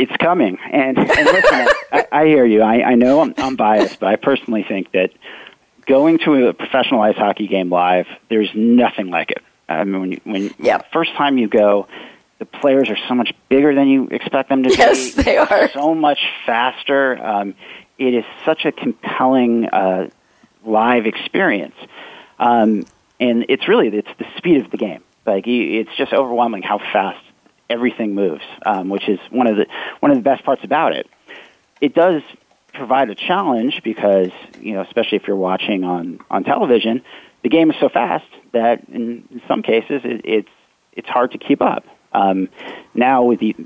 It's 0.00 0.16
coming. 0.16 0.58
And, 0.58 0.98
and 0.98 1.26
listen, 1.26 1.68
I, 1.92 2.06
I 2.10 2.26
hear 2.26 2.46
you. 2.46 2.62
I, 2.62 2.82
I 2.82 2.94
know 2.94 3.20
I'm, 3.20 3.34
I'm 3.36 3.56
biased, 3.56 4.00
but 4.00 4.08
I 4.08 4.16
personally 4.16 4.64
think 4.66 4.90
that 4.92 5.10
going 5.86 6.18
to 6.20 6.48
a 6.48 6.54
professional 6.54 7.02
ice 7.02 7.16
hockey 7.16 7.46
game 7.46 7.68
live, 7.68 8.06
there's 8.30 8.50
nothing 8.54 9.08
like 9.08 9.30
it. 9.30 9.42
I 9.68 9.84
mean, 9.84 10.00
when 10.00 10.12
you, 10.12 10.20
when 10.24 10.54
yeah. 10.58 10.82
first 10.92 11.12
time 11.12 11.36
you 11.36 11.48
go, 11.48 11.86
the 12.38 12.46
players 12.46 12.88
are 12.88 12.96
so 13.08 13.14
much 13.14 13.34
bigger 13.50 13.74
than 13.74 13.88
you 13.88 14.08
expect 14.08 14.48
them 14.48 14.62
to 14.62 14.70
yes, 14.70 15.14
be. 15.14 15.22
they 15.22 15.36
are. 15.36 15.68
So 15.68 15.94
much 15.94 16.18
faster. 16.46 17.22
Um, 17.22 17.54
it 17.98 18.14
is 18.14 18.24
such 18.46 18.64
a 18.64 18.72
compelling 18.72 19.66
uh, 19.66 20.08
live 20.64 21.04
experience, 21.06 21.76
um, 22.38 22.86
and 23.20 23.44
it's 23.50 23.68
really 23.68 23.88
it's 23.88 24.08
the 24.18 24.26
speed 24.38 24.64
of 24.64 24.70
the 24.70 24.78
game. 24.78 25.04
Like 25.26 25.46
you, 25.46 25.80
it's 25.80 25.94
just 25.96 26.14
overwhelming 26.14 26.62
how 26.62 26.78
fast 26.78 27.22
everything 27.70 28.14
moves, 28.14 28.44
um, 28.66 28.90
which 28.90 29.08
is 29.08 29.18
one 29.30 29.46
of 29.46 29.56
the 29.56 29.66
one 30.00 30.10
of 30.10 30.18
the 30.18 30.22
best 30.22 30.44
parts 30.44 30.62
about 30.64 30.94
it. 30.94 31.08
It 31.80 31.94
does 31.94 32.22
provide 32.74 33.08
a 33.08 33.14
challenge 33.14 33.82
because 33.82 34.30
you 34.60 34.74
know, 34.74 34.82
especially 34.82 35.16
if 35.16 35.26
you're 35.26 35.36
watching 35.36 35.84
on 35.84 36.20
on 36.30 36.44
television, 36.44 37.02
the 37.42 37.48
game 37.48 37.70
is 37.70 37.76
so 37.80 37.88
fast 37.88 38.26
that 38.52 38.88
in, 38.88 39.26
in 39.30 39.42
some 39.48 39.62
cases 39.62 40.02
it, 40.04 40.20
it's 40.24 40.48
it's 40.92 41.08
hard 41.08 41.32
to 41.32 41.38
keep 41.38 41.62
up. 41.62 41.84
Um, 42.12 42.48
now 42.92 43.22
with 43.22 43.40
the 43.40 43.56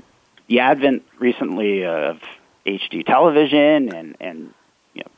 the 0.47 0.59
advent 0.59 1.03
recently 1.19 1.85
of 1.85 2.19
HD 2.65 3.05
television 3.05 3.93
and 3.93 4.15
and 4.19 4.53
you 4.93 5.01
know, 5.01 5.11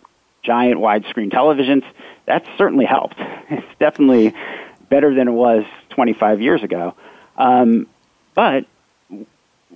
giant 0.43 0.79
widescreen 0.79 1.31
televisions, 1.31 1.83
that's 2.25 2.47
certainly 2.57 2.85
helped. 2.85 3.19
It's 3.49 3.79
definitely 3.79 4.33
better 4.89 5.15
than 5.15 5.29
it 5.29 5.31
was 5.31 5.63
25 5.91 6.41
years 6.41 6.63
ago. 6.63 6.95
Um, 7.37 7.87
but 8.35 8.65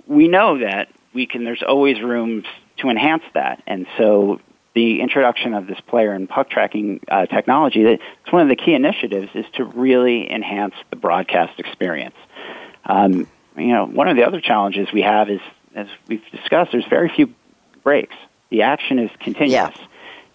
we 0.06 0.28
know 0.28 0.58
that 0.58 0.88
we 1.14 1.26
can. 1.26 1.44
There's 1.44 1.62
always 1.62 2.00
room 2.00 2.44
to 2.78 2.88
enhance 2.88 3.24
that, 3.34 3.62
and 3.66 3.86
so 3.98 4.40
the 4.74 5.00
introduction 5.00 5.54
of 5.54 5.66
this 5.66 5.80
player 5.80 6.12
and 6.12 6.28
puck 6.28 6.48
tracking 6.48 7.00
uh, 7.08 7.26
technology, 7.26 7.82
that 7.84 7.92
it's 8.24 8.32
one 8.32 8.42
of 8.42 8.48
the 8.48 8.56
key 8.56 8.74
initiatives, 8.74 9.28
is 9.34 9.44
to 9.54 9.64
really 9.64 10.30
enhance 10.30 10.74
the 10.90 10.96
broadcast 10.96 11.58
experience. 11.60 12.14
Um, 12.86 13.28
you 13.56 13.68
know, 13.68 13.84
one 13.84 14.08
of 14.08 14.16
the 14.16 14.24
other 14.24 14.40
challenges 14.40 14.88
we 14.92 15.02
have 15.02 15.28
is, 15.28 15.40
as 15.74 15.88
we've 16.08 16.24
discussed, 16.30 16.72
there's 16.72 16.86
very 16.86 17.10
few 17.10 17.34
breaks. 17.82 18.14
The 18.50 18.62
action 18.62 18.98
is 18.98 19.10
continuous. 19.20 19.74
Yeah. 19.76 19.86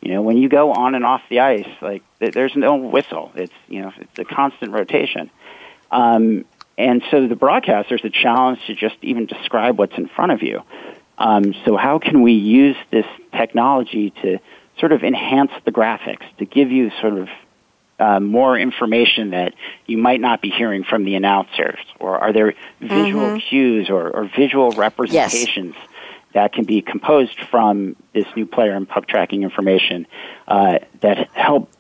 You 0.01 0.13
know, 0.13 0.22
when 0.22 0.38
you 0.38 0.47
go 0.49 0.72
on 0.72 0.93
and 0.93 1.03
off 1.03 1.22
the 1.30 1.39
ice, 1.39 1.68
like 1.82 2.03
there's 2.20 2.55
no 2.55 2.76
whistle. 2.76 3.32
It's 3.36 3.53
you 3.68 3.82
know, 3.82 3.91
it's 3.97 4.20
a 4.20 4.26
constant 4.26 4.72
rotation. 4.72 5.32
Um, 5.89 6.45
and 6.78 7.01
so 7.09 7.28
the 7.28 7.36
broadcaster's 7.36 8.01
a 8.03 8.09
challenge 8.09 8.59
to 8.67 8.75
just 8.75 8.95
even 9.01 9.25
describe 9.25 9.80
what's 9.80 9.97
in 9.97 10.07
front 10.07 10.32
of 10.32 10.43
you. 10.43 10.61
Um, 11.17 11.55
so 11.65 11.75
how 11.75 11.97
can 11.97 12.21
we 12.21 12.34
use 12.34 12.75
this 12.91 13.05
technology 13.32 14.11
to 14.21 14.38
sort 14.80 14.91
of 14.91 15.03
enhance 15.03 15.51
the 15.65 15.71
graphics, 15.71 16.23
to 16.38 16.45
give 16.45 16.71
you 16.71 16.91
sort 17.01 17.13
of 17.13 17.30
uh, 17.99 18.19
more 18.19 18.57
information 18.59 19.32
that 19.32 19.55
you 19.88 19.97
might 19.97 20.21
not 20.21 20.39
be 20.39 20.51
hearing 20.51 20.84
from 20.84 21.03
the 21.03 21.15
announcers? 21.15 21.80
Or 21.99 22.19
are 22.19 22.32
there 22.32 22.53
visual 22.80 23.25
mm-hmm. 23.25 23.38
cues 23.38 23.89
or, 23.89 24.11
or, 24.11 24.30
visual 24.38 24.69
representations 24.71 25.73
yes. 25.75 25.88
that 26.34 26.53
can 26.53 26.65
be 26.65 26.84
composed 26.84 27.39
from 27.49 27.95
this 28.13 28.28
new 28.36 28.45
player 28.45 28.73
and 28.73 28.88
puck 28.88 29.07
tracking 29.07 29.41
information 29.41 30.05
uh, 30.47 30.78
that 31.01 31.30
help 31.34 31.71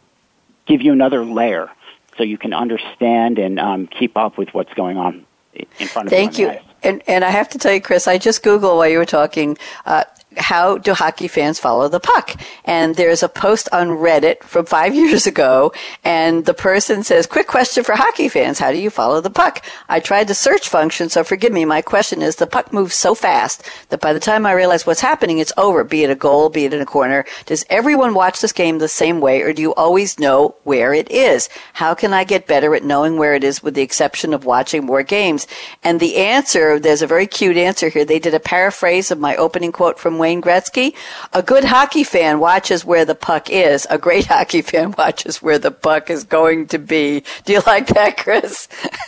give 0.65 0.81
you 0.81 0.91
another 0.91 1.23
layer 1.23 1.69
so 2.17 2.23
you 2.23 2.37
can 2.37 2.53
understand 2.53 3.39
and 3.39 3.59
um, 3.59 3.87
keep 3.87 4.17
up 4.17 4.37
with 4.37 4.53
what's 4.53 4.73
going 4.73 4.97
on 4.97 5.25
in 5.53 5.87
front 5.87 6.07
of 6.07 6.09
Thank 6.09 6.37
you. 6.37 6.47
Thank 6.47 6.61
you. 6.61 6.67
And, 6.83 7.01
and 7.07 7.25
I 7.25 7.31
have 7.31 7.49
to 7.49 7.57
tell 7.57 7.73
you, 7.73 7.81
Chris, 7.81 8.07
I 8.07 8.17
just 8.17 8.43
Googled 8.43 8.77
while 8.77 8.87
you 8.87 8.97
were 8.97 9.05
talking 9.05 9.57
uh, 9.85 10.03
how 10.37 10.77
do 10.77 10.93
hockey 10.93 11.27
fans 11.27 11.59
follow 11.59 11.87
the 11.87 11.99
puck? 11.99 12.39
And 12.65 12.95
there's 12.95 13.23
a 13.23 13.29
post 13.29 13.69
on 13.71 13.89
Reddit 13.89 14.43
from 14.43 14.65
five 14.65 14.95
years 15.01 15.27
ago, 15.27 15.73
and 16.03 16.45
the 16.45 16.53
person 16.53 17.03
says, 17.03 17.27
quick 17.27 17.47
question 17.47 17.83
for 17.83 17.95
hockey 17.95 18.29
fans. 18.29 18.59
How 18.59 18.71
do 18.71 18.77
you 18.77 18.89
follow 18.89 19.21
the 19.21 19.29
puck? 19.29 19.65
I 19.89 19.99
tried 19.99 20.27
the 20.27 20.35
search 20.35 20.69
function, 20.69 21.09
so 21.09 21.23
forgive 21.23 21.51
me. 21.53 21.65
My 21.65 21.81
question 21.81 22.21
is, 22.21 22.35
the 22.35 22.47
puck 22.47 22.73
moves 22.73 22.95
so 22.95 23.15
fast 23.15 23.63
that 23.89 24.01
by 24.01 24.13
the 24.13 24.19
time 24.19 24.45
I 24.45 24.53
realize 24.53 24.85
what's 24.85 25.01
happening, 25.01 25.39
it's 25.39 25.53
over, 25.57 25.83
be 25.83 26.03
it 26.03 26.09
a 26.09 26.15
goal, 26.15 26.49
be 26.49 26.65
it 26.65 26.73
in 26.73 26.81
a 26.81 26.85
corner. 26.85 27.25
Does 27.45 27.65
everyone 27.69 28.13
watch 28.13 28.41
this 28.41 28.51
game 28.51 28.79
the 28.79 28.87
same 28.87 29.19
way, 29.21 29.41
or 29.41 29.53
do 29.53 29.61
you 29.61 29.73
always 29.73 30.19
know 30.19 30.55
where 30.63 30.93
it 30.93 31.09
is? 31.09 31.49
How 31.73 31.93
can 31.93 32.13
I 32.13 32.23
get 32.23 32.47
better 32.47 32.75
at 32.75 32.83
knowing 32.83 33.17
where 33.17 33.33
it 33.33 33.43
is 33.43 33.63
with 33.63 33.73
the 33.73 33.81
exception 33.81 34.33
of 34.33 34.45
watching 34.45 34.85
more 34.85 35.03
games? 35.03 35.47
And 35.83 35.99
the 35.99 36.17
answer, 36.17 36.79
there's 36.79 37.01
a 37.01 37.07
very 37.07 37.27
cute 37.27 37.57
answer 37.57 37.89
here. 37.89 38.05
They 38.05 38.19
did 38.19 38.33
a 38.33 38.39
paraphrase 38.39 39.11
of 39.11 39.19
my 39.19 39.35
opening 39.35 39.71
quote 39.71 39.99
from 39.99 40.17
Wayne 40.17 40.26
Gretzky. 40.35 40.93
A 41.33 41.41
good 41.41 41.63
hockey 41.63 42.03
fan 42.03 42.39
watches 42.39 42.85
where 42.85 43.05
the 43.05 43.15
puck 43.15 43.49
is. 43.49 43.87
A 43.89 43.97
great 43.97 44.25
hockey 44.33 44.61
fan 44.61 44.93
watches 44.97 45.41
where 45.41 45.59
the 45.59 45.71
puck 45.71 46.09
is 46.09 46.23
going 46.23 46.67
to 46.67 46.79
be. 46.79 47.23
Do 47.45 47.53
you 47.53 47.61
like 47.65 47.87
that, 47.87 48.17
Chris? 48.17 48.67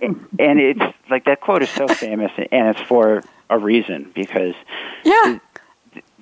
and 0.00 0.60
it's 0.60 0.96
like 1.10 1.24
that 1.24 1.40
quote 1.40 1.62
is 1.62 1.70
so 1.70 1.88
famous, 1.88 2.32
and 2.36 2.68
it's 2.68 2.80
for 2.82 3.22
a 3.48 3.58
reason 3.58 4.10
because 4.14 4.54
yeah, 5.04 5.38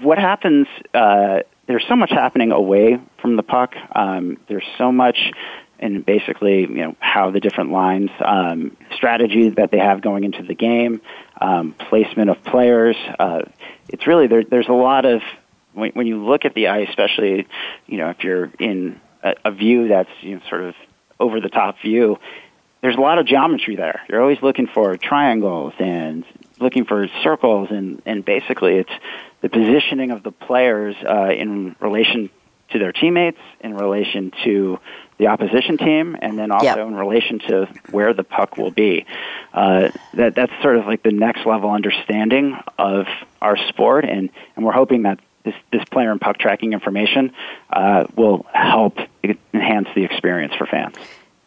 what 0.00 0.18
happens? 0.18 0.66
Uh, 0.94 1.40
there's 1.66 1.84
so 1.86 1.96
much 1.96 2.10
happening 2.10 2.50
away 2.50 2.98
from 3.20 3.36
the 3.36 3.42
puck. 3.42 3.74
Um, 3.94 4.38
there's 4.48 4.66
so 4.78 4.90
much 4.90 5.32
and 5.78 6.04
basically 6.04 6.60
you 6.60 6.68
know 6.68 6.96
how 7.00 7.30
the 7.30 7.40
different 7.40 7.70
lines 7.70 8.10
um, 8.20 8.76
strategy 8.94 9.50
that 9.50 9.70
they 9.70 9.78
have 9.78 10.00
going 10.00 10.24
into 10.24 10.42
the 10.42 10.54
game, 10.54 11.00
um, 11.40 11.72
placement 11.72 12.30
of 12.30 12.42
players. 12.44 12.96
Uh, 13.18 13.42
it's 13.88 14.06
really 14.06 14.26
there, 14.26 14.44
there's 14.44 14.68
a 14.68 14.72
lot 14.72 15.04
of 15.04 15.22
when, 15.72 15.92
when 15.92 16.06
you 16.06 16.24
look 16.24 16.44
at 16.44 16.54
the 16.54 16.68
eye, 16.68 16.80
especially 16.80 17.46
you 17.86 17.98
know 17.98 18.10
if 18.10 18.24
you're 18.24 18.50
in 18.58 19.00
a, 19.22 19.34
a 19.46 19.50
view 19.50 19.88
that's 19.88 20.10
you 20.20 20.36
know 20.36 20.42
sort 20.48 20.62
of 20.62 20.74
over 21.20 21.40
the 21.40 21.48
top 21.48 21.80
view. 21.80 22.18
There's 22.80 22.94
a 22.94 23.00
lot 23.00 23.18
of 23.18 23.26
geometry 23.26 23.74
there. 23.74 24.02
You're 24.08 24.22
always 24.22 24.40
looking 24.40 24.68
for 24.68 24.96
triangles 24.96 25.72
and 25.80 26.24
looking 26.60 26.84
for 26.84 27.08
circles, 27.24 27.70
and, 27.72 28.00
and 28.06 28.24
basically 28.24 28.76
it's 28.76 28.92
the 29.40 29.48
positioning 29.48 30.12
of 30.12 30.22
the 30.22 30.30
players 30.30 30.94
uh, 31.04 31.30
in 31.30 31.74
relation 31.80 32.30
to 32.70 32.78
their 32.78 32.92
teammates, 32.92 33.40
in 33.60 33.74
relation 33.74 34.32
to 34.44 34.78
the 35.18 35.26
opposition 35.26 35.76
team, 35.76 36.16
and 36.20 36.38
then 36.38 36.50
also 36.50 36.64
yep. 36.64 36.78
in 36.78 36.94
relation 36.94 37.40
to 37.40 37.68
where 37.90 38.14
the 38.14 38.24
puck 38.24 38.56
will 38.56 38.70
be. 38.70 39.04
Uh, 39.52 39.90
that 40.14 40.34
that's 40.34 40.52
sort 40.62 40.76
of 40.76 40.86
like 40.86 41.02
the 41.02 41.12
next 41.12 41.44
level 41.44 41.70
understanding 41.70 42.56
of 42.78 43.06
our 43.42 43.56
sport, 43.68 44.04
and 44.04 44.30
and 44.56 44.64
we're 44.64 44.72
hoping 44.72 45.02
that 45.02 45.18
this 45.44 45.54
this 45.72 45.84
player 45.86 46.10
and 46.10 46.20
puck 46.20 46.38
tracking 46.38 46.72
information 46.72 47.32
uh, 47.70 48.04
will 48.16 48.46
help 48.52 48.98
enhance 49.52 49.88
the 49.94 50.04
experience 50.04 50.54
for 50.54 50.66
fans. 50.66 50.94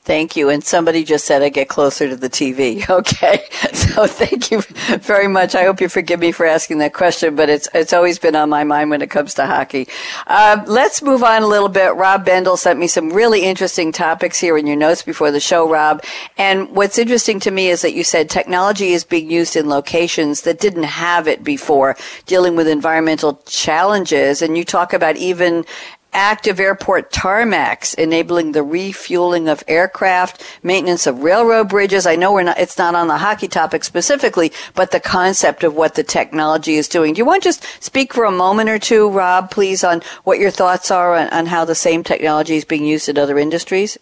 Thank 0.04 0.36
you. 0.36 0.49
And 0.49 0.64
somebody 0.64 1.04
just 1.04 1.26
said 1.26 1.43
I 1.43 1.49
get 1.49 1.70
closer 1.70 2.10
to 2.10 2.16
the 2.16 2.30
TV. 2.30 2.84
Okay. 2.91 3.43
So 3.91 4.08
thank 4.08 4.52
you 4.52 4.62
very 4.99 5.28
much. 5.28 5.54
I 5.54 5.64
hope 5.64 5.82
you 5.82 5.89
forgive 5.89 6.22
me 6.22 6.32
for 6.32 6.45
asking 6.45 6.78
that 6.78 6.93
question, 6.93 7.36
but 7.36 7.49
it's, 7.49 7.68
it's 7.74 7.91
always 7.91 8.20
been 8.20 8.38
on 8.38 8.49
my 8.49 8.64
mind 8.64 8.89
when 8.89 9.02
it 9.02 9.10
comes 9.10 9.34
to 9.34 9.45
hockey. 9.45 9.88
Uh, 10.28 10.64
let's 10.66 11.02
move 11.02 11.24
on 11.24 11.43
a 11.43 11.47
little 11.47 11.68
bit. 11.68 11.95
Rob 11.95 12.24
Bendel 12.24 12.56
sent 12.56 12.80
me 12.80 12.88
some 12.88 13.10
really 13.10 13.43
interesting 13.43 13.91
topics 13.91 14.39
here 14.39 14.58
in 14.58 14.66
your 14.66 14.78
notes 14.78 15.04
before 15.04 15.30
the 15.30 15.41
show, 15.41 15.70
Rob. 15.70 16.04
And 16.38 16.74
what's 16.74 16.97
interesting 16.97 17.41
to 17.41 17.52
me 17.52 17.68
is 17.68 17.82
that 17.82 17.93
you 17.93 18.06
said 18.06 18.30
technology 18.30 18.93
is 18.93 19.04
being 19.04 19.30
used 19.30 19.58
in 19.58 19.68
locations 19.68 20.43
that 20.43 20.62
didn't 20.62 20.84
have 20.84 21.28
it 21.28 21.43
before, 21.43 21.97
dealing 22.28 22.56
with 22.56 22.68
environmental 22.68 23.41
challenges. 23.45 24.41
And 24.41 24.58
you 24.58 24.64
talk 24.64 24.93
about 24.93 25.18
even 25.18 25.66
active 26.14 26.59
airport 26.59 27.12
tarmacs, 27.12 27.93
enabling 27.95 28.51
the 28.51 28.64
refueling 28.64 29.47
of 29.47 29.64
aircraft, 29.68 30.43
maintenance 30.64 31.07
of 31.07 31.24
railroad 31.24 31.70
bridges. 31.70 32.05
I 32.05 32.16
know 32.16 32.34
we're 32.34 32.43
not, 32.43 32.59
it's 32.59 32.78
not 32.78 32.95
on 32.95 33.07
the 33.07 33.18
hockey 33.18 33.47
topic 33.47 33.84
specifically, 33.84 34.51
but 34.76 34.91
the 34.91 34.99
concept 34.99 35.64
of 35.64 35.76
what 35.76 35.95
the 35.95 36.03
technology 36.03 36.76
is 36.76 36.88
doing. 36.88 37.14
Do 37.14 37.20
you 37.20 37.26
want 37.26 37.43
to 37.43 37.49
just 37.49 37.66
speak 37.84 38.14
for 38.14 38.26
a 38.26 38.32
moment 38.32 38.70
or 38.70 38.80
two, 38.80 39.09
Rob, 39.09 39.51
please, 39.51 39.84
on 39.84 40.01
what 40.24 40.39
your 40.39 40.51
thoughts 40.51 40.91
are 40.91 41.16
on, 41.16 41.30
on 41.30 41.45
how 41.45 41.66
the 41.66 41.76
same 41.76 42.03
technology 42.03 42.55
is 42.55 42.66
being 42.66 42.86
used 42.86 43.09
in 43.09 43.18
other 43.18 43.38
industries? 43.38 43.97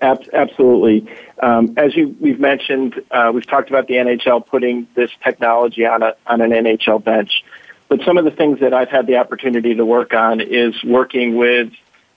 Absolutely. 0.00 1.10
Um, 1.42 1.74
as 1.76 1.96
you, 1.96 2.14
we've 2.20 2.38
mentioned, 2.38 3.02
uh, 3.10 3.32
we've 3.34 3.46
talked 3.46 3.68
about 3.68 3.88
the 3.88 3.94
NHL 3.94 4.46
putting 4.46 4.86
this 4.94 5.10
technology 5.24 5.84
on 5.84 6.02
a 6.02 6.14
on 6.26 6.40
an 6.40 6.50
NHL 6.50 7.02
bench. 7.02 7.42
But 7.92 8.06
some 8.06 8.16
of 8.16 8.24
the 8.24 8.30
things 8.30 8.60
that 8.60 8.72
I've 8.72 8.88
had 8.88 9.06
the 9.06 9.18
opportunity 9.18 9.74
to 9.74 9.84
work 9.84 10.14
on 10.14 10.40
is 10.40 10.82
working 10.82 11.36
with 11.36 11.74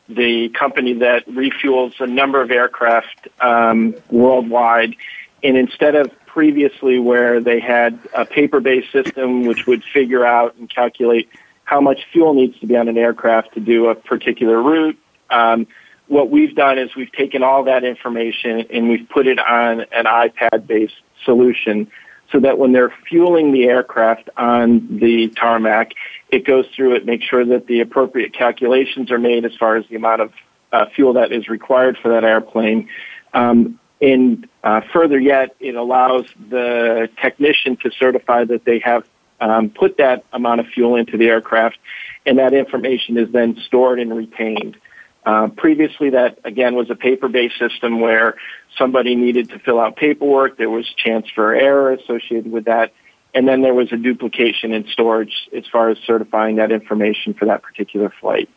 the 0.07 0.47
company 0.57 0.93
that 0.99 1.27
refuels 1.27 1.99
a 1.99 2.07
number 2.07 2.41
of 2.41 2.49
aircraft 2.49 3.27
um, 3.41 3.93
worldwide. 4.09 4.95
And 5.43 5.57
instead 5.57 5.95
of 5.95 6.13
previously 6.27 6.97
where 6.97 7.41
they 7.41 7.59
had 7.59 7.99
a 8.13 8.23
paper-based 8.23 8.89
system 8.89 9.45
which 9.45 9.67
would 9.67 9.83
figure 9.83 10.25
out 10.25 10.55
and 10.55 10.69
calculate 10.69 11.27
how 11.65 11.81
much 11.81 12.05
fuel 12.09 12.33
needs 12.33 12.57
to 12.61 12.67
be 12.67 12.77
on 12.77 12.87
an 12.87 12.97
aircraft 12.97 13.55
to 13.55 13.59
do 13.59 13.87
a 13.87 13.95
particular 13.95 14.63
route, 14.63 14.97
um, 15.29 15.67
what 16.07 16.29
we've 16.29 16.55
done 16.55 16.79
is 16.79 16.95
we've 16.95 17.11
taken 17.11 17.43
all 17.43 17.65
that 17.65 17.83
information 17.83 18.65
and 18.69 18.87
we've 18.87 19.09
put 19.09 19.27
it 19.27 19.39
on 19.39 19.81
an 19.91 20.05
iPad-based 20.05 20.95
solution 21.25 21.91
so 22.31 22.39
that 22.39 22.57
when 22.57 22.71
they're 22.71 22.93
fueling 23.07 23.51
the 23.51 23.65
aircraft 23.65 24.29
on 24.35 24.99
the 24.99 25.29
tarmac, 25.29 25.93
it 26.29 26.45
goes 26.45 26.65
through 26.75 26.95
it, 26.95 27.05
makes 27.05 27.25
sure 27.25 27.45
that 27.45 27.67
the 27.67 27.81
appropriate 27.81 28.33
calculations 28.33 29.11
are 29.11 29.19
made 29.19 29.45
as 29.45 29.55
far 29.55 29.75
as 29.77 29.85
the 29.89 29.95
amount 29.95 30.21
of 30.21 30.33
uh, 30.71 30.85
fuel 30.95 31.13
that 31.13 31.31
is 31.31 31.47
required 31.47 31.97
for 32.01 32.09
that 32.09 32.23
airplane. 32.23 32.89
Um, 33.33 33.79
and 34.01 34.47
uh, 34.63 34.81
further 34.91 35.19
yet, 35.19 35.55
it 35.59 35.75
allows 35.75 36.25
the 36.49 37.09
technician 37.21 37.77
to 37.77 37.91
certify 37.91 38.43
that 38.45 38.65
they 38.65 38.79
have 38.79 39.05
um, 39.39 39.69
put 39.69 39.97
that 39.97 40.25
amount 40.33 40.59
of 40.59 40.67
fuel 40.67 40.95
into 40.95 41.17
the 41.17 41.27
aircraft, 41.27 41.77
and 42.25 42.39
that 42.39 42.53
information 42.53 43.17
is 43.17 43.31
then 43.31 43.57
stored 43.65 43.99
and 43.99 44.15
retained. 44.15 44.77
Uh, 45.25 45.47
previously, 45.47 46.11
that 46.11 46.39
again 46.43 46.75
was 46.75 46.89
a 46.89 46.95
paper-based 46.95 47.57
system 47.57 47.99
where 47.99 48.35
somebody 48.77 49.15
needed 49.15 49.49
to 49.49 49.59
fill 49.59 49.79
out 49.79 49.95
paperwork. 49.95 50.57
There 50.57 50.69
was 50.69 50.85
chance 50.97 51.27
for 51.33 51.55
error 51.55 51.91
associated 51.91 52.51
with 52.51 52.65
that, 52.65 52.93
and 53.33 53.47
then 53.47 53.61
there 53.61 53.73
was 53.73 53.91
a 53.91 53.97
duplication 53.97 54.71
in 54.71 54.87
storage 54.87 55.49
as 55.55 55.65
far 55.71 55.89
as 55.89 55.97
certifying 56.05 56.57
that 56.57 56.71
information 56.71 57.33
for 57.33 57.45
that 57.45 57.63
particular 57.63 58.13
flight. 58.21 58.49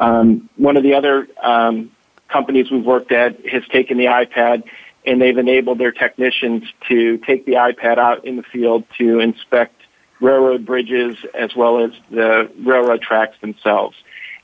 Um, 0.00 0.48
one 0.56 0.76
of 0.76 0.82
the 0.82 0.94
other 0.94 1.28
um, 1.42 1.92
companies 2.28 2.70
we've 2.70 2.84
worked 2.84 3.12
at 3.12 3.46
has 3.46 3.62
taken 3.68 3.98
the 3.98 4.06
iPad 4.06 4.64
and 5.06 5.20
they've 5.20 5.36
enabled 5.36 5.78
their 5.78 5.92
technicians 5.92 6.64
to 6.88 7.18
take 7.18 7.44
the 7.44 7.52
iPad 7.52 7.98
out 7.98 8.24
in 8.24 8.36
the 8.36 8.42
field 8.42 8.84
to 8.98 9.20
inspect 9.20 9.82
railroad 10.20 10.64
bridges 10.64 11.16
as 11.34 11.54
well 11.54 11.84
as 11.84 11.90
the 12.10 12.50
railroad 12.64 13.02
tracks 13.02 13.36
themselves 13.40 13.94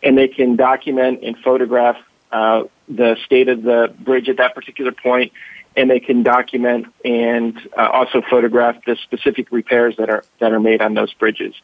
and 0.03 0.17
they 0.17 0.29
can 0.29 0.57
document 0.57 1.21
and 1.23 1.37
photograph 1.39 1.97
uh, 2.33 2.65
the 2.89 3.17
state 3.25 3.49
of 3.49 3.63
the 3.63 3.95
bridge 4.01 4.29
at 4.29 4.37
that 4.37 4.55
particular 4.55 4.93
point, 4.93 5.33
and 5.77 5.91
they 5.91 6.01
can 6.01 6.23
document 6.23 6.87
and 7.05 7.59
uh, 7.77 7.89
also 7.93 8.23
photograph 8.29 8.77
the 8.85 8.97
specific 9.03 9.51
repairs 9.51 9.97
that 9.97 10.11
are 10.11 10.25
that 10.39 10.53
are 10.53 10.61
made 10.61 10.83
on 10.83 10.95
those 10.95 11.13
bridges. 11.15 11.55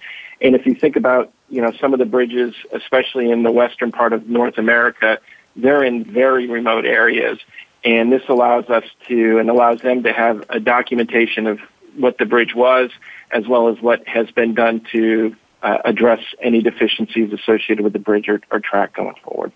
And 0.40 0.54
if 0.54 0.66
you 0.66 0.74
think 0.74 0.96
about 0.96 1.32
you 1.48 1.62
know 1.62 1.72
some 1.80 1.92
of 1.92 1.98
the 1.98 2.06
bridges, 2.06 2.54
especially 2.72 3.30
in 3.30 3.42
the 3.42 3.52
western 3.52 3.92
part 3.92 4.12
of 4.12 4.28
North 4.28 4.58
America, 4.58 5.18
they're 5.54 5.84
in 5.84 6.04
very 6.04 6.46
remote 6.48 6.84
areas, 6.84 7.38
and 7.84 8.12
this 8.12 8.22
allows 8.28 8.68
us 8.68 8.84
to 9.08 9.38
and 9.38 9.50
allows 9.50 9.80
them 9.80 10.02
to 10.02 10.12
have 10.12 10.44
a 10.48 10.60
documentation 10.60 11.46
of 11.46 11.60
what 11.96 12.18
the 12.18 12.26
bridge 12.26 12.54
was, 12.54 12.90
as 13.30 13.46
well 13.46 13.68
as 13.68 13.80
what 13.80 14.06
has 14.06 14.30
been 14.30 14.54
done 14.54 14.80
to 14.92 15.34
uh, 15.62 15.78
address 15.84 16.20
any 16.40 16.62
deficiencies 16.62 17.32
associated 17.32 17.82
with 17.82 17.92
the 17.92 17.98
bridge 17.98 18.28
or, 18.28 18.40
or 18.50 18.60
track 18.60 18.94
going 18.94 19.16
forward. 19.22 19.52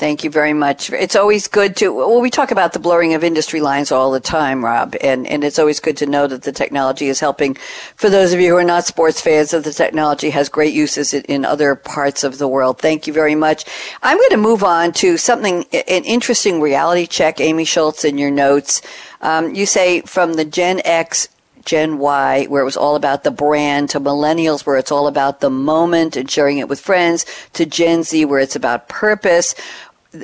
Thank 0.00 0.24
you 0.24 0.30
very 0.30 0.54
much. 0.54 0.90
It's 0.90 1.14
always 1.14 1.46
good 1.46 1.76
to, 1.76 1.92
well, 1.92 2.22
we 2.22 2.30
talk 2.30 2.50
about 2.50 2.72
the 2.72 2.78
blurring 2.78 3.12
of 3.12 3.22
industry 3.22 3.60
lines 3.60 3.92
all 3.92 4.10
the 4.10 4.18
time, 4.18 4.64
Rob, 4.64 4.96
and, 5.02 5.26
and 5.26 5.44
it's 5.44 5.58
always 5.58 5.78
good 5.78 5.98
to 5.98 6.06
know 6.06 6.26
that 6.26 6.40
the 6.40 6.52
technology 6.52 7.08
is 7.08 7.20
helping. 7.20 7.58
For 7.96 8.08
those 8.08 8.32
of 8.32 8.40
you 8.40 8.48
who 8.48 8.56
are 8.56 8.64
not 8.64 8.86
sports 8.86 9.20
fans, 9.20 9.50
that 9.50 9.64
the 9.64 9.74
technology 9.74 10.30
has 10.30 10.48
great 10.48 10.72
uses 10.72 11.12
in 11.12 11.44
other 11.44 11.74
parts 11.74 12.24
of 12.24 12.38
the 12.38 12.48
world. 12.48 12.78
Thank 12.78 13.06
you 13.06 13.12
very 13.12 13.34
much. 13.34 13.66
I'm 14.02 14.16
going 14.16 14.30
to 14.30 14.38
move 14.38 14.64
on 14.64 14.92
to 14.92 15.18
something, 15.18 15.66
an 15.70 16.04
interesting 16.04 16.62
reality 16.62 17.06
check, 17.06 17.38
Amy 17.38 17.66
Schultz, 17.66 18.02
in 18.02 18.16
your 18.16 18.30
notes. 18.30 18.80
Um, 19.20 19.54
you 19.54 19.66
say 19.66 20.00
from 20.00 20.32
the 20.32 20.46
Gen 20.46 20.80
X 20.82 21.28
Gen 21.64 21.98
Y, 21.98 22.46
where 22.46 22.62
it 22.62 22.64
was 22.64 22.76
all 22.76 22.96
about 22.96 23.24
the 23.24 23.30
brand, 23.30 23.90
to 23.90 24.00
millennials, 24.00 24.66
where 24.66 24.76
it's 24.76 24.92
all 24.92 25.06
about 25.06 25.40
the 25.40 25.50
moment 25.50 26.16
and 26.16 26.30
sharing 26.30 26.58
it 26.58 26.68
with 26.68 26.80
friends, 26.80 27.26
to 27.52 27.66
Gen 27.66 28.02
Z, 28.02 28.24
where 28.24 28.40
it's 28.40 28.56
about 28.56 28.88
purpose. 28.88 29.54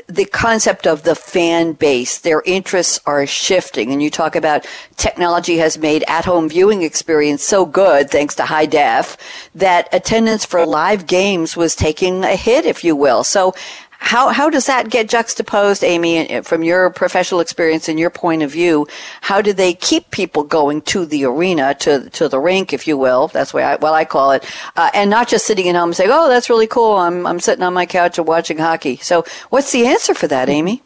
The 0.09 0.25
concept 0.25 0.85
of 0.89 1.05
the 1.05 1.15
fan 1.15 1.75
base, 1.75 2.19
their 2.19 2.43
interests 2.45 2.99
are 3.07 3.25
shifting. 3.25 3.93
And 3.93 4.03
you 4.03 4.11
talk 4.11 4.35
about 4.35 4.67
technology 4.97 5.59
has 5.59 5.79
made 5.79 6.03
at 6.09 6.25
home 6.25 6.49
viewing 6.49 6.83
experience 6.83 7.45
so 7.45 7.65
good, 7.65 8.11
thanks 8.11 8.35
to 8.35 8.47
high 8.47 8.67
def, 8.67 9.17
that 9.55 9.89
attendance 9.93 10.45
for 10.45 10.67
live 10.67 11.07
games 11.07 11.57
was 11.57 11.77
taking 11.77 12.25
a 12.25 12.35
hit, 12.35 12.67
if 12.67 12.83
you 12.83 12.97
will. 12.97 13.23
So 13.23 13.55
how 13.99 14.29
how 14.29 14.51
does 14.51 14.67
that 14.67 14.91
get 14.91 15.09
juxtaposed, 15.09 15.83
Amy, 15.83 16.43
from 16.43 16.63
your 16.63 16.91
professional 16.91 17.41
experience 17.41 17.89
and 17.89 17.99
your 17.99 18.11
point 18.11 18.43
of 18.43 18.51
view? 18.51 18.87
How 19.23 19.41
do 19.41 19.53
they 19.53 19.75
keep 19.75 20.11
people 20.11 20.45
going 20.45 20.83
to 20.83 21.07
the 21.07 21.25
arena, 21.25 21.75
to 21.81 22.09
to 22.11 22.29
the 22.29 22.39
rink, 22.39 22.73
if 22.73 22.87
you 22.87 22.97
will? 22.97 23.29
That's 23.29 23.53
what 23.53 23.65
I, 23.65 23.77
well 23.77 23.95
I 23.95 24.05
call 24.05 24.33
it, 24.33 24.45
uh, 24.77 24.91
and 24.95 25.11
not 25.11 25.29
just 25.29 25.47
sitting 25.47 25.69
at 25.69 25.75
home 25.75 25.91
and 25.91 25.97
saying, 25.97 26.11
"Oh, 26.13 26.29
that's 26.29 26.51
really 26.51 26.67
cool. 26.67 26.97
I'm 26.97 27.27
I'm 27.27 27.41
sitting 27.41 27.63
on 27.63 27.75
my 27.75 27.87
couch 27.87 28.19
and 28.19 28.27
watching 28.27 28.59
hockey." 28.59 28.97
So, 28.97 29.25
what's 29.51 29.73
the 29.73 29.87
answer 29.87 30.15
for 30.15 30.29
that, 30.29 30.49
Amy? 30.49 30.83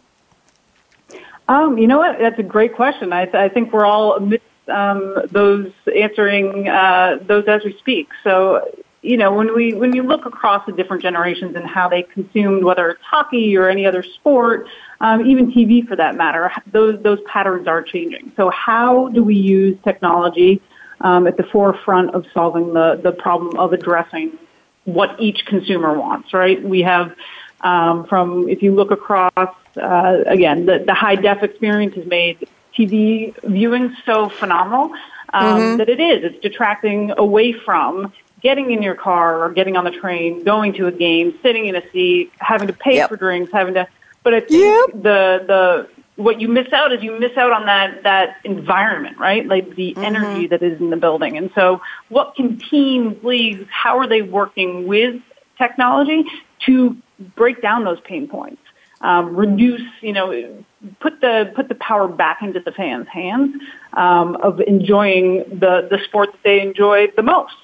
Um, 1.49 1.79
you 1.79 1.89
know 1.89 1.99
what? 1.99 2.19
That's 2.21 2.39
a 2.39 2.45
great 2.45 2.75
question. 2.75 3.13
I, 3.13 3.25
th- 3.25 3.35
I 3.35 3.49
think 3.49 3.73
we're 3.73 3.85
all 3.85 4.15
amidst 4.15 4.47
um, 4.69 5.17
those 5.33 5.73
answering 5.95 6.69
uh, 6.69 7.19
those 7.21 7.47
as 7.49 7.65
we 7.65 7.77
speak. 7.79 8.09
So 8.23 8.71
you 9.03 9.17
know, 9.17 9.33
when 9.33 9.55
we 9.55 9.73
when 9.73 9.95
you 9.95 10.03
look 10.03 10.27
across 10.27 10.67
the 10.67 10.73
different 10.73 11.03
generations 11.03 11.57
and 11.57 11.67
how 11.67 11.89
they 11.89 12.03
consumed, 12.03 12.65
whether 12.65 12.91
it's 12.91 13.03
hockey 13.03 13.57
or 13.57 13.69
any 13.69 13.87
other 13.87 14.03
sport, 14.03 14.67
um, 15.01 15.27
even 15.27 15.51
TV 15.53 15.87
for 15.87 15.97
that 15.97 16.17
matter, 16.17 16.53
those 16.71 17.03
those 17.03 17.19
patterns 17.23 17.67
are 17.67 17.83
changing. 17.83 18.33
So, 18.37 18.51
how 18.51 19.09
do 19.09 19.25
we 19.25 19.37
use 19.37 19.79
technology 19.85 20.61
um, 21.01 21.27
at 21.27 21.37
the 21.37 21.45
forefront 21.45 22.15
of 22.15 22.27
solving 22.35 22.75
the 22.75 23.01
the 23.03 23.13
problem 23.13 23.59
of 23.59 23.73
addressing 23.73 24.39
what 24.85 25.19
each 25.19 25.47
consumer 25.47 25.99
wants? 25.99 26.35
Right? 26.35 26.63
We 26.63 26.83
have 26.83 27.15
Um, 27.63 28.07
from 28.07 28.49
if 28.49 28.63
you 28.63 28.75
look 28.75 28.91
across, 28.91 29.55
uh, 29.77 30.25
again, 30.27 30.65
the, 30.65 30.83
the 30.91 30.95
high 30.95 31.17
def 31.17 31.43
experience 31.43 31.95
has 31.95 32.07
made 32.07 32.49
TV 32.77 33.35
viewing 33.45 33.95
so 34.07 34.31
phenomenal 34.31 34.95
um, 35.35 35.45
mm-hmm. 35.45 35.77
that 35.77 35.89
it 35.91 36.01
is. 36.01 36.25
It's 36.25 36.41
detracting 36.41 37.13
away 37.19 37.53
from 37.53 38.13
getting 38.43 38.71
in 38.71 38.83
your 38.83 38.95
car 38.95 39.45
or 39.45 39.53
getting 39.53 39.77
on 39.77 39.85
the 39.85 39.91
train, 39.91 40.45
going 40.45 40.73
to 40.75 40.87
a 40.87 40.93
game, 40.93 41.39
sitting 41.43 41.67
in 41.67 41.77
a 41.77 41.91
seat, 41.91 42.33
having 42.39 42.67
to 42.69 42.73
pay 42.73 42.97
yep. 42.97 43.09
for 43.09 43.17
drinks, 43.17 43.53
having 43.53 43.75
to. 43.75 43.87
But 44.23 44.35
I 44.35 44.41
think 44.41 44.93
yep. 44.93 45.03
the 45.03 45.45
the 45.47 45.89
what 46.21 46.41
you 46.41 46.49
miss 46.49 46.73
out 46.73 46.93
is 46.93 47.03
you 47.03 47.19
miss 47.19 47.37
out 47.37 47.53
on 47.53 47.67
that 47.67 48.03
that 48.03 48.37
environment, 48.45 49.19
right? 49.19 49.47
Like 49.47 49.75
the 49.75 49.93
mm-hmm. 49.93 50.05
energy 50.05 50.47
that 50.49 50.63
is 50.63 50.81
in 50.81 50.91
the 50.91 50.97
building. 50.97 51.37
And 51.37 51.51
so, 51.55 51.81
what 52.09 52.35
can 52.35 52.59
teams, 52.59 53.23
leagues, 53.25 53.67
how 53.71 53.99
are 53.99 54.07
they 54.07 54.23
working 54.23 54.87
with 54.87 55.21
technology 55.59 56.25
to 56.67 56.97
break 57.37 57.63
down 57.63 57.85
those 57.85 58.01
pain 58.01 58.29
points? 58.29 58.63
Um, 59.03 59.35
reduce, 59.35 59.89
you 60.03 60.13
know, 60.13 60.65
put 61.01 61.23
the 61.23 61.51
put 61.57 61.69
the 61.69 61.75
power 61.77 62.07
back 62.07 62.43
into 62.43 62.61
the 62.61 62.73
fans' 62.73 63.09
hands 63.09 63.57
um, 63.95 64.37
of 64.37 64.61
enjoying 64.61 65.39
the 65.59 65.89
the 65.91 65.99
sport 66.05 66.33
that 66.33 66.43
they 66.45 66.61
enjoy 66.61 67.07
the 67.17 67.23
most. 67.23 67.55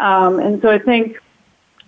Um, 0.00 0.38
and 0.38 0.60
so 0.62 0.70
I 0.70 0.78
think 0.78 1.18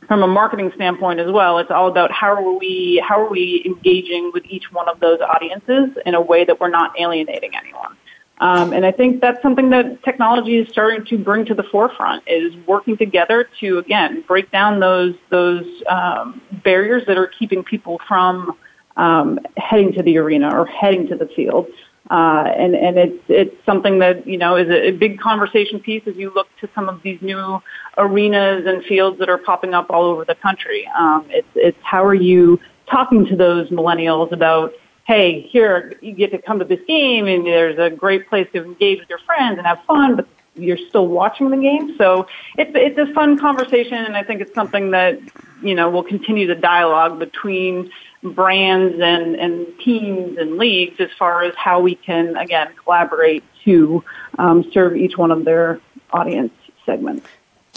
from 0.06 0.22
a 0.22 0.26
marketing 0.26 0.72
standpoint 0.74 1.20
as 1.20 1.30
well, 1.30 1.58
it's 1.58 1.70
all 1.70 1.88
about 1.88 2.10
how 2.10 2.34
are 2.34 2.58
we 2.58 3.02
how 3.06 3.20
are 3.20 3.30
we 3.30 3.62
engaging 3.64 4.32
with 4.34 4.44
each 4.46 4.72
one 4.72 4.88
of 4.88 4.98
those 5.00 5.20
audiences 5.20 5.90
in 6.04 6.14
a 6.14 6.20
way 6.20 6.44
that 6.44 6.60
we're 6.60 6.70
not 6.70 6.98
alienating 6.98 7.54
anyone. 7.54 7.96
Um, 8.40 8.72
and 8.72 8.86
I 8.86 8.90
think 8.90 9.20
that's 9.20 9.40
something 9.42 9.68
that 9.70 10.02
technology 10.02 10.56
is 10.56 10.68
starting 10.70 11.04
to 11.06 11.18
bring 11.18 11.44
to 11.44 11.54
the 11.54 11.62
forefront 11.62 12.24
is 12.26 12.56
working 12.66 12.96
together 12.96 13.48
to 13.60 13.78
again 13.78 14.24
break 14.26 14.50
down 14.50 14.80
those 14.80 15.14
those 15.28 15.66
um, 15.88 16.40
barriers 16.64 17.04
that 17.06 17.18
are 17.18 17.26
keeping 17.26 17.62
people 17.62 18.00
from 18.08 18.56
um, 18.96 19.38
heading 19.56 19.92
to 19.92 20.02
the 20.02 20.18
arena 20.18 20.58
or 20.58 20.66
heading 20.66 21.06
to 21.08 21.16
the 21.16 21.26
field. 21.36 21.66
Uh, 22.08 22.44
and 22.56 22.74
and 22.74 22.98
it's 22.98 23.22
it's 23.28 23.54
something 23.66 23.98
that 23.98 24.26
you 24.26 24.38
know 24.38 24.56
is 24.56 24.68
a, 24.68 24.88
a 24.88 24.90
big 24.90 25.20
conversation 25.20 25.78
piece 25.78 26.02
as 26.06 26.16
you 26.16 26.32
look 26.34 26.48
to 26.60 26.68
some 26.74 26.88
of 26.88 27.00
these 27.02 27.20
new 27.22 27.60
arenas 27.98 28.64
and 28.66 28.82
fields 28.84 29.18
that 29.18 29.28
are 29.28 29.38
popping 29.38 29.74
up 29.74 29.90
all 29.90 30.04
over 30.04 30.24
the 30.24 30.34
country. 30.34 30.88
Um, 30.98 31.26
it's 31.28 31.48
it's 31.54 31.78
how 31.82 32.04
are 32.04 32.14
you 32.14 32.58
talking 32.90 33.26
to 33.26 33.36
those 33.36 33.68
millennials 33.68 34.32
about 34.32 34.72
hey 35.06 35.42
here 35.42 35.92
you 36.00 36.12
get 36.12 36.32
to 36.32 36.38
come 36.38 36.58
to 36.58 36.64
this 36.64 36.80
game 36.88 37.26
and 37.26 37.46
there's 37.46 37.78
a 37.78 37.94
great 37.94 38.28
place 38.28 38.48
to 38.54 38.64
engage 38.64 38.98
with 38.98 39.08
your 39.08 39.20
friends 39.20 39.58
and 39.58 39.66
have 39.66 39.78
fun, 39.86 40.16
but 40.16 40.26
you're 40.56 40.78
still 40.88 41.06
watching 41.06 41.50
the 41.50 41.56
game. 41.56 41.96
So 41.96 42.26
it's 42.58 42.72
it's 42.74 42.98
a 42.98 43.12
fun 43.14 43.38
conversation, 43.38 43.98
and 43.98 44.16
I 44.16 44.22
think 44.22 44.40
it's 44.40 44.54
something 44.54 44.90
that 44.92 45.18
you 45.62 45.74
know 45.74 45.90
will 45.90 46.02
continue 46.02 46.46
the 46.46 46.54
dialogue 46.54 47.18
between 47.18 47.90
brands 48.22 49.00
and, 49.00 49.34
and 49.36 49.66
teams 49.78 50.36
and 50.38 50.58
leagues 50.58 51.00
as 51.00 51.08
far 51.18 51.42
as 51.42 51.54
how 51.56 51.80
we 51.80 51.94
can, 51.94 52.36
again, 52.36 52.68
collaborate 52.82 53.44
to 53.64 54.04
um, 54.38 54.70
serve 54.72 54.96
each 54.96 55.16
one 55.16 55.30
of 55.30 55.44
their 55.44 55.80
audience 56.12 56.52
segments. 56.84 57.26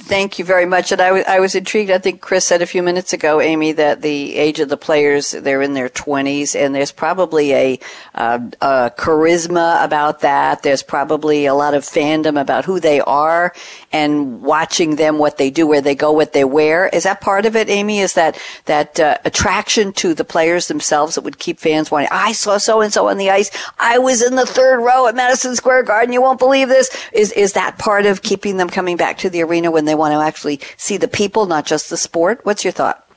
Thank 0.05 0.37
you 0.37 0.43
very 0.43 0.65
much. 0.65 0.91
And 0.91 0.99
I, 0.99 1.07
w- 1.07 1.23
I 1.25 1.39
was 1.39 1.55
intrigued. 1.55 1.89
I 1.89 1.97
think 1.97 2.19
Chris 2.19 2.45
said 2.45 2.61
a 2.61 2.65
few 2.65 2.83
minutes 2.83 3.13
ago, 3.13 3.39
Amy, 3.39 3.71
that 3.71 4.01
the 4.01 4.35
age 4.35 4.59
of 4.59 4.67
the 4.67 4.75
players, 4.75 5.31
they're 5.31 5.61
in 5.61 5.75
their 5.75 5.87
20s, 5.87 6.59
and 6.59 6.75
there's 6.75 6.91
probably 6.91 7.53
a, 7.53 7.79
uh, 8.13 8.39
a 8.59 8.91
charisma 8.97 9.81
about 9.81 10.19
that. 10.19 10.61
There's 10.61 10.83
probably 10.83 11.45
a 11.45 11.53
lot 11.53 11.73
of 11.73 11.83
fandom 11.83 12.39
about 12.39 12.65
who 12.65 12.81
they 12.81 12.99
are 12.99 13.53
and 13.93 14.41
watching 14.41 14.97
them, 14.97 15.19
what 15.19 15.37
they 15.37 15.49
do, 15.49 15.65
where 15.65 15.79
they 15.79 15.95
go, 15.95 16.11
what 16.11 16.33
they 16.33 16.43
wear. 16.43 16.89
Is 16.89 17.03
that 17.03 17.21
part 17.21 17.45
of 17.45 17.55
it, 17.55 17.69
Amy? 17.69 17.99
Is 17.99 18.13
that, 18.15 18.37
that 18.65 18.99
uh, 18.99 19.17
attraction 19.23 19.93
to 19.93 20.13
the 20.13 20.25
players 20.25 20.67
themselves 20.67 21.15
that 21.15 21.21
would 21.21 21.39
keep 21.39 21.59
fans 21.59 21.89
wanting, 21.89 22.09
I 22.11 22.33
saw 22.33 22.57
so 22.57 22.81
and 22.81 22.91
so 22.91 23.07
on 23.07 23.17
the 23.17 23.29
ice. 23.29 23.49
I 23.79 23.99
was 23.99 24.21
in 24.21 24.35
the 24.35 24.45
third 24.45 24.81
row 24.83 25.07
at 25.07 25.15
Madison 25.15 25.55
Square 25.55 25.83
Garden. 25.83 26.11
You 26.11 26.21
won't 26.21 26.39
believe 26.39 26.67
this. 26.67 26.89
Is, 27.13 27.31
is 27.31 27.53
that 27.53 27.79
part 27.79 28.05
of 28.05 28.21
keeping 28.21 28.57
them 28.57 28.69
coming 28.69 28.97
back 28.97 29.17
to 29.19 29.29
the 29.29 29.41
arena 29.43 29.71
when 29.71 29.85
they 29.85 29.92
they 29.93 29.97
want 29.97 30.11
to 30.13 30.19
actually 30.19 30.59
see 30.75 30.97
the 30.97 31.07
people, 31.07 31.45
not 31.45 31.67
just 31.67 31.91
the 31.91 31.97
sport. 31.97 32.39
What's 32.43 32.63
your 32.63 32.73
thought? 32.73 33.07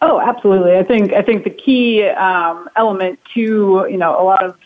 Oh, 0.00 0.18
absolutely. 0.18 0.78
I 0.78 0.82
think 0.82 1.12
I 1.12 1.20
think 1.20 1.44
the 1.44 1.50
key 1.50 2.02
um, 2.04 2.70
element 2.76 3.18
to 3.34 3.86
you 3.90 3.98
know 3.98 4.18
a 4.18 4.24
lot 4.24 4.42
of 4.42 4.56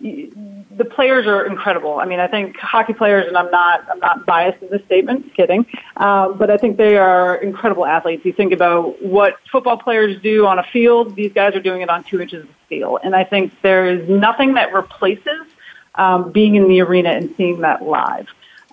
the 0.00 0.84
players 0.90 1.28
are 1.28 1.46
incredible. 1.46 2.00
I 2.00 2.06
mean, 2.06 2.18
I 2.18 2.26
think 2.26 2.56
hockey 2.56 2.94
players, 2.94 3.28
and 3.28 3.36
I'm 3.36 3.48
not 3.52 3.88
I'm 3.88 4.00
not 4.00 4.26
biased 4.26 4.60
in 4.60 4.70
this 4.70 4.84
statement, 4.86 5.32
kidding, 5.34 5.66
um, 5.98 6.36
but 6.36 6.50
I 6.50 6.56
think 6.56 6.78
they 6.78 6.96
are 6.96 7.36
incredible 7.36 7.86
athletes. 7.86 8.24
You 8.24 8.32
think 8.32 8.52
about 8.52 9.00
what 9.00 9.36
football 9.52 9.76
players 9.76 10.20
do 10.20 10.46
on 10.46 10.58
a 10.58 10.64
field; 10.64 11.14
these 11.14 11.32
guys 11.32 11.54
are 11.54 11.62
doing 11.62 11.82
it 11.82 11.88
on 11.88 12.02
two 12.02 12.20
inches 12.20 12.42
of 12.42 12.50
steel, 12.66 12.98
and 13.04 13.14
I 13.14 13.22
think 13.22 13.52
there 13.62 13.86
is 13.86 14.08
nothing 14.08 14.54
that 14.54 14.72
replaces 14.72 15.46
um, 15.94 16.32
being 16.32 16.56
in 16.56 16.66
the 16.66 16.80
arena 16.80 17.10
and 17.10 17.32
seeing 17.36 17.60
that 17.60 17.84
live 17.84 18.26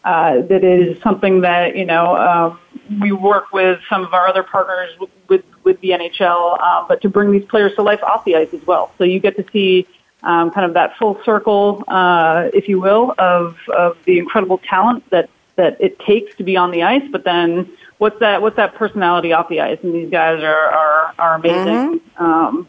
uh, 0.07 0.41
that 0.43 0.63
is 0.63 1.01
something 1.01 1.41
that 1.41 1.75
you 1.75 1.85
know 1.85 2.15
um, 2.15 2.59
we 3.01 3.11
work 3.11 3.51
with 3.51 3.81
some 3.89 4.05
of 4.05 4.13
our 4.13 4.25
other 4.25 4.41
partners 4.41 4.97
with 4.99 5.09
with, 5.27 5.43
with 5.65 5.81
the 5.81 5.89
NHL, 5.89 6.57
uh, 6.61 6.85
but 6.87 7.01
to 7.01 7.09
bring 7.09 7.31
these 7.31 7.43
players 7.43 7.75
to 7.75 7.81
life 7.81 8.01
off 8.03 8.23
the 8.23 8.37
ice 8.37 8.53
as 8.53 8.65
well. 8.65 8.93
So 8.97 9.03
you 9.03 9.19
get 9.19 9.35
to 9.35 9.45
see 9.51 9.85
um, 10.23 10.51
kind 10.51 10.65
of 10.65 10.75
that 10.75 10.95
full 10.95 11.21
circle, 11.25 11.83
uh, 11.89 12.49
if 12.53 12.69
you 12.69 12.79
will, 12.79 13.15
of 13.17 13.57
of 13.67 13.97
the 14.05 14.17
incredible 14.17 14.59
talent 14.59 15.03
that 15.09 15.29
that 15.57 15.75
it 15.81 15.99
takes 15.99 16.33
to 16.37 16.43
be 16.43 16.55
on 16.55 16.71
the 16.71 16.83
ice, 16.83 17.03
but 17.11 17.25
then 17.25 17.69
what's 17.97 18.19
that 18.21 18.41
what's 18.41 18.55
that 18.55 18.75
personality 18.75 19.33
off 19.33 19.49
the 19.49 19.59
ice? 19.59 19.79
And 19.83 19.93
these 19.93 20.09
guys 20.09 20.41
are 20.41 20.69
are, 20.69 21.15
are 21.19 21.35
amazing 21.35 21.99
mm-hmm. 21.99 22.23
um, 22.23 22.67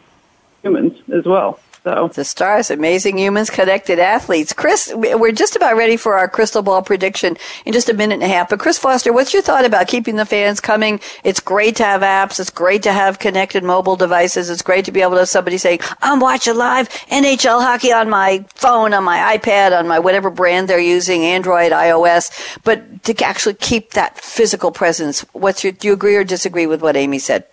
humans 0.62 0.98
as 1.12 1.24
well. 1.24 1.60
So 1.88 2.06
the 2.08 2.22
stars, 2.22 2.70
amazing 2.70 3.16
humans, 3.16 3.48
connected 3.48 3.98
athletes. 3.98 4.52
Chris, 4.52 4.92
we're 4.94 5.32
just 5.32 5.56
about 5.56 5.74
ready 5.74 5.96
for 5.96 6.18
our 6.18 6.28
crystal 6.28 6.60
ball 6.60 6.82
prediction 6.82 7.38
in 7.64 7.72
just 7.72 7.88
a 7.88 7.94
minute 7.94 8.16
and 8.16 8.24
a 8.24 8.28
half. 8.28 8.50
But 8.50 8.58
Chris 8.58 8.78
Foster, 8.78 9.10
what's 9.10 9.32
your 9.32 9.40
thought 9.40 9.64
about 9.64 9.88
keeping 9.88 10.16
the 10.16 10.26
fans 10.26 10.60
coming? 10.60 11.00
It's 11.24 11.40
great 11.40 11.76
to 11.76 11.84
have 11.84 12.02
apps. 12.02 12.38
It's 12.40 12.50
great 12.50 12.82
to 12.82 12.92
have 12.92 13.18
connected 13.18 13.64
mobile 13.64 13.96
devices. 13.96 14.50
It's 14.50 14.60
great 14.60 14.84
to 14.84 14.92
be 14.92 15.00
able 15.00 15.12
to 15.12 15.20
have 15.20 15.30
somebody 15.30 15.56
say, 15.56 15.78
"I'm 16.02 16.20
watching 16.20 16.56
live 16.56 16.90
NHL 17.08 17.62
hockey 17.62 17.90
on 17.90 18.10
my 18.10 18.44
phone, 18.54 18.92
on 18.92 19.02
my 19.02 19.38
iPad, 19.38 19.72
on 19.72 19.88
my 19.88 19.98
whatever 19.98 20.28
brand 20.28 20.68
they're 20.68 20.78
using, 20.78 21.24
Android, 21.24 21.72
iOS." 21.72 22.30
But 22.64 23.02
to 23.04 23.24
actually 23.24 23.54
keep 23.54 23.92
that 23.92 24.18
physical 24.18 24.72
presence, 24.72 25.24
what's 25.32 25.64
your? 25.64 25.72
Do 25.72 25.88
you 25.88 25.94
agree 25.94 26.16
or 26.16 26.24
disagree 26.24 26.66
with 26.66 26.82
what 26.82 26.96
Amy 26.96 27.18
said? 27.18 27.46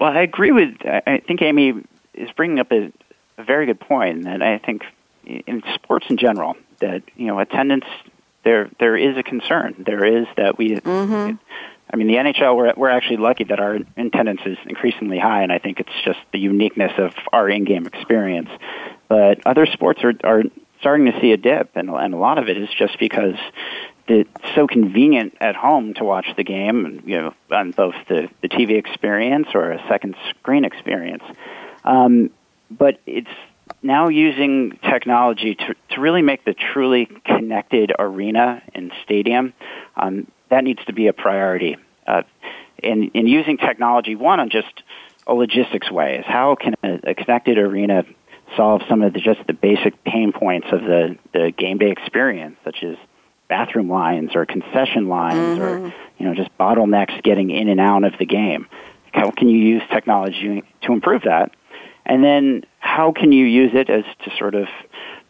Well, 0.00 0.10
I 0.10 0.22
agree 0.22 0.50
with. 0.50 0.74
I 0.84 1.22
think 1.24 1.40
Amy 1.40 1.74
is 2.14 2.30
bringing 2.32 2.58
up 2.58 2.72
a, 2.72 2.92
a 3.38 3.44
very 3.44 3.66
good 3.66 3.80
point, 3.80 4.26
and 4.26 4.42
I 4.42 4.58
think 4.58 4.84
in 5.24 5.62
sports 5.74 6.06
in 6.08 6.16
general 6.16 6.56
that 6.80 7.02
you 7.16 7.26
know 7.26 7.38
attendance 7.38 7.86
there 8.44 8.70
there 8.78 8.96
is 8.96 9.16
a 9.16 9.22
concern. 9.22 9.74
There 9.78 10.04
is 10.04 10.26
that 10.36 10.58
we. 10.58 10.76
Mm-hmm. 10.76 11.36
I 11.92 11.96
mean, 11.96 12.06
the 12.06 12.14
NHL 12.14 12.56
we're 12.56 12.72
we're 12.76 12.88
actually 12.88 13.18
lucky 13.18 13.44
that 13.44 13.60
our 13.60 13.78
attendance 13.96 14.40
is 14.46 14.58
increasingly 14.66 15.18
high, 15.18 15.42
and 15.42 15.52
I 15.52 15.58
think 15.58 15.80
it's 15.80 15.92
just 16.04 16.18
the 16.32 16.38
uniqueness 16.38 16.92
of 16.98 17.14
our 17.32 17.48
in-game 17.48 17.86
experience. 17.86 18.48
But 19.08 19.46
other 19.46 19.66
sports 19.66 20.02
are 20.02 20.14
are 20.24 20.42
starting 20.80 21.06
to 21.06 21.20
see 21.20 21.32
a 21.32 21.36
dip, 21.36 21.76
and 21.76 21.90
and 21.90 22.14
a 22.14 22.16
lot 22.16 22.38
of 22.38 22.48
it 22.48 22.56
is 22.56 22.68
just 22.70 22.98
because 22.98 23.36
it's 24.06 24.30
so 24.54 24.66
convenient 24.66 25.36
at 25.40 25.56
home 25.56 25.94
to 25.94 26.04
watch 26.04 26.26
the 26.36 26.44
game, 26.44 27.02
you 27.06 27.20
know, 27.20 27.34
on 27.50 27.70
both 27.70 27.94
the 28.08 28.28
the 28.42 28.48
TV 28.48 28.76
experience 28.78 29.48
or 29.54 29.72
a 29.72 29.86
second 29.88 30.16
screen 30.30 30.64
experience. 30.64 31.24
Um, 31.84 32.30
but 32.70 33.00
it's 33.06 33.28
now 33.82 34.08
using 34.08 34.78
technology 34.82 35.54
to, 35.54 35.74
to 35.90 36.00
really 36.00 36.22
make 36.22 36.44
the 36.44 36.54
truly 36.54 37.06
connected 37.24 37.92
arena 37.98 38.62
and 38.74 38.92
stadium. 39.04 39.54
Um, 39.96 40.26
that 40.50 40.64
needs 40.64 40.84
to 40.86 40.92
be 40.92 41.06
a 41.06 41.12
priority. 41.12 41.76
Uh, 42.06 42.22
and, 42.82 43.10
and 43.14 43.28
using 43.28 43.56
technology, 43.56 44.14
one, 44.14 44.40
on 44.40 44.50
just 44.50 44.82
a 45.26 45.34
logistics 45.34 45.90
way, 45.90 46.18
is 46.18 46.24
how 46.26 46.54
can 46.54 46.74
a, 46.82 47.10
a 47.10 47.14
connected 47.14 47.58
arena 47.58 48.04
solve 48.56 48.82
some 48.88 49.02
of 49.02 49.12
the, 49.12 49.20
just 49.20 49.40
the 49.46 49.52
basic 49.52 50.04
pain 50.04 50.32
points 50.32 50.66
of 50.70 50.82
the, 50.82 51.16
the 51.32 51.52
game 51.56 51.78
day 51.78 51.90
experience, 51.90 52.56
such 52.64 52.82
as 52.82 52.96
bathroom 53.48 53.88
lines 53.88 54.30
or 54.34 54.46
concession 54.46 55.08
lines 55.08 55.58
mm-hmm. 55.58 55.62
or 55.62 55.92
you 56.18 56.26
know 56.26 56.34
just 56.34 56.56
bottlenecks 56.58 57.22
getting 57.22 57.50
in 57.50 57.68
and 57.68 57.80
out 57.80 58.04
of 58.04 58.14
the 58.18 58.26
game. 58.26 58.66
How 59.12 59.30
can 59.30 59.48
you 59.48 59.58
use 59.58 59.82
technology 59.90 60.62
to 60.82 60.92
improve 60.92 61.22
that? 61.22 61.52
And 62.06 62.22
then 62.22 62.64
how 62.78 63.12
can 63.12 63.32
you 63.32 63.46
use 63.46 63.72
it 63.74 63.88
as 63.88 64.04
to 64.24 64.36
sort 64.36 64.54
of 64.54 64.68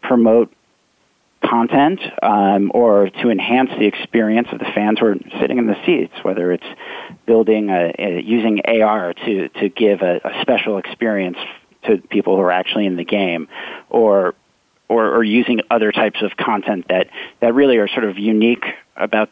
promote 0.02 0.52
content 1.44 2.00
um, 2.22 2.70
or 2.74 3.10
to 3.10 3.30
enhance 3.30 3.70
the 3.78 3.86
experience 3.86 4.48
of 4.52 4.58
the 4.58 4.64
fans 4.74 4.98
who 4.98 5.06
are 5.06 5.16
sitting 5.40 5.58
in 5.58 5.66
the 5.66 5.76
seats, 5.84 6.14
whether 6.22 6.52
it's 6.52 6.66
building 7.26 7.70
a, 7.70 7.94
a 7.98 8.22
using 8.22 8.60
AR 8.66 9.12
to, 9.12 9.48
to 9.48 9.68
give 9.68 10.02
a, 10.02 10.20
a 10.24 10.40
special 10.42 10.78
experience 10.78 11.36
to 11.84 11.98
people 11.98 12.36
who 12.36 12.42
are 12.42 12.50
actually 12.50 12.86
in 12.86 12.96
the 12.96 13.04
game 13.04 13.48
or 13.90 14.34
or, 14.86 15.16
or 15.16 15.24
using 15.24 15.62
other 15.70 15.92
types 15.92 16.20
of 16.20 16.36
content 16.36 16.86
that, 16.88 17.08
that 17.40 17.54
really 17.54 17.78
are 17.78 17.88
sort 17.88 18.04
of 18.04 18.18
unique 18.18 18.66
about 18.96 19.30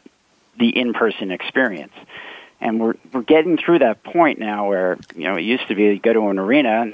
the 0.59 0.71
in-person 0.71 1.31
experience. 1.31 1.93
and 2.61 2.81
we're 2.81 2.95
we're 3.13 3.23
getting 3.23 3.59
through 3.59 3.79
that 3.81 4.03
point 4.03 4.39
now 4.39 4.69
where 4.69 4.99
you 5.15 5.25
know 5.25 5.37
it 5.37 5.43
used 5.43 5.67
to 5.69 5.75
be 5.75 5.85
you 5.85 5.99
go 5.99 6.13
to 6.13 6.29
an 6.29 6.39
arena 6.39 6.93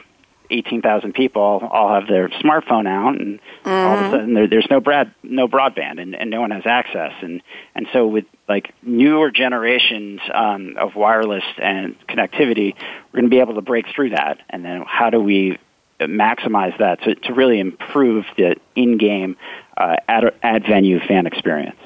18,000 0.51 1.13
people 1.13 1.43
all 1.43 1.95
have 1.95 2.09
their 2.09 2.29
smartphone 2.29 2.87
out, 2.87 3.21
and 3.21 3.39
mm-hmm. 3.39 3.69
all 3.69 3.95
of 3.95 3.99
a 3.99 4.03
mm-hmm. 4.03 4.13
sudden 4.13 4.35
there, 4.35 4.49
there's 4.49 4.67
no 4.71 4.81
broad, 4.81 5.15
no 5.23 5.49
broadband, 5.49 6.01
and, 6.01 6.15
and 6.15 6.31
no 6.31 6.41
one 6.41 6.51
has 6.51 6.65
access. 6.67 7.13
And 7.23 7.43
and 7.75 7.87
so 7.93 8.07
with 8.07 8.25
like 8.49 8.75
newer 8.83 9.31
generations 9.31 10.21
um, 10.33 10.77
of 10.79 10.95
wireless 10.95 11.45
and 11.59 11.97
connectivity, 12.09 12.75
we're 13.13 13.21
going 13.21 13.25
to 13.25 13.31
be 13.31 13.41
able 13.41 13.55
to 13.55 13.63
break 13.63 13.87
through 13.95 14.11
that. 14.11 14.39
And 14.49 14.65
then 14.65 14.85
how 14.87 15.11
do 15.11 15.21
we 15.21 15.59
maximize 16.01 16.77
that 16.79 17.03
to, 17.03 17.15
to 17.15 17.35
really 17.35 17.59
improve 17.59 18.25
the 18.37 18.57
in-game 18.77 19.37
uh, 19.77 19.97
ad, 20.09 20.33
ad 20.43 20.65
venue 20.67 21.01
fan 21.01 21.27
experience? 21.27 21.77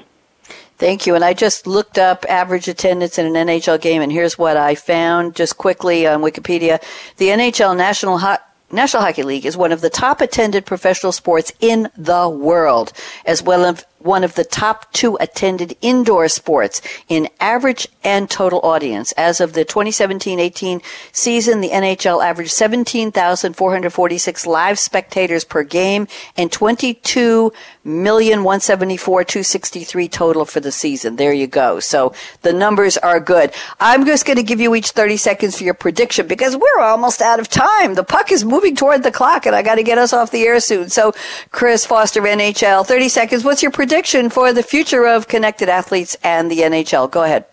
Thank 0.78 1.06
you. 1.06 1.14
And 1.14 1.24
I 1.24 1.32
just 1.32 1.66
looked 1.66 1.96
up 1.96 2.26
average 2.28 2.66
attendance 2.66 3.16
in 3.16 3.24
an 3.24 3.46
NHL 3.46 3.80
game, 3.80 4.02
and 4.02 4.10
here's 4.10 4.36
what 4.36 4.56
I 4.56 4.74
found 4.74 5.36
just 5.36 5.56
quickly 5.56 6.06
on 6.06 6.22
Wikipedia. 6.22 6.82
The 7.18 7.28
NHL 7.28 7.76
National 7.76 8.18
Hot 8.18 8.42
National 8.72 9.02
Hockey 9.02 9.22
League 9.22 9.44
is 9.44 9.54
one 9.54 9.70
of 9.70 9.82
the 9.82 9.90
top 9.90 10.22
attended 10.22 10.64
professional 10.64 11.12
sports 11.12 11.52
in 11.60 11.90
the 11.94 12.26
world, 12.26 12.94
as 13.26 13.42
well 13.42 13.66
as 13.66 13.84
one 14.04 14.24
of 14.24 14.34
the 14.34 14.44
top 14.44 14.92
two 14.92 15.16
attended 15.20 15.76
indoor 15.80 16.28
sports 16.28 16.82
in 17.08 17.28
average 17.40 17.86
and 18.02 18.28
total 18.28 18.60
audience. 18.60 19.12
As 19.12 19.40
of 19.40 19.52
the 19.52 19.64
2017-18 19.64 20.82
season, 21.12 21.60
the 21.60 21.70
NHL 21.70 22.24
averaged 22.24 22.50
17,446 22.52 24.46
live 24.46 24.78
spectators 24.78 25.44
per 25.44 25.62
game 25.62 26.08
and 26.36 26.50
22 26.50 27.52
million 27.84 28.44
174 28.44 29.24
263 29.24 30.08
total 30.08 30.44
for 30.44 30.60
the 30.60 30.72
season. 30.72 31.16
There 31.16 31.32
you 31.32 31.46
go. 31.46 31.80
So 31.80 32.12
the 32.42 32.52
numbers 32.52 32.96
are 32.98 33.20
good. 33.20 33.52
I'm 33.80 34.04
just 34.04 34.26
going 34.26 34.36
to 34.36 34.42
give 34.42 34.60
you 34.60 34.74
each 34.74 34.90
30 34.90 35.16
seconds 35.16 35.56
for 35.56 35.64
your 35.64 35.74
prediction 35.74 36.26
because 36.26 36.56
we're 36.56 36.80
almost 36.80 37.22
out 37.22 37.40
of 37.40 37.48
time. 37.48 37.94
The 37.94 38.04
puck 38.04 38.32
is 38.32 38.44
moving 38.44 38.76
toward 38.76 39.02
the 39.02 39.12
clock 39.12 39.46
and 39.46 39.54
I 39.54 39.62
got 39.62 39.76
to 39.76 39.82
get 39.82 39.98
us 39.98 40.12
off 40.12 40.30
the 40.30 40.42
air 40.42 40.60
soon. 40.60 40.88
So 40.88 41.12
Chris 41.50 41.86
Foster, 41.86 42.20
NHL, 42.20 42.86
30 42.86 43.08
seconds. 43.08 43.44
What's 43.44 43.62
your 43.62 43.70
prediction? 43.70 43.91
Prediction 43.92 44.30
for 44.30 44.54
the 44.54 44.62
future 44.62 45.06
of 45.06 45.28
connected 45.28 45.68
athletes 45.68 46.16
and 46.24 46.50
the 46.50 46.60
NHL. 46.60 47.10
Go 47.10 47.24
ahead. 47.24 47.44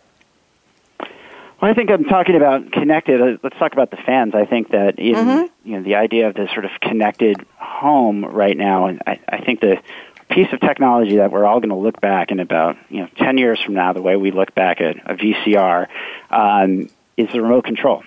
Well, 0.98 1.70
I 1.70 1.74
think 1.74 1.92
I'm 1.92 2.06
talking 2.06 2.38
about 2.38 2.72
connected. 2.72 3.20
Uh, 3.20 3.38
let's 3.44 3.58
talk 3.58 3.74
about 3.74 3.92
the 3.92 3.98
fans. 3.98 4.34
I 4.34 4.46
think 4.46 4.72
that 4.72 4.98
in, 5.00 5.16
mm-hmm. 5.16 5.70
you 5.70 5.76
know 5.76 5.84
the 5.84 5.96
idea 5.96 6.30
of 6.30 6.36
this 6.36 6.50
sort 6.52 6.64
of 6.64 6.72
connected 6.80 7.46
home 7.58 8.24
right 8.24 8.56
now, 8.56 8.86
and 8.86 9.02
I, 9.06 9.20
I 9.28 9.42
think 9.44 9.60
the 9.60 9.82
piece 10.30 10.48
of 10.54 10.62
technology 10.62 11.18
that 11.18 11.30
we're 11.30 11.46
all 11.46 11.60
going 11.60 11.72
to 11.72 11.76
look 11.76 12.00
back 12.00 12.32
in 12.32 12.40
about 12.40 12.78
you 12.88 13.02
know 13.02 13.10
10 13.18 13.38
years 13.38 13.62
from 13.62 13.74
now, 13.74 13.92
the 13.92 14.02
way 14.02 14.16
we 14.16 14.32
look 14.32 14.56
back 14.56 14.80
at 14.80 14.96
a 15.12 15.16
VCR, 15.16 15.88
um, 16.30 16.90
is 17.18 17.30
the 17.34 17.42
remote 17.42 17.66
control. 17.66 18.02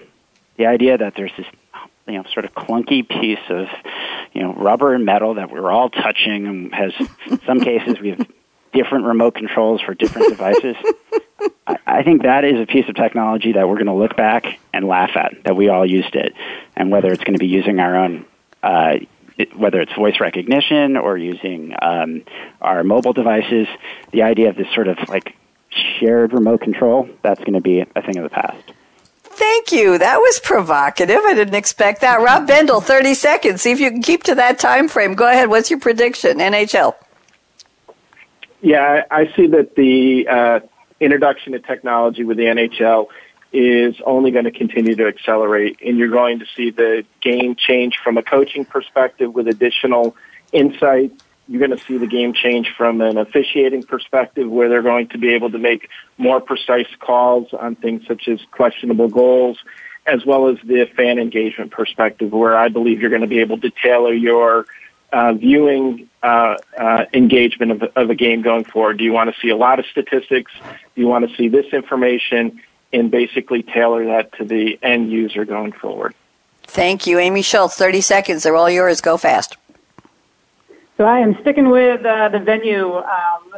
The 0.57 0.64
idea 0.64 0.97
that 0.97 1.16
there's 1.16 1.33
this 1.37 1.47
you 2.12 2.18
know 2.18 2.24
sort 2.32 2.44
of 2.44 2.54
clunky 2.54 3.08
piece 3.08 3.40
of 3.48 3.66
you 4.32 4.42
know 4.42 4.52
rubber 4.52 4.94
and 4.94 5.04
metal 5.04 5.34
that 5.34 5.50
we're 5.50 5.70
all 5.70 5.88
touching 5.88 6.46
and 6.46 6.74
has 6.74 6.92
in 7.26 7.40
some 7.46 7.60
cases 7.60 7.98
we 8.00 8.10
have 8.10 8.26
different 8.72 9.06
remote 9.06 9.34
controls 9.34 9.80
for 9.80 9.94
different 9.94 10.28
devices. 10.28 10.76
I, 11.66 11.76
I 11.86 12.02
think 12.02 12.22
that 12.22 12.44
is 12.44 12.60
a 12.60 12.66
piece 12.66 12.88
of 12.88 12.94
technology 12.94 13.52
that 13.52 13.68
we're 13.68 13.76
going 13.76 13.86
to 13.86 13.94
look 13.94 14.16
back 14.16 14.58
and 14.72 14.86
laugh 14.86 15.16
at 15.16 15.44
that 15.44 15.56
we 15.56 15.68
all 15.68 15.84
used 15.84 16.14
it, 16.14 16.34
and 16.76 16.90
whether 16.90 17.10
it's 17.12 17.24
going 17.24 17.34
to 17.34 17.40
be 17.40 17.48
using 17.48 17.80
our 17.80 17.96
own. 17.96 18.26
Uh, 18.62 18.98
whether 19.56 19.80
it's 19.80 19.92
voice 19.94 20.20
recognition 20.20 20.96
or 20.96 21.16
using 21.16 21.74
um, 21.80 22.22
our 22.60 22.84
mobile 22.84 23.14
devices, 23.14 23.66
the 24.12 24.22
idea 24.22 24.50
of 24.50 24.56
this 24.56 24.68
sort 24.74 24.86
of 24.86 24.98
like 25.08 25.34
shared 25.98 26.32
remote 26.32 26.60
control, 26.60 27.08
that's 27.22 27.40
going 27.40 27.54
to 27.54 27.60
be 27.60 27.80
a 27.80 28.02
thing 28.02 28.18
of 28.18 28.24
the 28.24 28.30
past. 28.30 28.72
Thank 29.35 29.72
you. 29.72 29.99
That 29.99 30.18
was 30.18 30.41
provocative. 30.41 31.20
I 31.24 31.35
didn't 31.35 31.55
expect 31.55 32.03
that. 32.03 32.20
Rob 32.20 32.47
Bendel, 32.47 32.80
30 32.80 33.14
seconds. 33.14 33.62
See 33.62 33.72
if 33.72 33.80
you 33.80 33.91
can 33.91 34.03
keep 34.03 34.24
to 34.24 34.35
that 34.35 34.59
time 34.59 34.89
frame. 34.89 35.14
Go 35.14 35.26
ahead. 35.28 35.49
What's 35.49 35.70
your 35.70 35.80
prediction? 35.80 36.39
NHL. 36.39 36.95
Yeah, 38.61 39.05
I 39.11 39.33
see 39.35 39.49
that 39.49 39.74
the 39.74 40.28
uh, 40.28 40.61
introduction 41.01 41.55
of 41.55 41.66
technology 41.66 42.24
with 42.24 42.37
the 42.37 42.45
NHL 42.45 43.09
is 43.53 43.97
only 44.07 44.30
going 44.30 44.45
to 44.45 44.51
continue 44.51 44.95
to 44.95 45.07
accelerate, 45.07 45.78
and 45.85 45.99
you're 45.99 46.09
going 46.09 46.39
to 46.39 46.47
see 46.57 46.70
the 46.70 47.05
game 47.20 47.55
change 47.57 47.99
from 48.03 48.16
a 48.16 48.22
coaching 48.22 48.64
perspective 48.64 49.35
with 49.35 49.49
additional 49.49 50.16
insight 50.53 51.12
you're 51.53 51.59
going 51.59 51.78
to 51.78 51.84
see 51.84 51.98
the 51.98 52.07
game 52.07 52.32
change 52.32 52.72
from 52.74 53.03
an 53.03 53.18
officiating 53.18 53.82
perspective 53.82 54.50
where 54.50 54.70
they're 54.70 54.80
going 54.80 55.09
to 55.09 55.18
be 55.18 55.34
able 55.34 55.50
to 55.50 55.59
make 55.59 55.90
more 56.16 56.40
precise 56.40 56.86
calls 56.98 57.53
on 57.53 57.76
things 57.76 58.07
such 58.09 58.26
as 58.26 58.40
questionable 58.53 59.09
goals, 59.09 59.59
as 60.07 60.24
well 60.24 60.48
as 60.48 60.57
the 60.64 60.86
fan 60.96 61.18
engagement 61.18 61.70
perspective 61.70 62.32
where 62.32 62.57
I 62.57 62.68
believe 62.68 63.03
you're 63.03 63.11
going 63.11 63.20
to 63.20 63.28
be 63.28 63.40
able 63.40 63.59
to 63.61 63.70
tailor 63.82 64.14
your 64.14 64.64
uh, 65.12 65.34
viewing 65.34 66.09
uh, 66.22 66.57
uh, 66.78 67.05
engagement 67.12 67.72
of, 67.72 67.82
of 67.96 68.09
a 68.09 68.14
game 68.14 68.40
going 68.40 68.64
forward. 68.64 68.96
Do 68.96 69.05
you 69.05 69.12
want 69.12 69.28
to 69.34 69.38
see 69.38 69.50
a 69.50 69.57
lot 69.57 69.78
of 69.78 69.84
statistics? 69.84 70.53
Do 70.62 71.03
you 71.03 71.07
want 71.07 71.28
to 71.28 71.36
see 71.36 71.48
this 71.48 71.66
information? 71.74 72.62
And 72.94 73.11
basically 73.11 73.62
tailor 73.62 74.07
that 74.07 74.32
to 74.38 74.44
the 74.46 74.78
end 74.82 75.12
user 75.12 75.44
going 75.44 75.72
forward. 75.72 76.14
Thank 76.62 77.07
you. 77.07 77.18
Amy 77.18 77.42
Schultz, 77.42 77.76
30 77.76 78.00
seconds. 78.00 78.42
They're 78.42 78.57
all 78.57 78.70
yours. 78.70 79.03
Go 79.03 79.18
fast. 79.18 79.57
So 81.03 81.07
I 81.07 81.18
am 81.18 81.36
sticking 81.40 81.68
with 81.68 82.07
uh, 82.07 82.28
the 82.28 82.38
venue 82.38 82.94
um, 82.94 83.53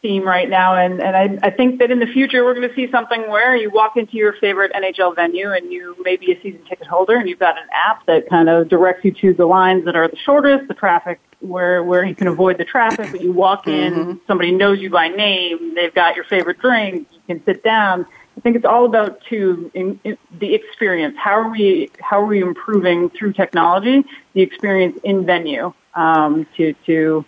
theme 0.00 0.22
right 0.22 0.48
now, 0.48 0.76
and, 0.76 1.02
and 1.02 1.16
I, 1.16 1.48
I 1.48 1.50
think 1.50 1.80
that 1.80 1.90
in 1.90 1.98
the 1.98 2.06
future 2.06 2.44
we're 2.44 2.54
going 2.54 2.68
to 2.68 2.74
see 2.76 2.88
something 2.92 3.28
where 3.28 3.56
you 3.56 3.68
walk 3.68 3.96
into 3.96 4.16
your 4.16 4.34
favorite 4.34 4.72
NHL 4.72 5.16
venue 5.16 5.50
and 5.50 5.72
you 5.72 5.96
may 6.04 6.14
be 6.16 6.30
a 6.30 6.40
season 6.40 6.60
ticket 6.68 6.86
holder 6.86 7.16
and 7.16 7.28
you've 7.28 7.40
got 7.40 7.58
an 7.58 7.66
app 7.74 8.06
that 8.06 8.30
kind 8.30 8.48
of 8.48 8.68
directs 8.68 9.04
you 9.04 9.10
to 9.10 9.34
the 9.34 9.44
lines 9.44 9.84
that 9.86 9.96
are 9.96 10.06
the 10.06 10.16
shortest, 10.24 10.68
the 10.68 10.74
traffic 10.74 11.18
where 11.40 11.82
where 11.82 12.04
you 12.04 12.14
can 12.14 12.28
avoid 12.28 12.58
the 12.58 12.64
traffic, 12.64 13.10
but 13.10 13.20
you 13.20 13.32
walk 13.32 13.66
in, 13.66 13.92
mm-hmm. 13.92 14.12
somebody 14.28 14.52
knows 14.52 14.78
you 14.78 14.88
by 14.88 15.08
name, 15.08 15.74
they've 15.74 15.94
got 15.96 16.14
your 16.14 16.26
favorite 16.26 16.60
drink, 16.60 17.08
you 17.10 17.20
can 17.26 17.44
sit 17.44 17.64
down. 17.64 18.06
I 18.36 18.40
think 18.40 18.56
it's 18.56 18.64
all 18.64 18.84
about 18.84 19.22
to 19.30 19.70
in, 19.74 20.00
in 20.04 20.18
the 20.38 20.54
experience. 20.54 21.16
How 21.16 21.38
are 21.38 21.50
we 21.50 21.90
how 22.00 22.20
are 22.20 22.26
we 22.26 22.40
improving 22.40 23.10
through 23.10 23.32
technology 23.34 24.04
the 24.32 24.42
experience 24.42 24.98
in 25.04 25.24
venue? 25.24 25.72
um, 25.94 26.46
to 26.56 26.74
to 26.86 27.24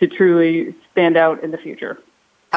to 0.00 0.06
truly 0.06 0.74
stand 0.92 1.16
out 1.16 1.42
in 1.42 1.50
the 1.50 1.58
future. 1.58 1.98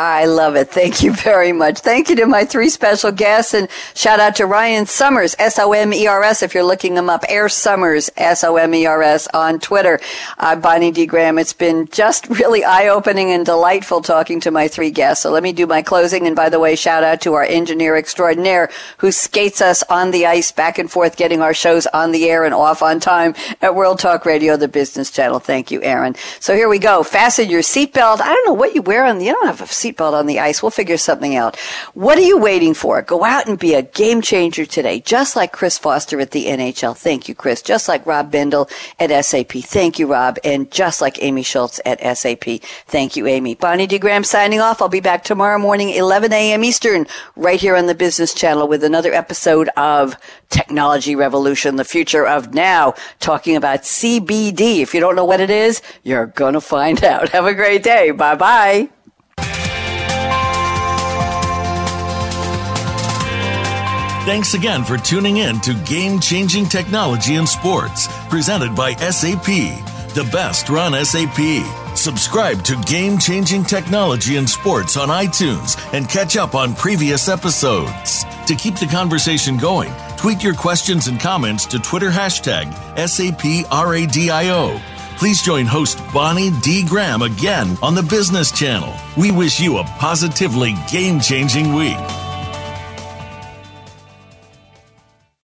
I 0.02 0.28
love 0.28 0.56
it. 0.56 0.70
Thank 0.70 1.04
you 1.04 1.12
very 1.12 1.52
much. 1.52 1.80
Thank 1.80 2.08
you 2.08 2.16
to 2.16 2.26
my 2.26 2.45
three 2.45 2.70
special 2.70 3.12
guests 3.12 3.54
and 3.54 3.68
shout 3.95 4.22
out 4.22 4.38
to 4.38 4.45
Ryan 4.45 4.86
Somers, 4.86 5.36
S-O-M-E-R-S, 5.38 6.41
if 6.41 6.54
you're 6.54 6.64
looking 6.64 6.93
them 6.93 7.10
up, 7.10 7.26
Air 7.28 7.50
Somers, 7.50 8.10
S-O-M-E-R-S 8.16 9.28
on 9.34 9.60
Twitter. 9.60 10.00
Uh, 10.38 10.56
Bonnie 10.56 10.91
D. 10.91 11.06
Graham, 11.06 11.38
it's 11.38 11.52
been 11.52 11.86
just 11.89 12.30
really 12.30 12.64
eye-opening 12.64 13.32
and 13.32 13.45
delightful 13.45 14.02
talking 14.02 14.39
to 14.39 14.52
my 14.52 14.70
three 14.70 14.89
guests. 14.89 15.24
So 15.24 15.32
let 15.32 15.43
me 15.43 15.52
do 15.52 15.68
my 15.68 15.82
closing. 15.82 16.28
And 16.28 16.36
by 16.36 16.47
the 16.47 16.62
way, 16.62 16.78
shout 16.78 17.04
out 17.04 17.20
to 17.22 17.34
our 17.34 17.43
engineer 17.43 17.97
extraordinaire 17.97 18.70
who 19.00 19.12
skates 19.12 19.62
us 19.62 19.84
on 19.89 20.12
the 20.12 20.26
ice 20.26 20.54
back 20.54 20.80
and 20.80 20.89
forth, 20.89 21.18
getting 21.18 21.41
our 21.41 21.54
shows 21.54 21.88
on 21.88 22.14
the 22.14 22.30
air 22.30 22.45
and 22.45 22.54
off 22.54 22.82
on 22.82 23.02
time 23.02 23.36
at 23.62 23.76
World 23.76 24.00
Talk 24.00 24.26
Radio, 24.26 24.56
the 24.56 24.70
business 24.70 25.12
channel. 25.12 25.39
Thank 25.39 25.72
you, 25.72 25.82
Aaron. 25.82 26.16
So 26.39 26.56
here 26.56 26.70
we 26.70 26.80
go. 26.80 27.04
Fasten 27.04 27.50
your 27.50 27.64
seatbelt. 27.64 28.22
I 28.22 28.34
don't 28.34 28.47
know 28.47 28.54
what 28.54 28.76
you 28.76 28.82
wear 28.82 29.04
on 29.04 29.20
the, 29.20 29.26
you 29.26 29.34
don't 29.34 29.47
have 29.47 29.62
a 29.62 29.68
seat 29.68 29.89
seatbelt 29.90 30.14
on 30.14 30.26
the 30.26 30.40
ice. 30.40 30.62
We'll 30.62 30.72
figure 30.72 30.98
something 30.98 31.36
out. 31.36 31.58
What 31.94 32.18
are 32.18 32.22
you 32.22 32.38
waiting 32.38 32.74
for? 32.74 33.02
Go 33.02 33.24
out 33.24 33.48
and 33.48 33.58
be 33.58 33.74
a 33.74 33.82
game 33.82 34.22
changer 34.22 34.66
today, 34.66 35.00
just 35.00 35.36
like 35.36 35.52
Chris 35.52 35.78
Foster 35.78 36.20
at 36.20 36.32
the 36.32 36.46
NHL. 36.46 36.98
Thank 36.98 37.28
you, 37.28 37.36
Chris. 37.36 37.62
Just 37.62 37.88
like 37.88 38.06
Rob 38.06 38.32
Bendel 38.32 38.70
at 39.00 39.26
SAP. 39.26 39.52
Thank 39.52 40.00
you, 40.00 40.08
Rob. 40.08 40.38
And 40.44 40.70
just 40.72 41.02
like 41.02 41.22
Amy 41.22 41.44
Schultz 41.44 41.80
at 41.86 42.00
SAP. 42.18 42.62
Thank 42.88 43.16
you, 43.16 43.28
Amy. 43.28 43.56
Bonnie 43.56 43.88
D. 43.88 44.00
Graham 44.00 44.24
signing 44.24 44.60
off. 44.60 44.82
I'll 44.82 44.90
be 44.90 45.00
back 45.00 45.24
tomorrow 45.24 45.58
morning, 45.58 45.90
11 45.90 46.32
a.m. 46.34 46.64
Eastern, 46.64 47.08
right 47.36 47.60
here 47.60 47.76
on 47.76 47.88
the 47.88 47.96
Business 47.96 48.34
Channel 48.34 48.68
with 48.68 48.84
another 48.84 49.14
episode 49.14 49.70
of 49.78 50.16
Technology 50.50 51.16
Revolution, 51.16 51.76
the 51.76 51.84
future 51.84 52.26
of 52.26 52.54
now, 52.54 52.94
talking 53.20 53.56
about 53.56 53.82
CBD. 53.82 54.80
If 54.80 54.94
you 54.94 55.00
don't 55.00 55.16
know 55.16 55.26
what 55.26 55.40
it 55.40 55.50
is, 55.50 55.82
you're 56.04 56.28
going 56.28 56.54
to 56.54 56.62
find 56.62 57.04
out. 57.04 57.30
Have 57.30 57.46
a 57.46 57.54
great 57.54 57.84
day. 57.84 58.12
Bye 58.12 58.36
bye. 58.36 58.90
Thanks 64.30 64.54
again 64.54 64.84
for 64.84 64.96
tuning 64.96 65.38
in 65.38 65.60
to 65.62 65.74
Game 65.86 66.20
Changing 66.20 66.68
Technology 66.68 67.38
in 67.38 67.48
Sports, 67.48 68.08
presented 68.30 68.76
by 68.76 68.94
SAP, 68.94 69.44
the 70.14 70.30
best 70.32 70.70
run 70.70 70.94
SAP. 71.04 71.98
Subscribe 71.98 72.64
to 72.66 72.80
Game 72.86 73.18
Changing 73.18 73.64
Technology 73.64 74.36
in 74.38 74.46
Sports 74.46 74.98
on 74.98 75.08
iTunes 75.10 75.76
and 75.94 76.08
catch 76.08 76.38
up 76.38 76.54
on 76.54 76.76
previous 76.76 77.28
episodes. 77.28 78.24
To 78.46 78.54
keep 78.54 78.76
the 78.76 78.86
conversation 78.86 79.58
going, 79.58 79.92
tweet 80.16 80.44
your 80.44 80.54
questions 80.54 81.08
and 81.08 81.20
comments 81.20 81.66
to 81.66 81.80
Twitter 81.80 82.12
hashtag 82.12 82.72
SAPRADIO. 82.98 84.80
Please 85.18 85.42
join 85.42 85.66
host 85.66 86.00
Bonnie 86.14 86.52
D. 86.62 86.86
Graham 86.86 87.24
again 87.24 87.76
on 87.82 87.96
the 87.96 88.04
Business 88.04 88.52
Channel. 88.52 88.94
We 89.18 89.32
wish 89.32 89.60
you 89.60 89.80
a 89.80 89.84
positively 89.84 90.76
game 90.92 91.20
changing 91.20 91.74
week. 91.74 91.98